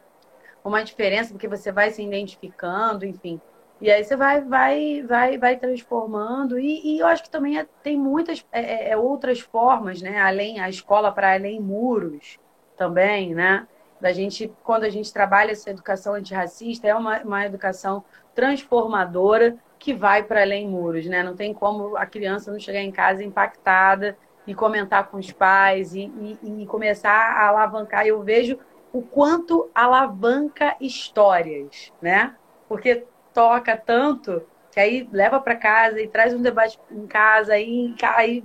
uma 0.61 0.83
diferença, 0.83 1.31
porque 1.31 1.47
você 1.47 1.71
vai 1.71 1.89
se 1.89 2.03
identificando, 2.03 3.05
enfim. 3.05 3.39
E 3.81 3.91
aí 3.91 4.03
você 4.03 4.15
vai, 4.15 4.41
vai, 4.41 5.03
vai, 5.03 5.37
vai 5.37 5.57
transformando. 5.57 6.57
E, 6.57 6.95
e 6.95 6.99
eu 6.99 7.07
acho 7.07 7.23
que 7.23 7.29
também 7.29 7.59
é, 7.59 7.67
tem 7.83 7.97
muitas 7.97 8.45
é, 8.51 8.61
é, 8.61 8.89
é 8.91 8.97
outras 8.97 9.39
formas, 9.39 10.01
né? 10.01 10.19
Além 10.19 10.59
a 10.59 10.69
escola 10.69 11.11
para 11.11 11.33
além 11.33 11.59
muros 11.59 12.39
também, 12.77 13.35
né? 13.35 13.67
Da 13.99 14.11
gente, 14.11 14.51
quando 14.63 14.83
a 14.83 14.89
gente 14.89 15.11
trabalha 15.11 15.51
essa 15.51 15.69
educação 15.69 16.13
antirracista, 16.13 16.87
é 16.87 16.95
uma, 16.95 17.21
uma 17.21 17.45
educação 17.45 18.03
transformadora 18.33 19.57
que 19.77 19.93
vai 19.93 20.23
para 20.23 20.41
além 20.41 20.67
muros, 20.67 21.05
né? 21.05 21.21
Não 21.21 21.35
tem 21.35 21.53
como 21.53 21.97
a 21.97 22.05
criança 22.05 22.51
não 22.51 22.59
chegar 22.59 22.81
em 22.81 22.91
casa 22.91 23.23
impactada 23.23 24.17
e 24.47 24.53
comentar 24.53 25.07
com 25.09 25.17
os 25.17 25.31
pais 25.31 25.93
e, 25.95 26.11
e, 26.43 26.63
e 26.63 26.65
começar 26.65 27.11
a 27.11 27.47
alavancar. 27.47 28.05
Eu 28.05 28.21
vejo 28.23 28.57
o 28.93 29.01
quanto 29.01 29.69
alavanca 29.75 30.75
histórias, 30.79 31.91
né? 32.01 32.35
Porque 32.69 33.05
toca 33.35 33.77
tanto 33.77 34.41
que 34.71 34.79
aí 34.79 35.07
leva 35.11 35.39
para 35.39 35.55
casa 35.55 36.01
e 36.01 36.07
traz 36.07 36.33
um 36.33 36.41
debate 36.41 36.79
em 36.91 37.07
casa, 37.07 37.53
aí, 37.53 37.95
aí 38.15 38.43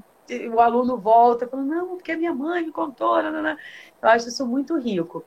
o 0.52 0.60
aluno 0.60 0.98
volta 0.98 1.48
falando, 1.48 1.68
não, 1.68 1.88
porque 1.96 2.12
a 2.12 2.16
minha 2.16 2.34
mãe 2.34 2.64
me 2.64 2.72
contou. 2.72 3.22
Não, 3.22 3.32
não, 3.32 3.42
não. 3.42 3.56
Eu 4.02 4.08
acho 4.08 4.28
isso 4.28 4.46
muito 4.46 4.78
rico. 4.78 5.24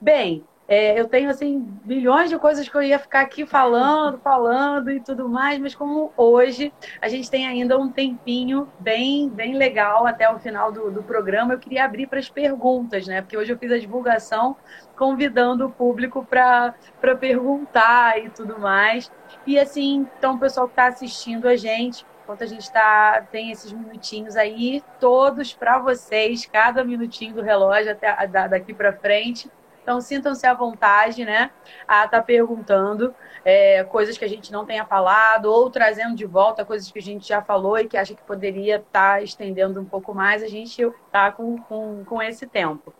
Bem, 0.00 0.44
é, 0.68 0.98
eu 0.98 1.06
tenho 1.06 1.30
assim 1.30 1.66
milhões 1.84 2.28
de 2.28 2.38
coisas 2.38 2.68
que 2.68 2.76
eu 2.76 2.82
ia 2.82 2.98
ficar 2.98 3.20
aqui 3.20 3.46
falando, 3.46 4.18
falando 4.18 4.90
e 4.90 5.00
tudo 5.00 5.28
mais, 5.28 5.60
mas 5.60 5.74
como 5.74 6.12
hoje 6.16 6.72
a 7.00 7.08
gente 7.08 7.30
tem 7.30 7.46
ainda 7.46 7.78
um 7.78 7.88
tempinho 7.88 8.68
bem, 8.80 9.28
bem 9.28 9.56
legal 9.56 10.06
até 10.06 10.28
o 10.28 10.38
final 10.38 10.72
do, 10.72 10.90
do 10.90 11.02
programa, 11.04 11.54
eu 11.54 11.58
queria 11.58 11.84
abrir 11.84 12.08
para 12.08 12.18
as 12.18 12.28
perguntas, 12.28 13.06
né? 13.06 13.22
Porque 13.22 13.36
hoje 13.36 13.52
eu 13.52 13.58
fiz 13.58 13.70
a 13.70 13.78
divulgação 13.78 14.56
convidando 14.96 15.66
o 15.66 15.70
público 15.70 16.26
para 16.28 16.74
perguntar 17.20 18.18
e 18.18 18.28
tudo 18.30 18.58
mais. 18.58 19.10
E 19.46 19.58
assim, 19.60 20.06
então 20.18 20.34
o 20.34 20.38
pessoal 20.38 20.66
que 20.66 20.72
está 20.72 20.86
assistindo 20.86 21.46
a 21.46 21.54
gente, 21.54 22.04
enquanto 22.24 22.42
a 22.42 22.46
gente 22.46 22.72
tá, 22.72 23.24
tem 23.30 23.52
esses 23.52 23.72
minutinhos 23.72 24.36
aí, 24.36 24.82
todos 24.98 25.54
para 25.54 25.78
vocês, 25.78 26.44
cada 26.44 26.82
minutinho 26.82 27.34
do 27.34 27.42
relógio 27.42 27.92
até 27.92 28.26
daqui 28.48 28.74
para 28.74 28.92
frente. 28.92 29.48
Então, 29.86 30.00
sintam-se 30.00 30.44
à 30.44 30.52
vontade, 30.52 31.24
né? 31.24 31.52
A 31.86 32.06
estar 32.06 32.18
tá 32.18 32.20
perguntando 32.20 33.14
é, 33.44 33.84
coisas 33.84 34.18
que 34.18 34.24
a 34.24 34.28
gente 34.28 34.50
não 34.50 34.66
tenha 34.66 34.84
falado, 34.84 35.46
ou 35.46 35.70
trazendo 35.70 36.16
de 36.16 36.26
volta 36.26 36.64
coisas 36.64 36.90
que 36.90 36.98
a 36.98 37.02
gente 37.02 37.28
já 37.28 37.40
falou 37.40 37.78
e 37.78 37.86
que 37.86 37.96
acha 37.96 38.12
que 38.12 38.22
poderia 38.24 38.78
estar 38.78 39.18
tá 39.18 39.22
estendendo 39.22 39.80
um 39.80 39.84
pouco 39.84 40.12
mais. 40.12 40.42
A 40.42 40.48
gente 40.48 40.82
está 40.82 41.30
com, 41.30 41.56
com, 41.56 42.04
com 42.04 42.20
esse 42.20 42.48
tempo. 42.48 42.92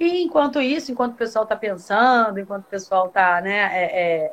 E 0.00 0.22
enquanto 0.22 0.62
isso, 0.62 0.90
enquanto 0.90 1.12
o 1.12 1.18
pessoal 1.18 1.42
está 1.42 1.54
pensando, 1.54 2.40
enquanto 2.40 2.64
o 2.64 2.70
pessoal 2.70 3.08
está 3.08 3.42
né, 3.42 3.68
é, 3.74 3.84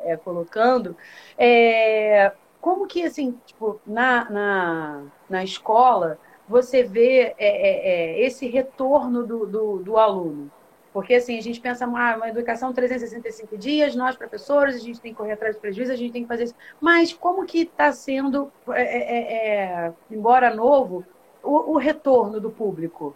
é, 0.08 0.12
é, 0.12 0.16
colocando, 0.16 0.96
é, 1.36 2.32
como 2.58 2.86
que, 2.86 3.04
assim, 3.04 3.38
tipo, 3.44 3.82
na, 3.86 4.30
na, 4.30 5.02
na 5.28 5.44
escola, 5.44 6.18
você 6.48 6.82
vê 6.82 7.34
é, 7.36 8.18
esse 8.18 8.48
retorno 8.48 9.26
do, 9.26 9.44
do, 9.44 9.78
do 9.80 9.98
aluno? 9.98 10.50
Porque, 10.92 11.14
assim, 11.14 11.38
a 11.38 11.42
gente 11.42 11.60
pensa 11.60 11.84
ah, 11.84 12.16
uma 12.16 12.28
educação 12.28 12.72
365 12.72 13.56
dias, 13.56 13.94
nós, 13.94 14.16
professores, 14.16 14.76
a 14.76 14.78
gente 14.78 15.00
tem 15.00 15.12
que 15.12 15.18
correr 15.18 15.32
atrás 15.32 15.54
de 15.54 15.60
prejuízo, 15.60 15.92
a 15.92 15.96
gente 15.96 16.12
tem 16.12 16.22
que 16.22 16.28
fazer 16.28 16.44
isso. 16.44 16.54
Mas 16.80 17.12
como 17.12 17.44
que 17.44 17.62
está 17.62 17.92
sendo, 17.92 18.50
é, 18.70 18.82
é, 18.82 19.86
é, 19.86 19.92
embora 20.10 20.54
novo, 20.54 21.04
o, 21.42 21.72
o, 21.72 21.76
retorno 21.76 22.40
do 22.40 22.50
público? 22.50 23.14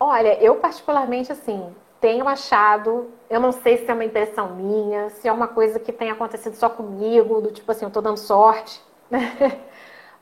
Olha, 0.00 0.34
eu 0.42 0.56
particularmente, 0.56 1.30
assim, 1.30 1.74
tenho 2.00 2.26
achado, 2.26 3.10
eu 3.28 3.40
não 3.40 3.52
sei 3.52 3.78
se 3.78 3.90
é 3.90 3.94
uma 3.94 4.04
impressão 4.04 4.54
minha, 4.56 5.10
se 5.10 5.28
é 5.28 5.32
uma 5.32 5.48
coisa 5.48 5.78
que 5.78 5.92
tem 5.92 6.10
acontecido 6.10 6.54
só 6.54 6.68
comigo, 6.68 7.40
do 7.40 7.52
tipo 7.52 7.70
assim, 7.70 7.84
eu 7.84 7.88
estou 7.88 8.02
dando 8.02 8.18
sorte, 8.18 8.82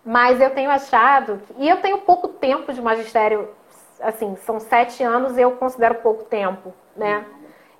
Mas 0.04 0.40
eu 0.40 0.50
tenho 0.50 0.70
achado, 0.70 1.40
e 1.58 1.68
eu 1.68 1.76
tenho 1.80 1.98
pouco 1.98 2.28
tempo 2.28 2.72
de 2.72 2.82
magistério 2.82 3.48
assim, 4.03 4.36
são 4.36 4.61
sete 4.61 5.03
anos, 5.03 5.36
eu 5.38 5.53
considero 5.53 5.96
pouco 5.96 6.24
tempo, 6.24 6.72
né? 6.96 7.24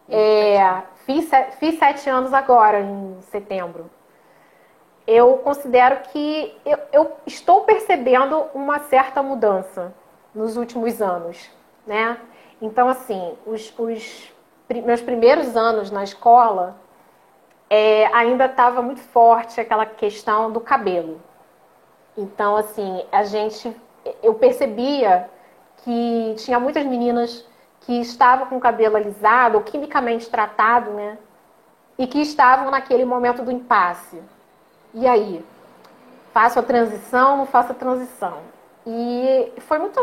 É, 0.09 0.83
fiz, 1.07 1.31
fiz 1.59 1.79
sete 1.79 2.09
anos 2.09 2.33
agora, 2.33 2.81
em 2.81 3.21
setembro. 3.23 3.91
Eu 5.07 5.39
considero 5.39 6.01
que 6.11 6.57
eu, 6.65 6.79
eu 6.93 7.13
estou 7.27 7.63
percebendo 7.63 8.47
uma 8.55 8.79
certa 8.81 9.23
mudança 9.23 9.93
nos 10.35 10.57
últimos 10.57 11.03
anos, 11.03 11.51
né? 11.87 12.19
Então, 12.61 12.89
assim, 12.89 13.37
os, 13.45 13.75
os 13.79 14.33
meus 14.85 15.01
primeiros 15.01 15.57
anos 15.57 15.91
na 15.91 16.05
escola, 16.05 16.77
é, 17.69 18.07
ainda 18.15 18.47
estava 18.47 18.81
muito 18.83 19.01
forte 19.01 19.61
aquela 19.61 19.87
questão 19.87 20.51
do 20.53 20.61
cabelo. 20.61 21.21
Então, 22.17 22.55
assim, 22.57 23.05
a 23.11 23.25
gente, 23.25 23.75
eu 24.23 24.35
percebia 24.35 25.29
que 25.85 26.35
tinha 26.39 26.59
muitas 26.59 26.85
meninas 26.85 27.45
que 27.81 28.01
estavam 28.01 28.47
com 28.47 28.57
o 28.57 28.61
cabelo 28.61 28.97
alisado 28.97 29.59
ou 29.59 29.65
quimicamente 29.65 30.31
tratado, 30.31 30.91
né? 30.93 31.19
E 31.99 32.07
que 32.07 32.21
estavam 32.21 32.71
naquele 32.71 33.05
momento 33.05 33.43
do 33.43 33.51
impasse. 33.51 34.23
E 34.95 35.07
aí? 35.07 35.45
Faço 36.33 36.59
a 36.59 36.63
transição, 36.63 37.37
não 37.37 37.47
faço 37.47 37.73
a 37.73 37.75
transição? 37.75 38.39
E 38.87 39.53
foi 39.59 39.79
muito 39.79 40.01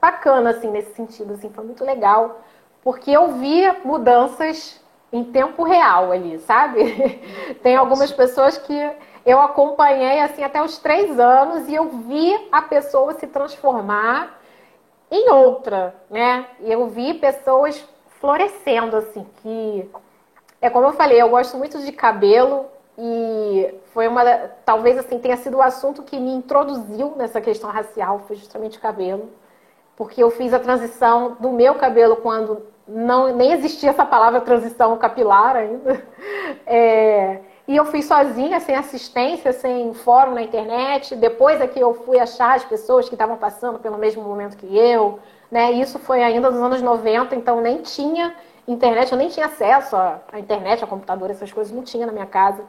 bacana, 0.00 0.50
assim, 0.50 0.70
nesse 0.70 0.94
sentido, 0.94 1.34
assim, 1.34 1.50
foi 1.50 1.64
muito 1.64 1.82
legal, 1.82 2.42
porque 2.82 3.10
eu 3.10 3.32
via 3.32 3.76
mudanças 3.84 4.78
em 5.10 5.24
tempo 5.24 5.62
real 5.62 6.12
ali, 6.12 6.38
sabe? 6.40 6.84
Tem 7.62 7.76
algumas 7.76 8.12
pessoas 8.12 8.58
que 8.58 8.92
eu 9.24 9.40
acompanhei, 9.40 10.20
assim, 10.20 10.42
até 10.44 10.62
os 10.62 10.76
três 10.76 11.18
anos 11.18 11.68
e 11.68 11.74
eu 11.74 11.88
vi 11.88 12.48
a 12.52 12.60
pessoa 12.60 13.14
se 13.14 13.26
transformar 13.26 14.38
em 15.10 15.30
outra, 15.30 15.94
né? 16.10 16.46
E 16.60 16.72
eu 16.72 16.86
vi 16.88 17.14
pessoas 17.14 17.86
florescendo, 18.20 18.96
assim, 18.96 19.26
que. 19.42 19.90
É 20.60 20.70
como 20.70 20.86
eu 20.86 20.92
falei, 20.92 21.20
eu 21.20 21.28
gosto 21.28 21.58
muito 21.58 21.78
de 21.80 21.92
cabelo 21.92 22.66
e 22.98 23.74
foi 23.92 24.08
uma. 24.08 24.24
Talvez, 24.64 24.96
assim, 24.98 25.18
tenha 25.18 25.36
sido 25.36 25.58
o 25.58 25.62
assunto 25.62 26.02
que 26.02 26.18
me 26.18 26.32
introduziu 26.32 27.14
nessa 27.16 27.40
questão 27.40 27.70
racial, 27.70 28.20
foi 28.26 28.36
justamente 28.36 28.78
o 28.78 28.80
cabelo. 28.80 29.28
Porque 29.96 30.22
eu 30.22 30.30
fiz 30.30 30.52
a 30.52 30.58
transição 30.58 31.36
do 31.38 31.50
meu 31.50 31.74
cabelo 31.76 32.16
quando 32.16 32.62
não, 32.86 33.34
nem 33.34 33.52
existia 33.52 33.90
essa 33.90 34.04
palavra 34.04 34.40
transição 34.40 34.96
capilar 34.96 35.56
ainda. 35.56 36.02
É, 36.66 37.40
e 37.66 37.76
eu 37.76 37.84
fiz 37.86 38.04
sozinha, 38.04 38.60
sem 38.60 38.76
assistência, 38.76 39.52
sem 39.52 39.94
fórum 39.94 40.34
na 40.34 40.42
internet. 40.42 41.16
Depois 41.16 41.60
é 41.60 41.66
que 41.66 41.80
eu 41.80 41.94
fui 41.94 42.18
achar 42.18 42.56
as 42.56 42.64
pessoas 42.64 43.08
que 43.08 43.14
estavam 43.14 43.36
passando 43.36 43.78
pelo 43.78 43.96
mesmo 43.96 44.22
momento 44.22 44.56
que 44.56 44.76
eu. 44.76 45.18
Né? 45.50 45.72
Isso 45.72 45.98
foi 45.98 46.22
ainda 46.22 46.50
nos 46.50 46.60
anos 46.60 46.82
90, 46.82 47.34
então 47.34 47.60
nem 47.60 47.78
tinha 47.80 48.34
internet, 48.68 49.12
eu 49.12 49.18
nem 49.18 49.28
tinha 49.28 49.46
acesso 49.46 49.96
à 49.96 50.38
internet, 50.38 50.82
a 50.82 50.86
computador, 50.86 51.30
essas 51.30 51.52
coisas 51.52 51.72
não 51.72 51.82
tinha 51.82 52.06
na 52.06 52.12
minha 52.12 52.26
casa. 52.26 52.62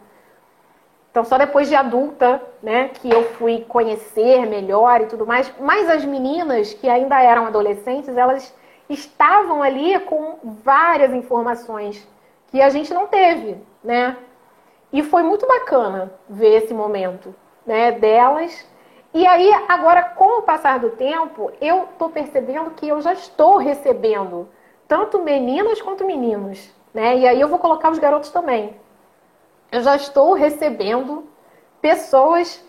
Então, 1.11 1.23
só 1.23 1.37
depois 1.37 1.69
de 1.69 1.75
adulta, 1.75 2.41
né, 2.61 2.89
que 2.89 3.09
eu 3.09 3.23
fui 3.35 3.65
conhecer 3.69 4.45
melhor 4.45 4.99
e 4.99 5.05
tudo 5.05 5.25
mais. 5.25 5.51
Mas 5.59 5.89
as 5.89 6.03
meninas 6.03 6.73
que 6.73 6.89
ainda 6.89 7.21
eram 7.21 7.47
adolescentes, 7.47 8.17
elas 8.17 8.53
estavam 8.89 9.63
ali 9.63 9.97
com 10.01 10.37
várias 10.43 11.13
informações 11.13 12.05
que 12.51 12.61
a 12.61 12.69
gente 12.69 12.93
não 12.93 13.07
teve, 13.07 13.57
né? 13.83 14.17
E 14.95 15.03
foi 15.03 15.23
muito 15.23 15.45
bacana 15.45 16.09
ver 16.29 16.63
esse 16.63 16.73
momento 16.73 17.35
né, 17.65 17.91
delas. 17.91 18.65
E 19.13 19.27
aí, 19.27 19.51
agora, 19.67 20.01
com 20.01 20.39
o 20.39 20.43
passar 20.43 20.79
do 20.79 20.91
tempo, 20.91 21.51
eu 21.59 21.83
estou 21.83 22.07
percebendo 22.09 22.71
que 22.71 22.87
eu 22.87 23.01
já 23.01 23.11
estou 23.11 23.57
recebendo 23.57 24.47
tanto 24.87 25.21
meninas 25.21 25.81
quanto 25.81 26.05
meninos. 26.05 26.73
Né? 26.93 27.17
E 27.17 27.27
aí 27.27 27.41
eu 27.41 27.49
vou 27.49 27.59
colocar 27.59 27.91
os 27.91 27.99
garotos 27.99 28.29
também. 28.29 28.73
Eu 29.69 29.81
já 29.81 29.97
estou 29.97 30.31
recebendo 30.31 31.27
pessoas 31.81 32.63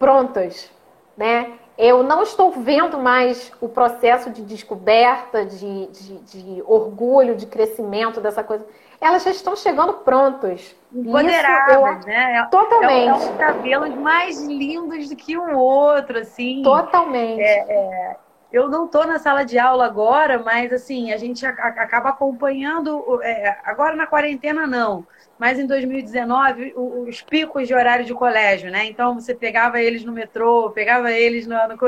prontas, 0.00 0.72
né? 1.16 1.60
Eu 1.78 2.02
não 2.02 2.24
estou 2.24 2.50
vendo 2.50 2.98
mais 2.98 3.52
o 3.60 3.68
processo 3.68 4.30
de 4.30 4.42
descoberta, 4.42 5.44
de, 5.46 5.86
de, 5.86 6.18
de 6.24 6.62
orgulho, 6.66 7.36
de 7.36 7.46
crescimento 7.46 8.20
dessa 8.20 8.42
coisa 8.42 8.66
elas 9.00 9.22
já 9.22 9.30
estão 9.30 9.54
chegando 9.56 9.94
prontas. 9.94 10.74
Empoderadas, 10.92 12.06
né? 12.06 12.36
É 12.36 12.44
Totalmente. 12.46 13.08
É, 13.08 13.26
é, 13.26 13.30
um 13.30 13.36
cabelos 13.36 13.94
mais 13.94 14.42
lindos 14.42 15.08
do 15.08 15.16
que 15.16 15.36
o 15.36 15.56
outro, 15.56 16.18
assim. 16.18 16.62
Totalmente. 16.62 17.42
É, 17.42 17.58
é, 17.70 18.16
eu 18.52 18.68
não 18.68 18.86
estou 18.86 19.06
na 19.06 19.18
sala 19.18 19.44
de 19.44 19.58
aula 19.58 19.86
agora, 19.86 20.42
mas 20.42 20.72
assim, 20.72 21.12
a 21.12 21.16
gente 21.16 21.44
acaba 21.44 22.10
acompanhando. 22.10 23.20
É, 23.22 23.58
agora 23.64 23.94
na 23.94 24.06
quarentena 24.06 24.66
não, 24.66 25.06
mas 25.38 25.58
em 25.58 25.66
2019 25.66 26.74
os 26.76 27.22
picos 27.22 27.68
de 27.68 27.74
horário 27.74 28.04
de 28.04 28.12
colégio, 28.12 28.70
né? 28.70 28.86
Então 28.86 29.14
você 29.14 29.34
pegava 29.34 29.80
eles 29.80 30.04
no 30.04 30.12
metrô, 30.12 30.70
pegava 30.70 31.12
eles 31.12 31.46
no, 31.46 31.56
no 31.68 31.78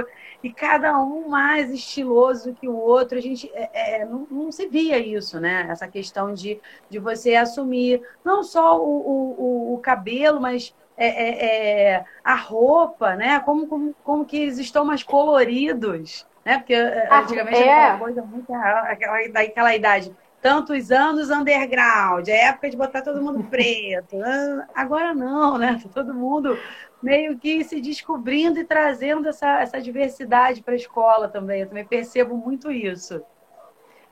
e 0.43 0.53
cada 0.53 0.99
um 0.99 1.29
mais 1.29 1.71
estiloso 1.71 2.55
que 2.55 2.69
o 2.69 2.77
outro. 2.77 3.19
A 3.19 3.21
gente 3.21 3.51
é, 3.53 4.01
é, 4.01 4.05
não, 4.05 4.27
não, 4.31 4.53
se 4.53 4.67
via 4.69 4.99
isso, 4.99 5.41
né? 5.41 5.67
Essa 5.69 5.89
questão 5.89 6.33
de, 6.33 6.61
de 6.89 6.99
você 6.99 7.35
assumir 7.35 8.01
não 8.25 8.43
só 8.43 8.81
o, 8.81 8.85
o, 8.89 9.75
o 9.75 9.79
cabelo, 9.79 10.41
mas 10.41 10.75
é, 10.97 11.07
é, 11.07 11.47
é, 11.95 12.05
a 12.23 12.35
roupa, 12.35 13.17
né? 13.17 13.41
Como, 13.41 13.67
como, 13.67 13.95
como 14.05 14.25
que 14.25 14.37
eles 14.37 14.59
estão 14.59 14.85
mais 14.85 15.03
coloridos, 15.03 16.27
né? 16.45 16.59
Porque 16.59 16.75
ah, 16.75 17.21
antigamente 17.21 17.63
era 17.63 17.95
uma 17.95 17.99
coisa 17.99 18.23
muito 18.23 18.53
aquela, 18.53 19.29
daquela 19.29 19.75
idade 19.75 20.15
tantos 20.41 20.91
anos 20.91 21.31
underground, 21.31 22.29
é 22.29 22.47
época 22.47 22.71
de 22.71 22.77
botar 22.77 23.03
todo 23.03 23.23
mundo 23.23 23.45
preto. 23.45 24.17
Agora 24.75 25.15
não, 25.15 25.59
né? 25.59 25.81
Tá 25.83 25.89
todo 25.93 26.15
mundo 26.15 26.59
meio 27.03 27.39
que 27.39 27.65
se 27.65 27.81
descobrindo 27.81 28.59
e 28.59 28.65
trazendo 28.65 29.29
essa, 29.29 29.61
essa 29.61 29.81
diversidade 29.81 30.63
para 30.63 30.75
a 30.75 30.77
escola 30.77 31.29
também. 31.29 31.63
Eu 31.63 31.69
também 31.69 31.85
percebo 31.85 32.37
muito 32.37 32.71
isso. 32.71 33.23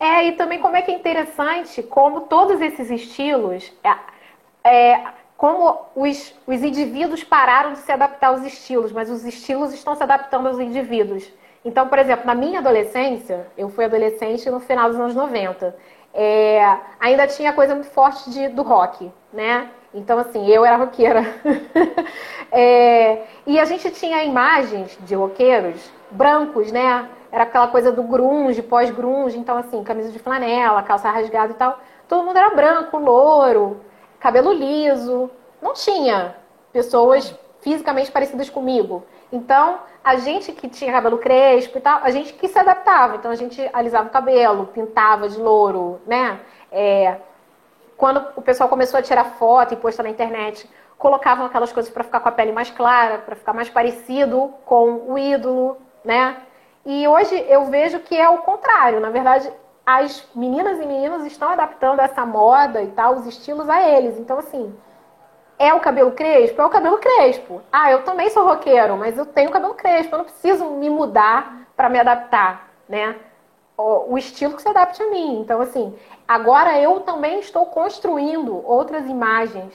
É, 0.00 0.26
e 0.26 0.32
também 0.32 0.60
como 0.60 0.76
é 0.76 0.82
que 0.82 0.90
é 0.90 0.94
interessante 0.94 1.82
como 1.82 2.22
todos 2.22 2.60
esses 2.60 2.88
estilos, 2.90 3.72
é, 3.82 4.68
é, 4.68 5.04
como 5.36 5.86
os, 5.96 6.34
os 6.46 6.62
indivíduos 6.62 7.24
pararam 7.24 7.72
de 7.72 7.78
se 7.80 7.90
adaptar 7.90 8.28
aos 8.28 8.42
estilos, 8.42 8.92
mas 8.92 9.10
os 9.10 9.24
estilos 9.24 9.72
estão 9.74 9.96
se 9.96 10.02
adaptando 10.02 10.46
aos 10.46 10.60
indivíduos. 10.60 11.32
Então, 11.64 11.88
por 11.88 11.98
exemplo, 11.98 12.26
na 12.26 12.34
minha 12.34 12.60
adolescência, 12.60 13.46
eu 13.56 13.68
fui 13.68 13.84
adolescente 13.84 14.48
no 14.48 14.60
final 14.60 14.88
dos 14.88 14.98
anos 14.98 15.14
90, 15.14 15.76
é, 16.14 16.76
ainda 16.98 17.26
tinha 17.26 17.52
coisa 17.52 17.74
muito 17.74 17.90
forte 17.90 18.30
de, 18.30 18.48
do 18.48 18.62
rock, 18.62 19.10
né? 19.32 19.70
Então, 19.92 20.18
assim, 20.18 20.46
eu 20.48 20.64
era 20.64 20.76
roqueira. 20.76 21.22
é, 22.52 23.24
e 23.46 23.58
a 23.58 23.64
gente 23.64 23.90
tinha 23.90 24.24
imagens 24.24 24.98
de 25.00 25.14
roqueiros 25.14 25.90
brancos, 26.10 26.70
né? 26.70 27.08
Era 27.30 27.44
aquela 27.44 27.68
coisa 27.68 27.92
do 27.92 28.02
grunge, 28.02 28.62
pós-grunge. 28.62 29.38
Então, 29.38 29.56
assim, 29.56 29.82
camisa 29.82 30.10
de 30.10 30.18
flanela, 30.18 30.82
calça 30.82 31.10
rasgada 31.10 31.52
e 31.52 31.56
tal. 31.56 31.78
Todo 32.06 32.24
mundo 32.24 32.36
era 32.36 32.54
branco, 32.54 32.98
louro, 32.98 33.80
cabelo 34.18 34.52
liso. 34.52 35.30
Não 35.60 35.74
tinha 35.74 36.36
pessoas 36.72 37.34
fisicamente 37.60 38.10
parecidas 38.10 38.48
comigo. 38.48 39.04
Então, 39.32 39.78
a 40.02 40.16
gente 40.16 40.52
que 40.52 40.68
tinha 40.68 40.92
cabelo 40.92 41.18
crespo 41.18 41.78
e 41.78 41.80
tal, 41.80 42.00
a 42.02 42.10
gente 42.10 42.32
que 42.32 42.48
se 42.48 42.58
adaptava. 42.58 43.16
Então, 43.16 43.30
a 43.30 43.34
gente 43.34 43.68
alisava 43.72 44.08
o 44.08 44.12
cabelo, 44.12 44.66
pintava 44.66 45.28
de 45.28 45.38
louro, 45.38 46.00
né? 46.06 46.40
É, 46.72 47.16
quando 47.96 48.24
o 48.36 48.42
pessoal 48.42 48.68
começou 48.68 48.98
a 48.98 49.02
tirar 49.02 49.24
foto 49.24 49.74
e 49.74 49.76
postar 49.76 50.04
na 50.04 50.10
internet, 50.10 50.68
colocavam 50.96 51.46
aquelas 51.46 51.72
coisas 51.72 51.92
para 51.92 52.04
ficar 52.04 52.20
com 52.20 52.28
a 52.28 52.32
pele 52.32 52.52
mais 52.52 52.70
clara, 52.70 53.18
para 53.18 53.36
ficar 53.36 53.52
mais 53.52 53.68
parecido 53.68 54.54
com 54.64 55.04
o 55.08 55.18
ídolo, 55.18 55.76
né? 56.04 56.36
E 56.86 57.06
hoje 57.06 57.34
eu 57.48 57.66
vejo 57.66 58.00
que 58.00 58.16
é 58.16 58.28
o 58.28 58.38
contrário. 58.38 59.00
Na 59.00 59.10
verdade, 59.10 59.50
as 59.84 60.26
meninas 60.34 60.78
e 60.80 60.86
meninos 60.86 61.24
estão 61.24 61.50
adaptando 61.50 62.00
essa 62.00 62.24
moda 62.24 62.82
e 62.82 62.88
tal, 62.88 63.16
os 63.16 63.26
estilos 63.26 63.68
a 63.68 63.82
eles. 63.88 64.18
Então, 64.18 64.38
assim, 64.38 64.74
é 65.58 65.74
o 65.74 65.80
cabelo 65.80 66.12
crespo? 66.12 66.62
É 66.62 66.64
o 66.64 66.70
cabelo 66.70 66.98
crespo. 66.98 67.60
Ah, 67.72 67.90
eu 67.90 68.04
também 68.04 68.30
sou 68.30 68.44
roqueiro, 68.44 68.96
mas 68.96 69.18
eu 69.18 69.26
tenho 69.26 69.50
cabelo 69.50 69.74
crespo. 69.74 70.14
Eu 70.14 70.18
não 70.18 70.24
preciso 70.24 70.70
me 70.70 70.88
mudar 70.88 71.66
para 71.76 71.88
me 71.88 71.98
adaptar, 71.98 72.70
né? 72.88 73.16
O, 73.76 74.18
estilo 74.18 74.54
que 74.54 74.62
se 74.62 74.68
adapte 74.68 75.02
a 75.02 75.10
mim. 75.10 75.40
Então, 75.40 75.60
assim, 75.60 75.96
agora 76.26 76.80
eu 76.80 77.00
também 77.00 77.38
estou 77.40 77.66
construindo 77.66 78.64
outras 78.66 79.06
imagens 79.06 79.72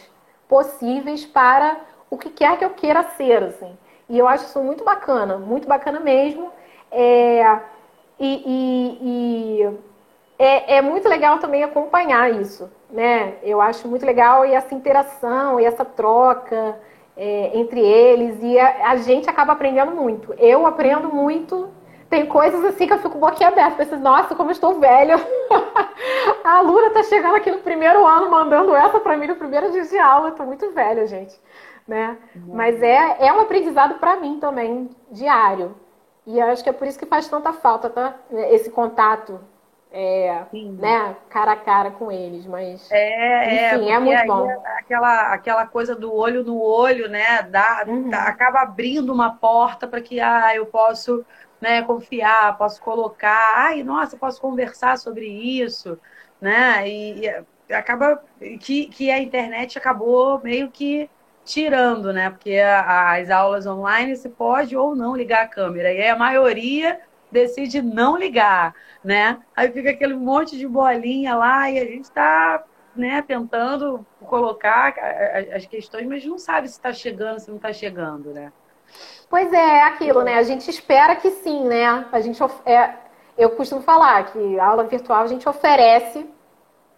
possíveis 0.47 1.25
para 1.25 1.77
o 2.09 2.17
que 2.17 2.29
quer 2.29 2.57
que 2.57 2.65
eu 2.65 2.71
queira 2.71 3.03
ser, 3.15 3.43
assim. 3.43 3.77
E 4.09 4.19
eu 4.19 4.27
acho 4.27 4.45
isso 4.45 4.61
muito 4.61 4.83
bacana, 4.83 5.37
muito 5.37 5.67
bacana 5.67 5.99
mesmo. 5.99 6.51
É, 6.91 7.59
e, 8.19 8.43
e, 8.45 8.99
e 9.01 9.77
é, 10.43 10.75
é, 10.77 10.81
muito 10.81 11.07
legal 11.07 11.39
também 11.39 11.63
acompanhar 11.63 12.29
isso, 12.29 12.69
né? 12.89 13.35
Eu 13.41 13.61
acho 13.61 13.87
muito 13.87 14.05
legal 14.05 14.45
e 14.45 14.53
essa 14.53 14.75
interação 14.75 15.57
e 15.57 15.65
essa 15.65 15.85
troca 15.85 16.77
é, 17.15 17.57
entre 17.57 17.79
eles 17.79 18.37
e 18.41 18.59
a, 18.59 18.89
a, 18.89 18.95
gente 18.97 19.29
acaba 19.29 19.53
aprendendo 19.53 19.91
muito. 19.91 20.33
Eu 20.37 20.65
aprendo 20.65 21.07
muito. 21.07 21.69
Tem 22.09 22.25
coisas 22.25 22.63
assim 22.65 22.85
que 22.85 22.93
eu 22.93 22.99
fico 22.99 23.17
boquiaberta, 23.17 23.77
penso, 23.77 23.95
nossa, 23.97 24.35
como 24.35 24.49
eu 24.49 24.53
estou 24.53 24.79
velha. 24.79 25.15
a 26.43 26.57
aluna 26.57 26.89
tá 26.89 27.03
chegando 27.03 27.35
aqui 27.35 27.49
no 27.49 27.59
primeiro 27.59 28.05
ano 28.05 28.29
mandando 28.29 28.75
essa 28.75 28.99
para 28.99 29.15
mim 29.15 29.27
no 29.27 29.35
primeiro 29.35 29.71
dia 29.71 29.83
de 29.83 29.97
aula, 29.97 30.29
eu 30.29 30.35
tô 30.35 30.43
muito 30.43 30.69
velha, 30.71 31.07
gente, 31.07 31.39
né? 31.87 32.17
Mas 32.47 32.83
é, 32.83 33.27
é 33.27 33.33
um 33.33 33.39
aprendizado 33.39 33.95
para 33.95 34.17
mim 34.17 34.39
também, 34.39 34.89
diário. 35.09 35.75
E 36.27 36.39
acho 36.41 36.63
que 36.63 36.69
é 36.69 36.73
por 36.73 36.85
isso 36.85 36.99
que 36.99 37.05
faz 37.05 37.27
tanta 37.29 37.53
falta, 37.53 37.89
tá? 37.89 38.15
Esse 38.51 38.69
contato 38.69 39.39
é, 39.95 40.43
né, 40.51 41.15
cara 41.29 41.51
a 41.51 41.55
cara 41.55 41.91
com 41.91 42.11
eles, 42.11 42.47
mas 42.47 42.91
é, 42.91 43.75
enfim, 43.75 43.91
é, 43.91 43.93
é 43.93 43.99
muito 43.99 44.25
bom. 44.25 44.49
Aquela, 44.79 45.31
aquela 45.31 45.67
coisa 45.67 45.95
do 45.95 46.11
olho 46.11 46.43
no 46.43 46.59
olho, 46.59 47.07
né, 47.07 47.43
dá, 47.43 47.85
uhum. 47.87 48.09
dá 48.09 48.23
acaba 48.23 48.61
abrindo 48.61 49.13
uma 49.13 49.35
porta 49.35 49.87
para 49.87 50.01
que 50.01 50.19
ah, 50.19 50.55
eu 50.55 50.65
posso 50.65 51.23
né, 51.61 51.83
confiar, 51.83 52.57
posso 52.57 52.81
colocar, 52.81 53.53
ai, 53.55 53.83
nossa, 53.83 54.17
posso 54.17 54.41
conversar 54.41 54.97
sobre 54.97 55.27
isso, 55.27 55.99
né, 56.41 56.89
e, 56.89 57.27
e 57.69 57.73
acaba 57.73 58.23
que, 58.59 58.87
que 58.87 59.11
a 59.11 59.19
internet 59.19 59.77
acabou 59.77 60.41
meio 60.43 60.71
que 60.71 61.07
tirando, 61.45 62.11
né, 62.11 62.31
porque 62.31 62.57
as 62.57 63.29
aulas 63.29 63.67
online 63.67 64.15
se 64.15 64.27
pode 64.27 64.75
ou 64.75 64.95
não 64.95 65.15
ligar 65.15 65.43
a 65.43 65.47
câmera, 65.47 65.93
e 65.93 66.01
aí 66.01 66.09
a 66.09 66.15
maioria 66.17 66.99
decide 67.33 67.81
não 67.81 68.15
ligar, 68.15 68.73
né? 69.03 69.39
Aí 69.55 69.71
fica 69.71 69.89
aquele 69.89 70.13
monte 70.13 70.57
de 70.57 70.67
bolinha 70.67 71.35
lá 71.35 71.69
e 71.69 71.79
a 71.79 71.85
gente 71.85 72.03
está 72.03 72.63
né, 72.95 73.21
tentando 73.23 74.05
colocar 74.21 74.93
as 75.53 75.65
questões, 75.65 76.07
mas 76.07 76.23
não 76.23 76.37
sabe 76.37 76.67
se 76.67 76.75
está 76.75 76.93
chegando, 76.93 77.39
se 77.39 77.49
não 77.49 77.57
está 77.57 77.73
chegando, 77.73 78.33
né? 78.33 78.53
Pois 79.29 79.51
é, 79.51 79.79
é 79.79 79.83
aquilo, 79.83 80.21
né? 80.21 80.35
A 80.35 80.43
gente 80.43 80.69
espera 80.69 81.15
que 81.15 81.31
sim, 81.31 81.65
né? 81.65 82.05
A 82.11 82.21
gente 82.21 82.39
é, 82.65 82.93
eu 83.37 83.49
costumo 83.51 83.81
falar 83.81 84.31
que 84.31 84.59
a 84.59 84.65
aula 84.65 84.83
virtual 84.83 85.23
a 85.23 85.27
gente 85.27 85.49
oferece 85.49 86.25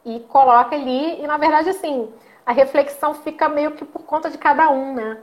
e 0.03 0.19
coloca 0.19 0.75
ali 0.75 1.23
e 1.23 1.25
na 1.25 1.37
verdade 1.37 1.69
assim 1.69 2.11
a 2.45 2.51
reflexão 2.51 3.13
fica 3.13 3.47
meio 3.49 3.71
que 3.71 3.85
por 3.85 4.03
conta 4.03 4.29
de 4.29 4.37
cada 4.37 4.69
um, 4.69 4.93
né? 4.93 5.17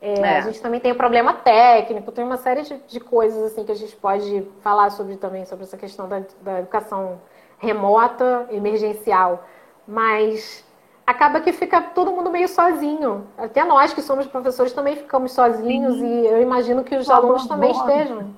É, 0.00 0.20
é. 0.20 0.38
A 0.38 0.40
gente 0.42 0.60
também 0.60 0.80
tem 0.80 0.92
o 0.92 0.96
problema 0.96 1.32
técnico, 1.32 2.12
tem 2.12 2.24
uma 2.24 2.36
série 2.36 2.62
de, 2.62 2.76
de, 2.86 3.00
coisas 3.00 3.42
assim 3.52 3.64
que 3.64 3.72
a 3.72 3.74
gente 3.74 3.96
pode 3.96 4.46
falar 4.60 4.90
sobre 4.90 5.16
também, 5.16 5.44
sobre 5.44 5.64
essa 5.64 5.76
questão 5.76 6.08
da, 6.08 6.22
da 6.40 6.60
educação 6.60 7.20
remota, 7.58 8.46
emergencial. 8.50 9.44
Mas 9.86 10.64
acaba 11.04 11.40
que 11.40 11.52
fica 11.52 11.80
todo 11.80 12.12
mundo 12.12 12.30
meio 12.30 12.48
sozinho. 12.48 13.26
Até 13.36 13.64
nós 13.64 13.92
que 13.92 14.02
somos 14.02 14.26
professores 14.26 14.72
também 14.72 14.94
ficamos 14.94 15.32
sozinhos 15.32 15.96
Sim. 15.96 16.22
e 16.22 16.26
eu 16.26 16.40
imagino 16.42 16.84
que 16.84 16.94
os 16.94 17.10
alunos 17.10 17.46
também 17.48 17.72
estejam. 17.72 18.34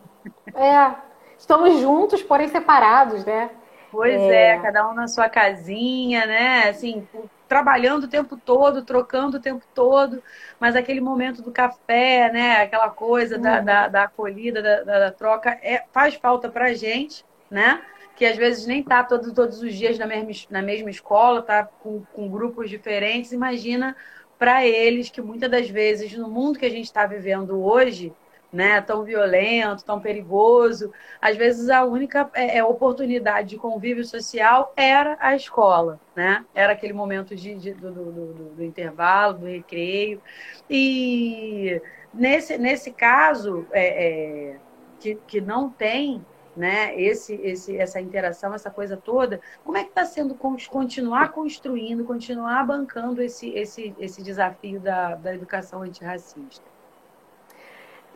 É, 0.54 0.94
estamos 1.36 1.78
juntos, 1.78 2.22
porém 2.22 2.48
separados, 2.48 3.24
né? 3.24 3.50
Pois 3.90 4.14
é. 4.14 4.54
é, 4.54 4.58
cada 4.60 4.88
um 4.88 4.94
na 4.94 5.08
sua 5.08 5.28
casinha, 5.28 6.24
né? 6.24 6.68
Assim, 6.68 7.06
trabalhando 7.50 8.04
o 8.04 8.08
tempo 8.08 8.36
todo, 8.36 8.84
trocando 8.84 9.38
o 9.38 9.40
tempo 9.40 9.64
todo, 9.74 10.22
mas 10.60 10.76
aquele 10.76 11.00
momento 11.00 11.42
do 11.42 11.50
café, 11.50 12.30
né? 12.32 12.62
Aquela 12.62 12.88
coisa 12.90 13.34
uhum. 13.34 13.42
da, 13.42 13.60
da, 13.60 13.88
da, 13.88 14.02
acolhida, 14.04 14.62
da, 14.62 14.84
da, 14.84 14.98
da 15.00 15.10
troca, 15.10 15.58
é, 15.60 15.82
faz 15.92 16.14
falta 16.14 16.48
pra 16.48 16.72
gente, 16.74 17.24
né? 17.50 17.82
Que 18.14 18.24
às 18.24 18.36
vezes 18.36 18.66
nem 18.66 18.84
tá 18.84 19.02
todo, 19.02 19.34
todos 19.34 19.60
os 19.62 19.74
dias 19.74 19.98
na 19.98 20.06
mesma, 20.06 20.30
na 20.48 20.62
mesma 20.62 20.90
escola, 20.90 21.42
tá 21.42 21.64
com, 21.64 22.04
com 22.12 22.30
grupos 22.30 22.70
diferentes. 22.70 23.32
Imagina 23.32 23.96
para 24.38 24.64
eles 24.64 25.10
que 25.10 25.20
muitas 25.20 25.50
das 25.50 25.68
vezes, 25.68 26.16
no 26.16 26.28
mundo 26.28 26.56
que 26.56 26.66
a 26.66 26.70
gente 26.70 26.84
está 26.84 27.04
vivendo 27.04 27.60
hoje, 27.60 28.12
né, 28.52 28.80
tão 28.80 29.04
violento, 29.04 29.84
tão 29.84 30.00
perigoso. 30.00 30.92
Às 31.20 31.36
vezes 31.36 31.68
a 31.70 31.84
única 31.84 32.28
é, 32.34 32.58
é, 32.58 32.64
oportunidade 32.64 33.50
de 33.50 33.56
convívio 33.56 34.04
social 34.04 34.72
era 34.76 35.16
a 35.20 35.34
escola, 35.36 36.00
né? 36.14 36.44
Era 36.54 36.72
aquele 36.72 36.92
momento 36.92 37.34
de, 37.36 37.54
de 37.54 37.72
do, 37.72 37.90
do, 37.90 38.12
do, 38.12 38.44
do, 38.56 38.64
intervalo, 38.64 39.38
do 39.38 39.46
recreio. 39.46 40.20
E 40.68 41.80
nesse, 42.12 42.58
nesse 42.58 42.90
caso, 42.90 43.66
é, 43.70 44.52
é, 44.52 44.56
que, 44.98 45.14
que 45.26 45.40
não 45.40 45.70
tem 45.70 46.24
né, 46.56 47.00
esse, 47.00 47.34
esse, 47.34 47.76
essa 47.76 48.00
interação, 48.00 48.52
essa 48.52 48.70
coisa 48.70 48.96
toda, 48.96 49.40
como 49.64 49.78
é 49.78 49.84
que 49.84 49.90
está 49.90 50.04
sendo 50.04 50.34
continuar 50.34 51.30
construindo, 51.32 52.04
continuar 52.04 52.66
bancando 52.66 53.22
esse, 53.22 53.50
esse, 53.50 53.94
esse 53.98 54.22
desafio 54.22 54.80
da, 54.80 55.14
da 55.14 55.34
educação 55.34 55.82
antirracista? 55.82 56.69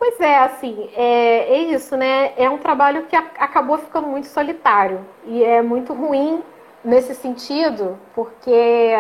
Pois 0.07 0.21
é, 0.21 0.37
assim, 0.37 0.91
é, 0.95 1.55
é 1.55 1.59
isso, 1.63 1.97
né? 1.97 2.35
É 2.37 2.51
um 2.51 2.59
trabalho 2.59 3.07
que 3.07 3.17
a, 3.17 3.21
acabou 3.39 3.79
ficando 3.79 4.07
muito 4.07 4.27
solitário 4.27 5.03
e 5.25 5.43
é 5.43 5.63
muito 5.63 5.95
ruim 5.95 6.43
nesse 6.85 7.15
sentido, 7.15 7.99
porque 8.15 8.93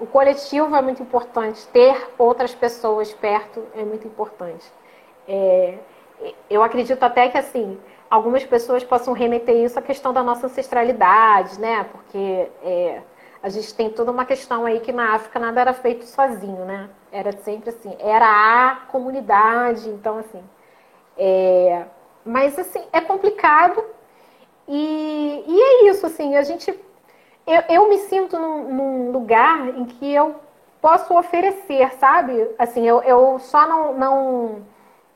o 0.00 0.06
coletivo 0.06 0.74
é 0.74 0.82
muito 0.82 1.00
importante, 1.04 1.64
ter 1.68 1.96
outras 2.18 2.52
pessoas 2.52 3.12
perto 3.12 3.64
é 3.76 3.84
muito 3.84 4.08
importante. 4.08 4.66
É, 5.28 5.78
eu 6.50 6.64
acredito 6.64 7.00
até 7.04 7.28
que, 7.28 7.38
assim, 7.38 7.78
algumas 8.10 8.44
pessoas 8.44 8.82
possam 8.82 9.14
remeter 9.14 9.54
isso 9.54 9.78
à 9.78 9.82
questão 9.82 10.12
da 10.12 10.20
nossa 10.24 10.48
ancestralidade, 10.48 11.60
né? 11.60 11.86
Porque 11.92 12.48
é, 12.64 13.02
a 13.42 13.48
gente 13.48 13.74
tem 13.74 13.90
toda 13.90 14.10
uma 14.10 14.24
questão 14.24 14.66
aí 14.66 14.80
que 14.80 14.92
na 14.92 15.14
África 15.14 15.38
nada 15.38 15.60
era 15.60 15.72
feito 15.72 16.04
sozinho, 16.04 16.64
né? 16.64 16.90
Era 17.10 17.32
sempre 17.32 17.70
assim, 17.70 17.96
era 17.98 18.26
a 18.26 18.76
comunidade, 18.86 19.88
então 19.88 20.18
assim. 20.18 20.42
É... 21.16 21.84
Mas 22.24 22.58
assim, 22.58 22.82
é 22.92 23.00
complicado 23.00 23.82
e, 24.72 25.44
e 25.48 25.60
é 25.60 25.90
isso, 25.90 26.06
assim, 26.06 26.36
a 26.36 26.42
gente. 26.42 26.70
eu, 27.44 27.62
eu 27.68 27.88
me 27.88 27.98
sinto 27.98 28.38
num, 28.38 28.72
num, 28.72 29.10
lugar 29.10 29.66
em 29.68 29.84
que 29.84 30.14
eu 30.14 30.36
posso 30.80 31.12
oferecer, 31.18 31.92
sabe? 31.94 32.48
Assim, 32.56 32.86
eu, 32.86 33.02
eu 33.02 33.38
só 33.40 33.66
não, 33.66 33.94
não, 33.98 34.62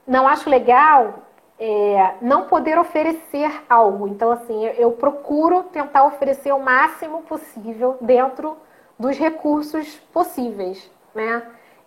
não 0.04 0.26
acho 0.26 0.50
legal 0.50 1.20
é, 1.58 2.14
não 2.20 2.46
poder 2.46 2.78
oferecer 2.78 3.50
algo. 3.68 4.08
Então, 4.08 4.30
assim, 4.30 4.66
eu, 4.66 4.92
procuro 4.92 5.62
tentar 5.64 6.04
oferecer 6.04 6.52
o 6.52 6.58
máximo 6.58 7.22
possível 7.22 7.96
dentro 8.00 8.56
dos 8.98 9.16
recursos 9.16 9.96
possíveis, 10.12 10.90
né? 11.14 11.42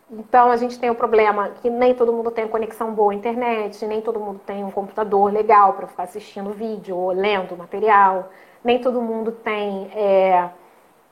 Então, 0.10 0.50
a 0.50 0.56
gente 0.56 0.80
tem 0.80 0.90
o 0.90 0.96
problema 0.96 1.50
que 1.62 1.70
nem 1.70 1.94
todo 1.94 2.14
mundo 2.14 2.32
tem 2.32 2.48
conexão 2.48 2.94
boa 2.94 3.12
à 3.12 3.16
internet, 3.16 3.86
nem 3.86 4.02
todo 4.02 4.20
mundo 4.20 4.40
tem 4.46 4.64
um 4.64 4.72
computador 4.72 5.32
legal 5.32 5.74
para 5.74 5.88
ficar 5.88 6.04
assistindo 6.04 6.52
vídeo 6.52 6.96
ou 6.96 7.12
lendo 7.12 7.58
material, 7.58 8.30
nem 8.64 8.80
todo 8.80 9.02
mundo 9.02 9.34
tem 9.34 9.92
é, 9.94 10.50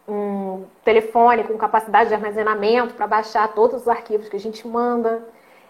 um 0.08 0.64
telefone 0.84 1.44
com 1.44 1.58
capacidade 1.58 2.08
de 2.10 2.16
armazenamento 2.16 2.94
para 2.94 3.06
baixar 3.06 3.50
todos 3.54 3.82
os 3.82 3.88
arquivos 3.88 4.30
que 4.30 4.38
a 4.38 4.40
gente 4.40 4.66
manda. 4.66 5.28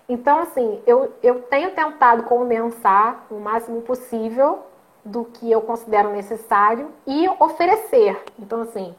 Então, 0.08 0.40
assim, 0.40 0.82
eu, 0.86 1.12
eu 1.24 1.42
tenho 1.44 1.72
tentado 1.72 2.24
condensar 2.24 3.26
o 3.30 3.36
máximo 3.36 3.82
possível 3.82 4.60
do 5.04 5.26
que 5.26 5.52
eu 5.52 5.62
considero 5.62 6.12
necessário 6.12 6.90
e 7.06 7.28
oferecer. 7.40 8.24
Então, 8.40 8.62
assim, 8.62 8.94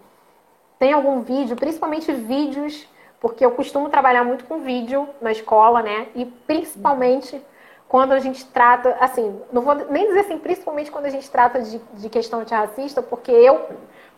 tem 0.78 0.92
algum 0.92 1.20
vídeo, 1.20 1.56
principalmente 1.56 2.12
vídeos, 2.12 2.88
porque 3.20 3.44
eu 3.44 3.50
costumo 3.52 3.88
trabalhar 3.88 4.24
muito 4.24 4.44
com 4.44 4.60
vídeo 4.60 5.08
na 5.20 5.32
escola, 5.32 5.82
né? 5.82 6.08
E 6.14 6.24
principalmente 6.24 7.40
quando 7.88 8.12
a 8.12 8.18
gente 8.18 8.44
trata, 8.46 8.96
assim, 9.00 9.40
não 9.52 9.62
vou 9.62 9.74
nem 9.74 10.08
dizer 10.08 10.20
assim, 10.20 10.38
principalmente 10.38 10.90
quando 10.90 11.06
a 11.06 11.10
gente 11.10 11.30
trata 11.30 11.60
de, 11.62 11.78
de 11.94 12.08
questão 12.08 12.40
antirracista, 12.40 13.00
porque 13.00 13.30
eu, 13.30 13.64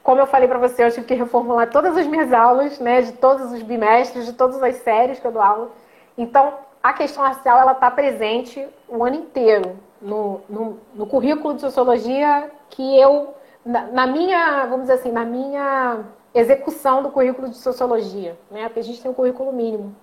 como 0.03 0.21
eu 0.21 0.27
falei 0.27 0.49
para 0.49 0.59
você, 0.59 0.85
eu 0.85 0.91
tive 0.91 1.07
que 1.07 1.15
reformular 1.15 1.71
todas 1.71 1.97
as 1.97 2.07
minhas 2.07 2.33
aulas, 2.33 2.79
né? 2.79 3.03
De 3.03 3.13
todos 3.13 3.53
os 3.53 3.63
bimestres, 3.63 4.27
de 4.27 4.33
todas 4.33 4.63
as 4.63 4.77
séries 4.77 5.21
que 5.21 5.27
eu 5.27 5.33
dou 5.33 5.43
aula. 5.43 5.71
Então, 6.17 6.55
a 6.83 6.93
questão 6.93 7.23
racial 7.23 7.59
ela 7.61 7.73
está 7.73 7.91
presente 7.91 8.67
o 8.89 9.05
ano 9.05 9.17
inteiro 9.17 9.77
no, 10.01 10.41
no, 10.49 10.79
no, 10.95 11.07
currículo 11.07 11.55
de 11.55 11.61
sociologia 11.61 12.51
que 12.71 12.99
eu, 12.99 13.35
na, 13.65 13.87
na, 13.87 14.07
minha, 14.07 14.65
vamos 14.67 14.83
dizer 14.83 14.95
assim, 14.95 15.11
na 15.11 15.25
minha 15.25 16.05
execução 16.35 17.03
do 17.03 17.11
currículo 17.11 17.49
de 17.49 17.57
sociologia, 17.57 18.39
né? 18.51 18.65
Porque 18.65 18.81
a 18.81 18.85
gente 18.85 19.03
tem 19.03 19.11
um 19.11 19.15
currículo 19.15 19.53
mínimo. 19.53 19.95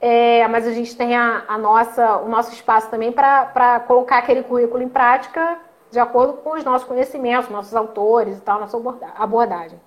É, 0.00 0.46
mas 0.48 0.66
a 0.66 0.72
gente 0.72 0.96
tem 0.96 1.16
a, 1.16 1.44
a, 1.48 1.58
nossa, 1.58 2.18
o 2.18 2.28
nosso 2.28 2.52
espaço 2.52 2.90
também 2.90 3.12
para 3.12 3.80
colocar 3.86 4.18
aquele 4.18 4.42
currículo 4.42 4.82
em 4.82 4.88
prática 4.88 5.58
de 5.90 5.98
acordo 5.98 6.34
com 6.34 6.50
os 6.52 6.64
nossos 6.64 6.86
conhecimentos, 6.86 7.48
nossos 7.48 7.74
autores 7.74 8.38
e 8.38 8.40
tal, 8.40 8.60
nossa 8.60 8.76
abordagem. 9.16 9.80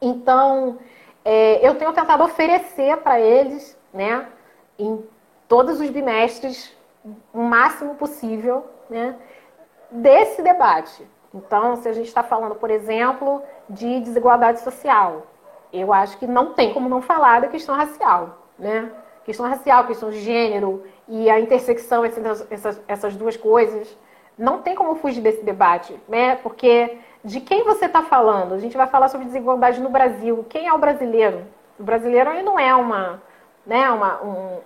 Então, 0.00 0.78
é, 1.24 1.66
eu 1.66 1.74
tenho 1.76 1.92
tentado 1.92 2.22
oferecer 2.22 2.98
para 2.98 3.18
eles, 3.18 3.76
né, 3.92 4.26
em 4.78 5.04
todos 5.48 5.80
os 5.80 5.90
bimestres, 5.90 6.74
o 7.32 7.42
máximo 7.42 7.94
possível 7.94 8.64
né, 8.88 9.16
desse 9.90 10.42
debate. 10.42 11.06
Então, 11.32 11.76
se 11.76 11.88
a 11.88 11.92
gente 11.92 12.06
está 12.06 12.22
falando, 12.22 12.54
por 12.54 12.70
exemplo, 12.70 13.42
de 13.68 14.00
desigualdade 14.00 14.60
social, 14.60 15.26
eu 15.72 15.92
acho 15.92 16.16
que 16.18 16.26
não 16.26 16.54
tem 16.54 16.72
como 16.72 16.88
não 16.88 17.02
falar 17.02 17.40
da 17.40 17.48
questão 17.48 17.74
racial. 17.74 18.38
Né? 18.58 18.90
Questão 19.24 19.46
racial, 19.48 19.86
questão 19.86 20.10
de 20.10 20.20
gênero 20.20 20.84
e 21.08 21.28
a 21.28 21.40
intersecção 21.40 22.04
entre 22.06 22.22
essas, 22.50 22.80
essas 22.86 23.16
duas 23.16 23.36
coisas. 23.36 23.96
Não 24.38 24.62
tem 24.62 24.74
como 24.74 24.94
fugir 24.96 25.20
desse 25.20 25.44
debate, 25.44 25.98
né? 26.08 26.36
Porque 26.36 26.98
de 27.24 27.40
quem 27.40 27.62
você 27.62 27.86
está 27.86 28.02
falando? 28.02 28.52
A 28.54 28.58
gente 28.58 28.76
vai 28.76 28.86
falar 28.86 29.08
sobre 29.08 29.26
desigualdade 29.26 29.80
no 29.80 29.88
Brasil. 29.88 30.44
Quem 30.48 30.66
é 30.66 30.72
o 30.72 30.78
brasileiro? 30.78 31.46
O 31.78 31.82
brasileiro 31.82 32.30
não 32.42 32.58
é 32.58 32.74
uma, 32.74 33.22
né, 33.66 33.90
uma, 33.90 34.22
um 34.22 34.60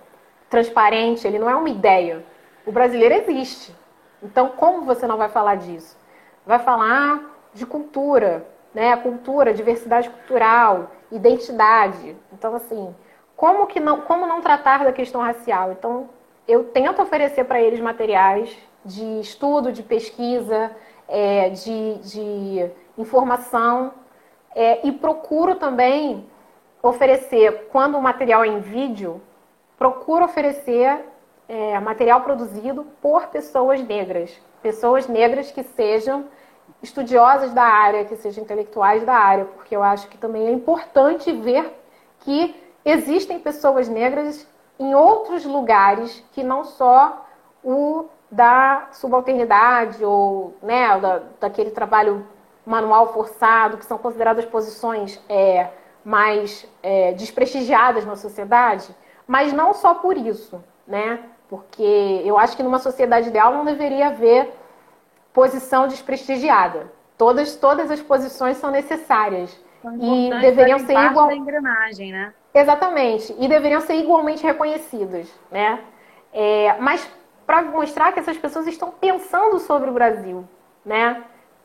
transparente, 0.49 1.27
ele 1.27 1.39
não 1.39 1.49
é 1.49 1.55
uma 1.55 1.69
ideia. 1.69 2.23
O 2.65 2.71
brasileiro 2.71 3.15
existe. 3.15 3.75
Então, 4.21 4.49
como 4.49 4.83
você 4.83 5.07
não 5.07 5.17
vai 5.17 5.29
falar 5.29 5.55
disso? 5.55 5.97
Vai 6.45 6.59
falar 6.59 7.21
de 7.53 7.65
cultura, 7.65 8.45
né? 8.73 8.95
Cultura, 8.97 9.53
diversidade 9.53 10.09
cultural, 10.09 10.91
identidade. 11.11 12.15
Então, 12.33 12.55
assim, 12.55 12.93
como 13.35 13.67
que 13.67 13.79
não, 13.79 14.01
como 14.01 14.27
não 14.27 14.41
tratar 14.41 14.83
da 14.83 14.91
questão 14.91 15.21
racial? 15.21 15.71
Então, 15.71 16.09
eu 16.47 16.65
tento 16.65 17.01
oferecer 17.01 17.45
para 17.45 17.61
eles 17.61 17.79
materiais 17.79 18.55
de 18.83 19.19
estudo, 19.19 19.71
de 19.71 19.83
pesquisa, 19.83 20.71
é, 21.07 21.49
de, 21.49 21.95
de 21.95 22.71
informação 22.97 23.93
é, 24.55 24.85
e 24.85 24.91
procuro 24.91 25.55
também 25.55 26.27
oferecer, 26.81 27.67
quando 27.71 27.97
o 27.97 28.01
material 28.01 28.43
é 28.43 28.47
em 28.47 28.59
vídeo, 28.59 29.21
procuro 29.77 30.25
oferecer 30.25 31.05
é, 31.47 31.79
material 31.79 32.21
produzido 32.21 32.85
por 33.01 33.27
pessoas 33.27 33.81
negras. 33.81 34.39
Pessoas 34.61 35.07
negras 35.07 35.51
que 35.51 35.63
sejam 35.63 36.25
estudiosas 36.81 37.53
da 37.53 37.63
área, 37.63 38.05
que 38.05 38.15
sejam 38.15 38.43
intelectuais 38.43 39.03
da 39.03 39.13
área, 39.13 39.45
porque 39.45 39.75
eu 39.75 39.83
acho 39.83 40.07
que 40.07 40.17
também 40.17 40.47
é 40.47 40.51
importante 40.51 41.31
ver 41.31 41.73
que 42.19 42.55
existem 42.85 43.39
pessoas 43.39 43.89
negras 43.89 44.47
em 44.77 44.93
outros 44.95 45.45
lugares 45.45 46.23
que 46.31 46.43
não 46.43 46.63
só 46.63 47.25
o 47.63 48.05
da 48.31 48.89
subalternidade 48.91 50.03
ou 50.05 50.53
né, 50.61 50.97
da, 50.99 51.21
daquele 51.39 51.71
trabalho 51.71 52.25
manual 52.65 53.11
forçado, 53.11 53.77
que 53.77 53.85
são 53.85 53.97
consideradas 53.97 54.45
posições 54.45 55.19
é, 55.27 55.69
mais 56.03 56.65
é, 56.81 57.13
desprestigiadas 57.13 58.05
na 58.05 58.15
sociedade, 58.15 58.87
mas 59.27 59.53
não 59.53 59.73
só 59.73 59.93
por 59.95 60.17
isso, 60.17 60.63
né? 60.87 61.19
Porque 61.49 62.21
eu 62.23 62.37
acho 62.37 62.55
que 62.55 62.63
numa 62.63 62.79
sociedade 62.79 63.29
ideal 63.29 63.53
não 63.53 63.65
deveria 63.65 64.07
haver 64.07 64.53
posição 65.33 65.87
desprestigiada. 65.87 66.91
Todas, 67.17 67.55
todas 67.55 67.91
as 67.91 68.01
posições 68.01 68.57
são 68.57 68.71
necessárias. 68.71 69.59
e 69.99 70.29
deveriam 70.41 70.79
ser 70.79 70.93
igual 70.93 71.27
da 71.27 71.35
engrenagem, 71.35 72.11
né? 72.11 72.33
Exatamente. 72.53 73.35
E 73.39 73.47
deveriam 73.47 73.81
ser 73.81 73.95
igualmente 73.95 74.43
reconhecidas, 74.43 75.29
né? 75.51 75.79
É, 76.33 76.75
mas 76.79 77.07
para 77.45 77.61
mostrar 77.63 78.11
que 78.11 78.19
essas 78.19 78.37
pessoas 78.37 78.67
estão 78.67 78.91
pensando 78.91 79.59
sobre 79.59 79.89
o 79.89 79.93
Brasil, 79.93 80.47
né? 80.85 81.23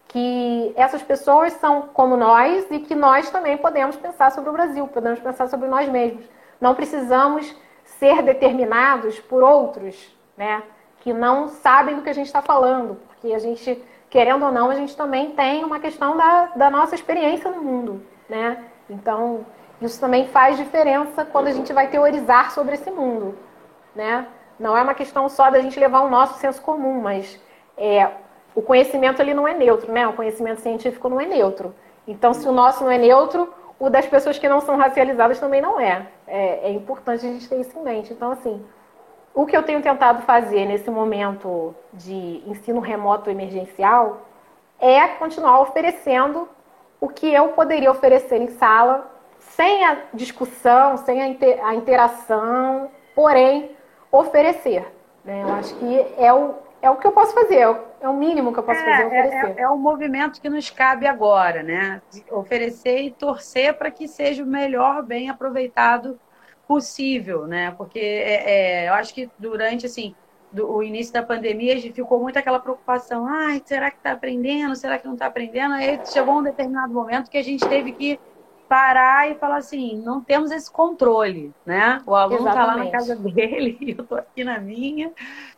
Que 0.09 0.73
essas 0.77 1.03
pessoas 1.03 1.53
são 1.55 1.83
como 1.83 2.17
nós 2.17 2.67
e 2.71 2.79
que 2.81 2.95
nós 2.95 3.31
também 3.31 3.57
podemos 3.57 3.97
pensar 3.97 4.31
sobre 4.31 4.51
o 4.51 4.53
Brasil, 4.53 4.87
podemos 4.87 5.19
pensar 5.21 5.49
sobre 5.49 5.69
nós 5.69 5.89
mesmos. 5.89 6.25
Não 6.61 6.75
precisamos 6.75 7.55
ser 7.85 8.23
determinados 8.23 9.19
por 9.21 9.43
outros, 9.43 10.15
né? 10.37 10.63
Que 11.01 11.13
não 11.13 11.49
sabem 11.49 11.97
do 11.97 12.03
que 12.03 12.11
a 12.11 12.15
gente 12.15 12.27
está 12.27 12.41
falando, 12.41 12.97
porque 13.09 13.35
a 13.35 13.39
gente, 13.39 13.83
querendo 14.09 14.45
ou 14.45 14.53
não, 14.53 14.71
a 14.71 14.75
gente 14.75 14.97
também 14.97 15.33
tem 15.33 15.65
uma 15.65 15.81
questão 15.81 16.17
da, 16.17 16.47
da 16.57 16.71
nossa 16.71 16.95
experiência 16.95 17.51
no 17.51 17.63
mundo, 17.63 18.03
né? 18.29 18.65
Então, 18.89 19.45
isso 19.81 20.01
também 20.01 20.29
faz 20.29 20.57
diferença 20.57 21.25
quando 21.25 21.49
a 21.49 21.53
gente 21.53 21.73
vai 21.73 21.89
teorizar 21.89 22.53
sobre 22.53 22.75
esse 22.75 22.91
mundo, 22.91 23.37
né? 23.95 24.27
Não 24.59 24.77
é 24.77 24.83
uma 24.83 24.95
questão 24.95 25.29
só 25.29 25.51
da 25.51 25.61
gente 25.61 25.79
levar 25.79 26.01
o 26.01 26.09
nosso 26.09 26.39
senso 26.39 26.63
comum, 26.63 27.01
mas 27.01 27.41
é, 27.77 28.11
o 28.55 28.63
conhecimento 28.63 29.21
ele 29.21 29.35
não 29.35 29.47
é 29.47 29.55
neutro, 29.55 29.93
né? 29.93 30.07
O 30.07 30.13
conhecimento 30.13 30.61
científico 30.61 31.09
não 31.09 31.21
é 31.21 31.27
neutro. 31.27 31.75
Então, 32.07 32.33
se 32.33 32.49
o 32.49 32.53
nosso 32.53 32.85
não 32.85 32.91
é 32.91 32.99
neutro, 32.99 33.53
o 33.79 33.91
das 33.91 34.07
pessoas 34.07 34.39
que 34.39 34.49
não 34.49 34.61
são 34.61 34.77
racializadas 34.77 35.41
também 35.41 35.61
não 35.61 35.81
é. 35.81 36.07
é. 36.27 36.69
É 36.69 36.71
importante 36.71 37.27
a 37.27 37.29
gente 37.29 37.49
ter 37.49 37.61
isso 37.61 37.79
em 37.79 37.83
mente. 37.83 38.13
Então, 38.13 38.31
assim, 38.31 38.65
o 39.35 39.45
que 39.45 39.57
eu 39.57 39.63
tenho 39.63 39.83
tentado 39.83 40.23
fazer 40.23 40.65
nesse 40.67 40.91
momento 40.91 41.75
de 41.93 42.43
ensino 42.47 42.81
remoto 42.81 43.29
emergencial 43.29 44.23
é 44.81 45.07
continuar 45.09 45.61
oferecendo 45.61 46.49
o 47.01 47.09
que 47.09 47.33
eu 47.33 47.49
poderia 47.49 47.91
oferecer 47.91 48.41
em 48.41 48.49
sala, 48.49 49.11
sem 49.39 49.85
a 49.85 49.99
discussão, 50.13 50.97
sem 50.99 51.21
a 51.21 51.75
interação, 51.75 52.91
porém, 53.15 53.77
oferecer. 54.11 54.87
Né? 55.25 55.43
Eu 55.43 55.53
acho 55.55 55.75
que 55.77 56.07
é 56.17 56.33
o, 56.33 56.55
é 56.85 56.91
o 56.91 56.97
que 56.97 57.07
eu 57.07 57.13
posso 57.13 57.33
fazer, 57.33 57.61
é, 57.61 57.81
é 58.03 58.09
o 58.09 58.15
mínimo 58.15 58.53
que 58.53 58.59
eu 58.59 58.63
posso 58.63 58.81
é, 58.81 58.85
fazer, 58.85 59.07
oferecer. 59.07 59.59
É, 59.59 59.63
é, 59.63 59.69
o 59.69 59.79
movimento 59.79 60.39
que 60.39 60.51
nos 60.51 60.69
cabe 60.69 61.07
agora, 61.07 61.63
né? 61.63 62.03
oferecer 62.31 63.01
e 63.01 63.11
torcer 63.11 63.73
para 63.75 63.91
que 63.91 64.07
seja 64.07 64.45
o 64.45 64.47
melhor 64.47 65.03
bem 65.03 65.31
aproveitado 65.31 66.21
possível, 66.69 67.47
né? 67.47 67.75
Porque 67.77 67.99
é, 67.99 68.85
é, 68.85 68.89
eu 68.89 68.95
acho 68.95 69.15
que 69.15 69.31
durante, 69.39 69.87
assim, 69.87 70.15
do, 70.53 70.71
o 70.71 70.83
início 70.83 71.13
da 71.13 71.23
pandemia, 71.23 71.81
ficou 71.81 72.21
muito 72.21 72.39
aquela 72.39 72.61
preocupação, 72.61 73.27
ai, 73.27 73.63
será 73.65 73.91
que 73.91 73.97
está 73.97 74.13
aprendendo, 74.13 74.77
será 74.77 74.99
que 74.99 75.07
não 75.07 75.15
está 75.15 75.27
aprendendo? 75.27 75.75
Aí 75.75 75.99
chegou 76.05 76.39
um 76.39 76.43
determinado 76.43 76.93
momento 76.93 77.31
que 77.31 77.39
a 77.39 77.45
gente 77.45 77.67
teve 77.67 77.93
que 77.93 78.21
parar 78.75 79.31
e 79.31 79.37
falar 79.37 79.59
assim, 79.59 79.97
não 80.03 80.21
temos 80.21 80.51
esse 80.51 80.69
controle, 80.69 81.55
né? 81.65 82.03
O 82.05 82.13
aluno 82.13 82.49
está 82.49 82.67
lá 82.67 82.77
na 82.77 82.91
casa 82.91 83.15
dele 83.15 83.79
e 83.81 83.93
eu 83.93 84.03
estou 84.03 84.19
aqui 84.19 84.43
na 84.43 84.59
minha, 84.59 85.13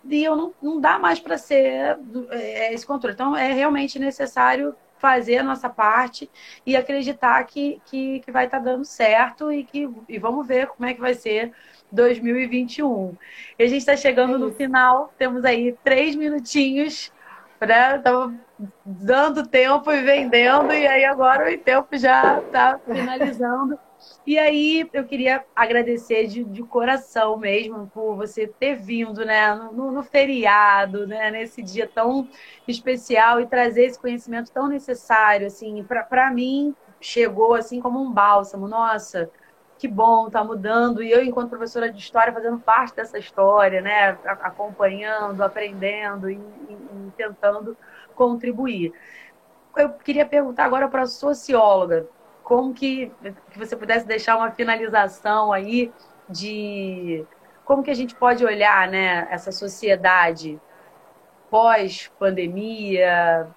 e 0.05 0.23
eu 0.23 0.37
não, 0.37 0.53
não 0.61 0.79
dá 0.79 0.99
mais 0.99 1.19
para 1.19 1.39
ser 1.39 1.99
é, 2.31 2.75
esse 2.75 2.87
controle. 2.87 3.15
Então, 3.15 3.35
é 3.35 3.55
realmente 3.55 3.99
necessário 3.99 4.77
fazer 4.99 5.39
a 5.39 5.43
nossa 5.43 5.71
parte 5.71 6.31
e 6.67 6.77
acreditar 6.77 7.43
que, 7.45 7.81
que, 7.87 8.21
que 8.21 8.31
vai 8.31 8.45
estar 8.45 8.59
tá 8.59 8.65
dando 8.65 8.85
certo 8.85 9.51
e 9.51 9.65
que 9.65 9.89
e 10.07 10.19
vamos 10.19 10.47
ver 10.47 10.67
como 10.67 10.87
é 10.87 10.93
que 10.93 11.01
vai 11.01 11.15
ser 11.15 11.53
2021. 11.91 13.17
E 13.59 13.63
a 13.63 13.67
gente 13.67 13.79
está 13.79 13.97
chegando 13.97 14.35
é 14.35 14.39
no 14.39 14.53
final, 14.53 15.11
temos 15.17 15.43
aí 15.43 15.75
três 15.83 16.15
minutinhos 16.15 17.11
para 17.59 17.97
dando 18.85 19.47
tempo 19.47 19.91
e 19.93 20.03
vendendo, 20.03 20.73
e 20.73 20.87
aí 20.87 21.05
agora 21.05 21.53
o 21.53 21.59
tempo 21.59 21.97
já 21.97 22.39
está 22.41 22.79
finalizando. 22.79 23.79
E 24.27 24.39
aí 24.39 24.89
eu 24.93 25.05
queria 25.05 25.45
agradecer 25.55 26.27
de, 26.27 26.45
de 26.45 26.63
coração 26.63 27.37
mesmo 27.37 27.91
por 27.93 28.17
você 28.17 28.47
ter 28.47 28.77
vindo 28.77 29.25
né, 29.25 29.55
no, 29.55 29.93
no, 29.93 30.03
feriado, 30.03 31.07
né, 31.07 31.31
nesse 31.31 31.63
dia 31.63 31.89
tão 31.93 32.29
especial 32.67 33.41
e 33.41 33.47
trazer 33.47 33.85
esse 33.85 33.99
conhecimento 33.99 34.51
tão 34.53 34.69
necessário. 34.69 35.47
Assim, 35.47 35.85
para 35.85 36.31
mim, 36.31 36.75
chegou 37.01 37.55
assim 37.55 37.81
como 37.81 38.01
um 38.01 38.11
bálsamo. 38.11 38.69
Nossa, 38.69 39.31
que 39.79 39.89
bom, 39.89 40.29
tá 40.29 40.43
mudando. 40.43 41.03
E 41.03 41.11
eu, 41.11 41.25
enquanto 41.25 41.51
professora 41.51 41.91
de 41.91 41.99
história, 41.99 42.33
fazendo 42.33 42.59
parte 42.59 42.97
dessa 42.97 43.19
história, 43.19 43.81
né, 43.81 44.19
acompanhando, 44.25 45.41
aprendendo 45.43 46.31
e, 46.31 46.35
e, 46.35 46.73
e 46.73 47.13
tentando 47.17 47.77
contribuir. 48.17 48.93
Eu 49.77 49.91
queria 49.91 50.27
perguntar 50.27 50.65
agora 50.65 50.89
para 50.89 51.03
a 51.03 51.07
socióloga, 51.07 52.09
como 52.43 52.73
que, 52.73 53.13
que 53.51 53.59
você 53.59 53.77
pudesse 53.77 54.07
deixar 54.07 54.37
uma 54.37 54.51
finalização 54.51 55.53
aí 55.53 55.93
de 56.29 57.25
como 57.65 57.83
que 57.83 57.91
a 57.91 57.95
gente 57.95 58.15
pode 58.15 58.45
olhar 58.45 58.89
né, 58.89 59.29
essa 59.31 59.53
sociedade 59.53 60.61
pós-pandemia, 61.51 63.49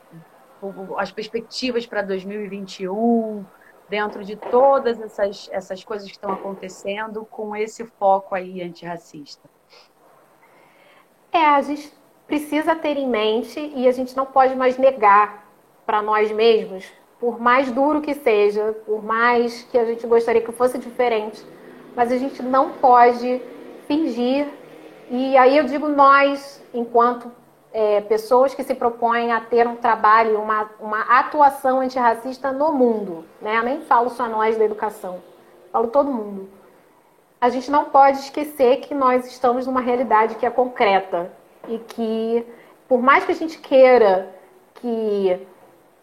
as 0.98 1.12
perspectivas 1.12 1.86
para 1.86 2.02
2021, 2.02 3.46
dentro 3.88 4.24
de 4.24 4.36
todas 4.36 5.00
essas, 5.00 5.50
essas 5.52 5.84
coisas 5.84 6.08
que 6.08 6.16
estão 6.16 6.32
acontecendo, 6.32 7.26
com 7.26 7.56
esse 7.56 7.86
foco 7.86 8.36
aí 8.36 8.62
antirracista? 8.62 9.50
É, 11.32 11.46
a 11.46 11.62
gente 11.62 11.94
precisa 12.30 12.74
ter 12.76 12.96
em 12.96 13.10
mente 13.10 13.74
e 13.76 13.90
a 13.90 13.92
gente 13.92 14.16
não 14.16 14.26
pode 14.26 14.56
mais 14.56 14.78
negar 14.78 15.46
para 15.86 16.02
nós 16.02 16.32
mesmos 16.32 16.86
por 17.20 17.40
mais 17.40 17.70
duro 17.72 18.02
que 18.02 18.14
seja, 18.14 18.74
por 18.86 19.04
mais 19.04 19.64
que 19.64 19.78
a 19.78 19.84
gente 19.84 20.08
gostaria 20.08 20.42
que 20.42 20.52
fosse 20.52 20.78
diferente, 20.78 21.44
mas 21.96 22.12
a 22.12 22.18
gente 22.18 22.42
não 22.42 22.72
pode 22.72 23.42
fingir. 23.88 24.48
E 25.10 25.36
aí 25.36 25.58
eu 25.58 25.66
digo 25.66 25.90
nós, 25.90 26.64
enquanto 26.74 27.30
é, 27.74 28.00
pessoas 28.02 28.54
que 28.54 28.64
se 28.64 28.74
propõem 28.74 29.34
a 29.34 29.42
ter 29.42 29.68
um 29.68 29.76
trabalho, 29.76 30.40
uma, 30.40 30.70
uma 30.80 31.02
atuação 31.20 31.82
antirracista 31.82 32.52
no 32.52 32.72
mundo, 32.72 33.26
né? 33.42 33.58
Eu 33.58 33.64
nem 33.64 33.82
falo 33.82 34.10
só 34.10 34.28
nós 34.28 34.58
da 34.58 34.64
educação, 34.64 35.22
falo 35.72 35.88
todo 35.88 36.10
mundo. 36.10 36.50
A 37.42 37.50
gente 37.50 37.70
não 37.70 37.86
pode 37.86 38.20
esquecer 38.20 38.78
que 38.78 38.94
nós 38.94 39.26
estamos 39.26 39.68
numa 39.68 39.82
realidade 39.82 40.36
que 40.36 40.46
é 40.46 40.50
concreta 40.50 41.32
e 41.70 41.78
que, 41.80 42.46
por 42.88 43.02
mais 43.02 43.24
que 43.24 43.32
a 43.32 43.36
gente 43.36 43.60
queira 43.60 44.34
que 44.76 45.48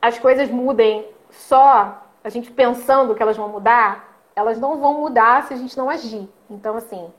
as 0.00 0.18
coisas 0.18 0.48
mudem 0.48 1.06
só 1.30 2.02
a 2.22 2.28
gente 2.28 2.50
pensando 2.50 3.14
que 3.14 3.22
elas 3.22 3.36
vão 3.36 3.48
mudar, 3.48 4.18
elas 4.34 4.58
não 4.58 4.78
vão 4.78 5.00
mudar 5.00 5.44
se 5.44 5.54
a 5.54 5.56
gente 5.56 5.76
não 5.76 5.90
agir. 5.90 6.28
Então, 6.50 6.76
assim, 6.76 7.10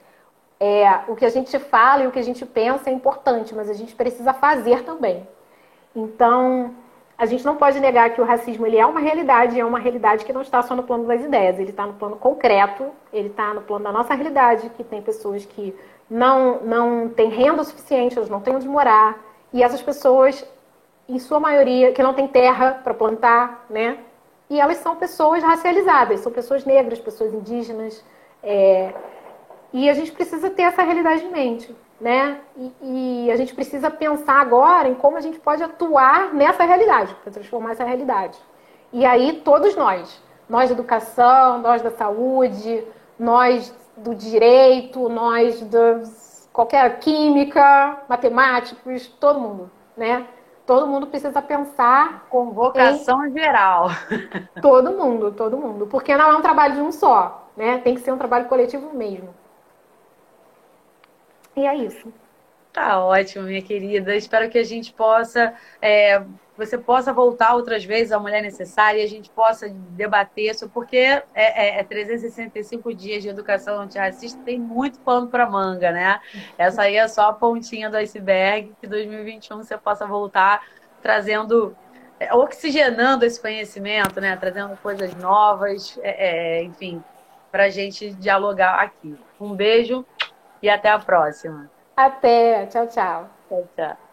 é, 0.60 1.02
o 1.08 1.16
que 1.16 1.26
a 1.26 1.30
gente 1.30 1.58
fala 1.60 2.04
e 2.04 2.08
o 2.08 2.12
que 2.12 2.20
a 2.20 2.24
gente 2.24 2.46
pensa 2.46 2.90
é 2.90 2.94
importante, 2.94 3.54
mas 3.54 3.70
a 3.70 3.74
gente 3.74 3.96
precisa 3.96 4.34
fazer 4.34 4.84
também. 4.84 5.28
Então, 5.96 6.76
a 7.18 7.26
gente 7.26 7.44
não 7.46 7.56
pode 7.56 7.80
negar 7.80 8.12
que 8.12 8.22
o 8.22 8.26
racismo 8.26 8.66
ele 8.66 8.78
é 8.78 8.86
uma 8.86 9.00
realidade, 9.00 9.60
é 9.60 9.66
uma 9.66 9.80
realidade 9.80 10.24
que 10.24 10.32
não 10.32 10.42
está 10.42 10.62
só 10.62 10.76
no 10.76 10.84
plano 10.84 11.06
das 11.06 11.24
ideias, 11.24 11.58
ele 11.58 11.72
está 11.72 11.86
no 11.86 11.94
plano 11.94 12.16
concreto, 12.16 12.86
ele 13.12 13.30
está 13.30 13.54
no 13.54 13.62
plano 13.62 13.86
da 13.86 13.92
nossa 13.92 14.14
realidade, 14.14 14.70
que 14.70 14.84
tem 14.84 15.02
pessoas 15.02 15.44
que 15.46 15.76
não, 16.10 16.62
não 16.62 17.10
têm 17.10 17.30
renda 17.30 17.64
suficiente, 17.64 18.18
elas 18.18 18.30
não 18.30 18.42
têm 18.42 18.56
onde 18.56 18.68
morar, 18.68 19.18
e 19.54 19.64
essas 19.64 19.82
pessoas 19.82 20.46
em 21.08 21.20
sua 21.20 21.40
maioria, 21.40 21.94
que 21.94 22.04
não 22.04 22.14
tem 22.14 22.28
terra 22.28 22.82
para 22.84 22.94
plantar, 22.94 23.66
né? 23.70 23.98
E 24.50 24.60
elas 24.60 24.78
são 24.78 24.96
pessoas 24.96 25.44
racializadas, 25.44 26.20
são 26.20 26.32
pessoas 26.32 26.66
negras, 26.66 27.00
pessoas 27.00 27.34
indígenas. 27.34 28.04
É... 28.44 28.94
E 29.72 29.90
a 29.90 29.94
gente 29.94 30.12
precisa 30.12 30.50
ter 30.50 30.64
essa 30.64 30.84
realidade 30.84 31.26
em 31.26 31.32
mente, 31.32 31.76
né? 32.00 32.40
E, 32.56 32.74
e 32.82 33.32
a 33.32 33.36
gente 33.36 33.54
precisa 33.54 33.90
pensar 33.90 34.42
agora 34.42 34.88
em 34.88 34.96
como 34.96 35.18
a 35.18 35.22
gente 35.22 35.40
pode 35.40 35.64
atuar 35.64 36.34
nessa 36.34 36.64
realidade, 36.64 37.16
para 37.24 37.32
transformar 37.32 37.72
essa 37.72 37.84
realidade. 37.84 38.38
E 38.92 39.06
aí, 39.06 39.42
todos 39.44 39.76
nós, 39.76 40.22
nós 40.50 40.70
da 40.70 40.76
educação, 40.76 41.60
nós 41.60 41.82
da 41.82 41.92
saúde, 41.92 42.84
nós 43.20 43.74
do 43.98 44.16
direito, 44.16 45.10
nós 45.10 45.62
da 45.62 46.04
qualquer 46.54 47.00
química, 47.00 48.04
matemáticos, 48.08 49.08
todo 49.08 49.40
mundo, 49.40 49.72
né? 49.96 50.26
todo 50.68 50.86
mundo 50.86 51.08
precisa 51.08 51.42
pensar. 51.42 52.28
Convocação 52.30 53.26
em... 53.26 53.32
geral. 53.32 53.88
Todo 54.62 54.92
mundo, 54.92 55.32
todo 55.32 55.58
mundo. 55.58 55.88
Porque 55.88 56.16
não 56.16 56.32
é 56.32 56.36
um 56.36 56.42
trabalho 56.42 56.76
de 56.76 56.82
um 56.82 56.92
só, 56.92 57.50
né? 57.56 57.78
Tem 57.80 57.96
que 57.96 58.02
ser 58.02 58.12
um 58.12 58.18
trabalho 58.18 58.48
coletivo 58.48 58.94
mesmo. 58.94 59.34
E 61.56 61.66
é 61.66 61.74
isso. 61.76 62.14
Tá 62.74 63.04
ótimo, 63.04 63.46
minha 63.46 63.62
querida. 63.62 64.16
Espero 64.16 64.50
que 64.50 64.58
a 64.58 64.64
gente 64.64 64.94
possa, 64.94 65.54
é, 65.82 66.22
você 66.58 66.78
possa 66.78 67.14
voltar 67.14 67.54
outras 67.54 67.86
vezes 67.86 68.12
à 68.12 68.20
Mulher 68.20 68.42
Necessária 68.42 69.00
e 69.00 69.06
a 69.06 69.08
gente 69.08 69.30
possa 69.30 69.70
debater 69.70 70.50
isso, 70.52 70.68
porque 70.70 70.98
é, 70.98 71.24
é, 71.36 71.80
é 71.80 71.84
365 71.84 72.94
dias 72.94 73.22
de 73.22 73.30
educação 73.30 73.80
antirracista, 73.80 74.42
tem 74.44 74.60
muito 74.60 75.00
pano 75.00 75.28
para 75.28 75.48
manga, 75.48 75.92
né? 75.92 76.20
Essa 76.58 76.84
aí 76.84 76.96
é 76.96 77.08
só 77.08 77.30
a 77.30 77.34
pontinha 77.34 77.90
do 77.90 77.98
iceberg, 77.98 78.74
que 78.82 78.88
2021 78.88 79.58
você 79.58 79.78
possa 79.78 80.08
voltar 80.08 80.66
trazendo, 81.02 81.76
é, 82.20 82.34
oxigenando 82.34 83.24
esse 83.24 83.40
conhecimento, 83.40 84.20
né? 84.20 84.36
Trazendo 84.36 84.76
coisas 84.78 85.14
novas, 85.16 86.00
é, 86.02 86.60
é, 86.60 86.64
enfim, 86.64 87.04
para 87.52 87.66
a 87.66 87.70
gente 87.70 88.12
dialogar 88.16 88.80
aqui. 88.80 89.16
Um 89.40 89.54
beijo 89.54 90.04
e 90.62 90.70
até 90.70 90.90
a 90.90 90.98
próxima. 90.98 91.70
Até. 91.96 92.66
Tchau, 92.66 92.88
tchau. 92.88 93.30
Tchau, 93.48 93.70
tchau. 93.76 94.07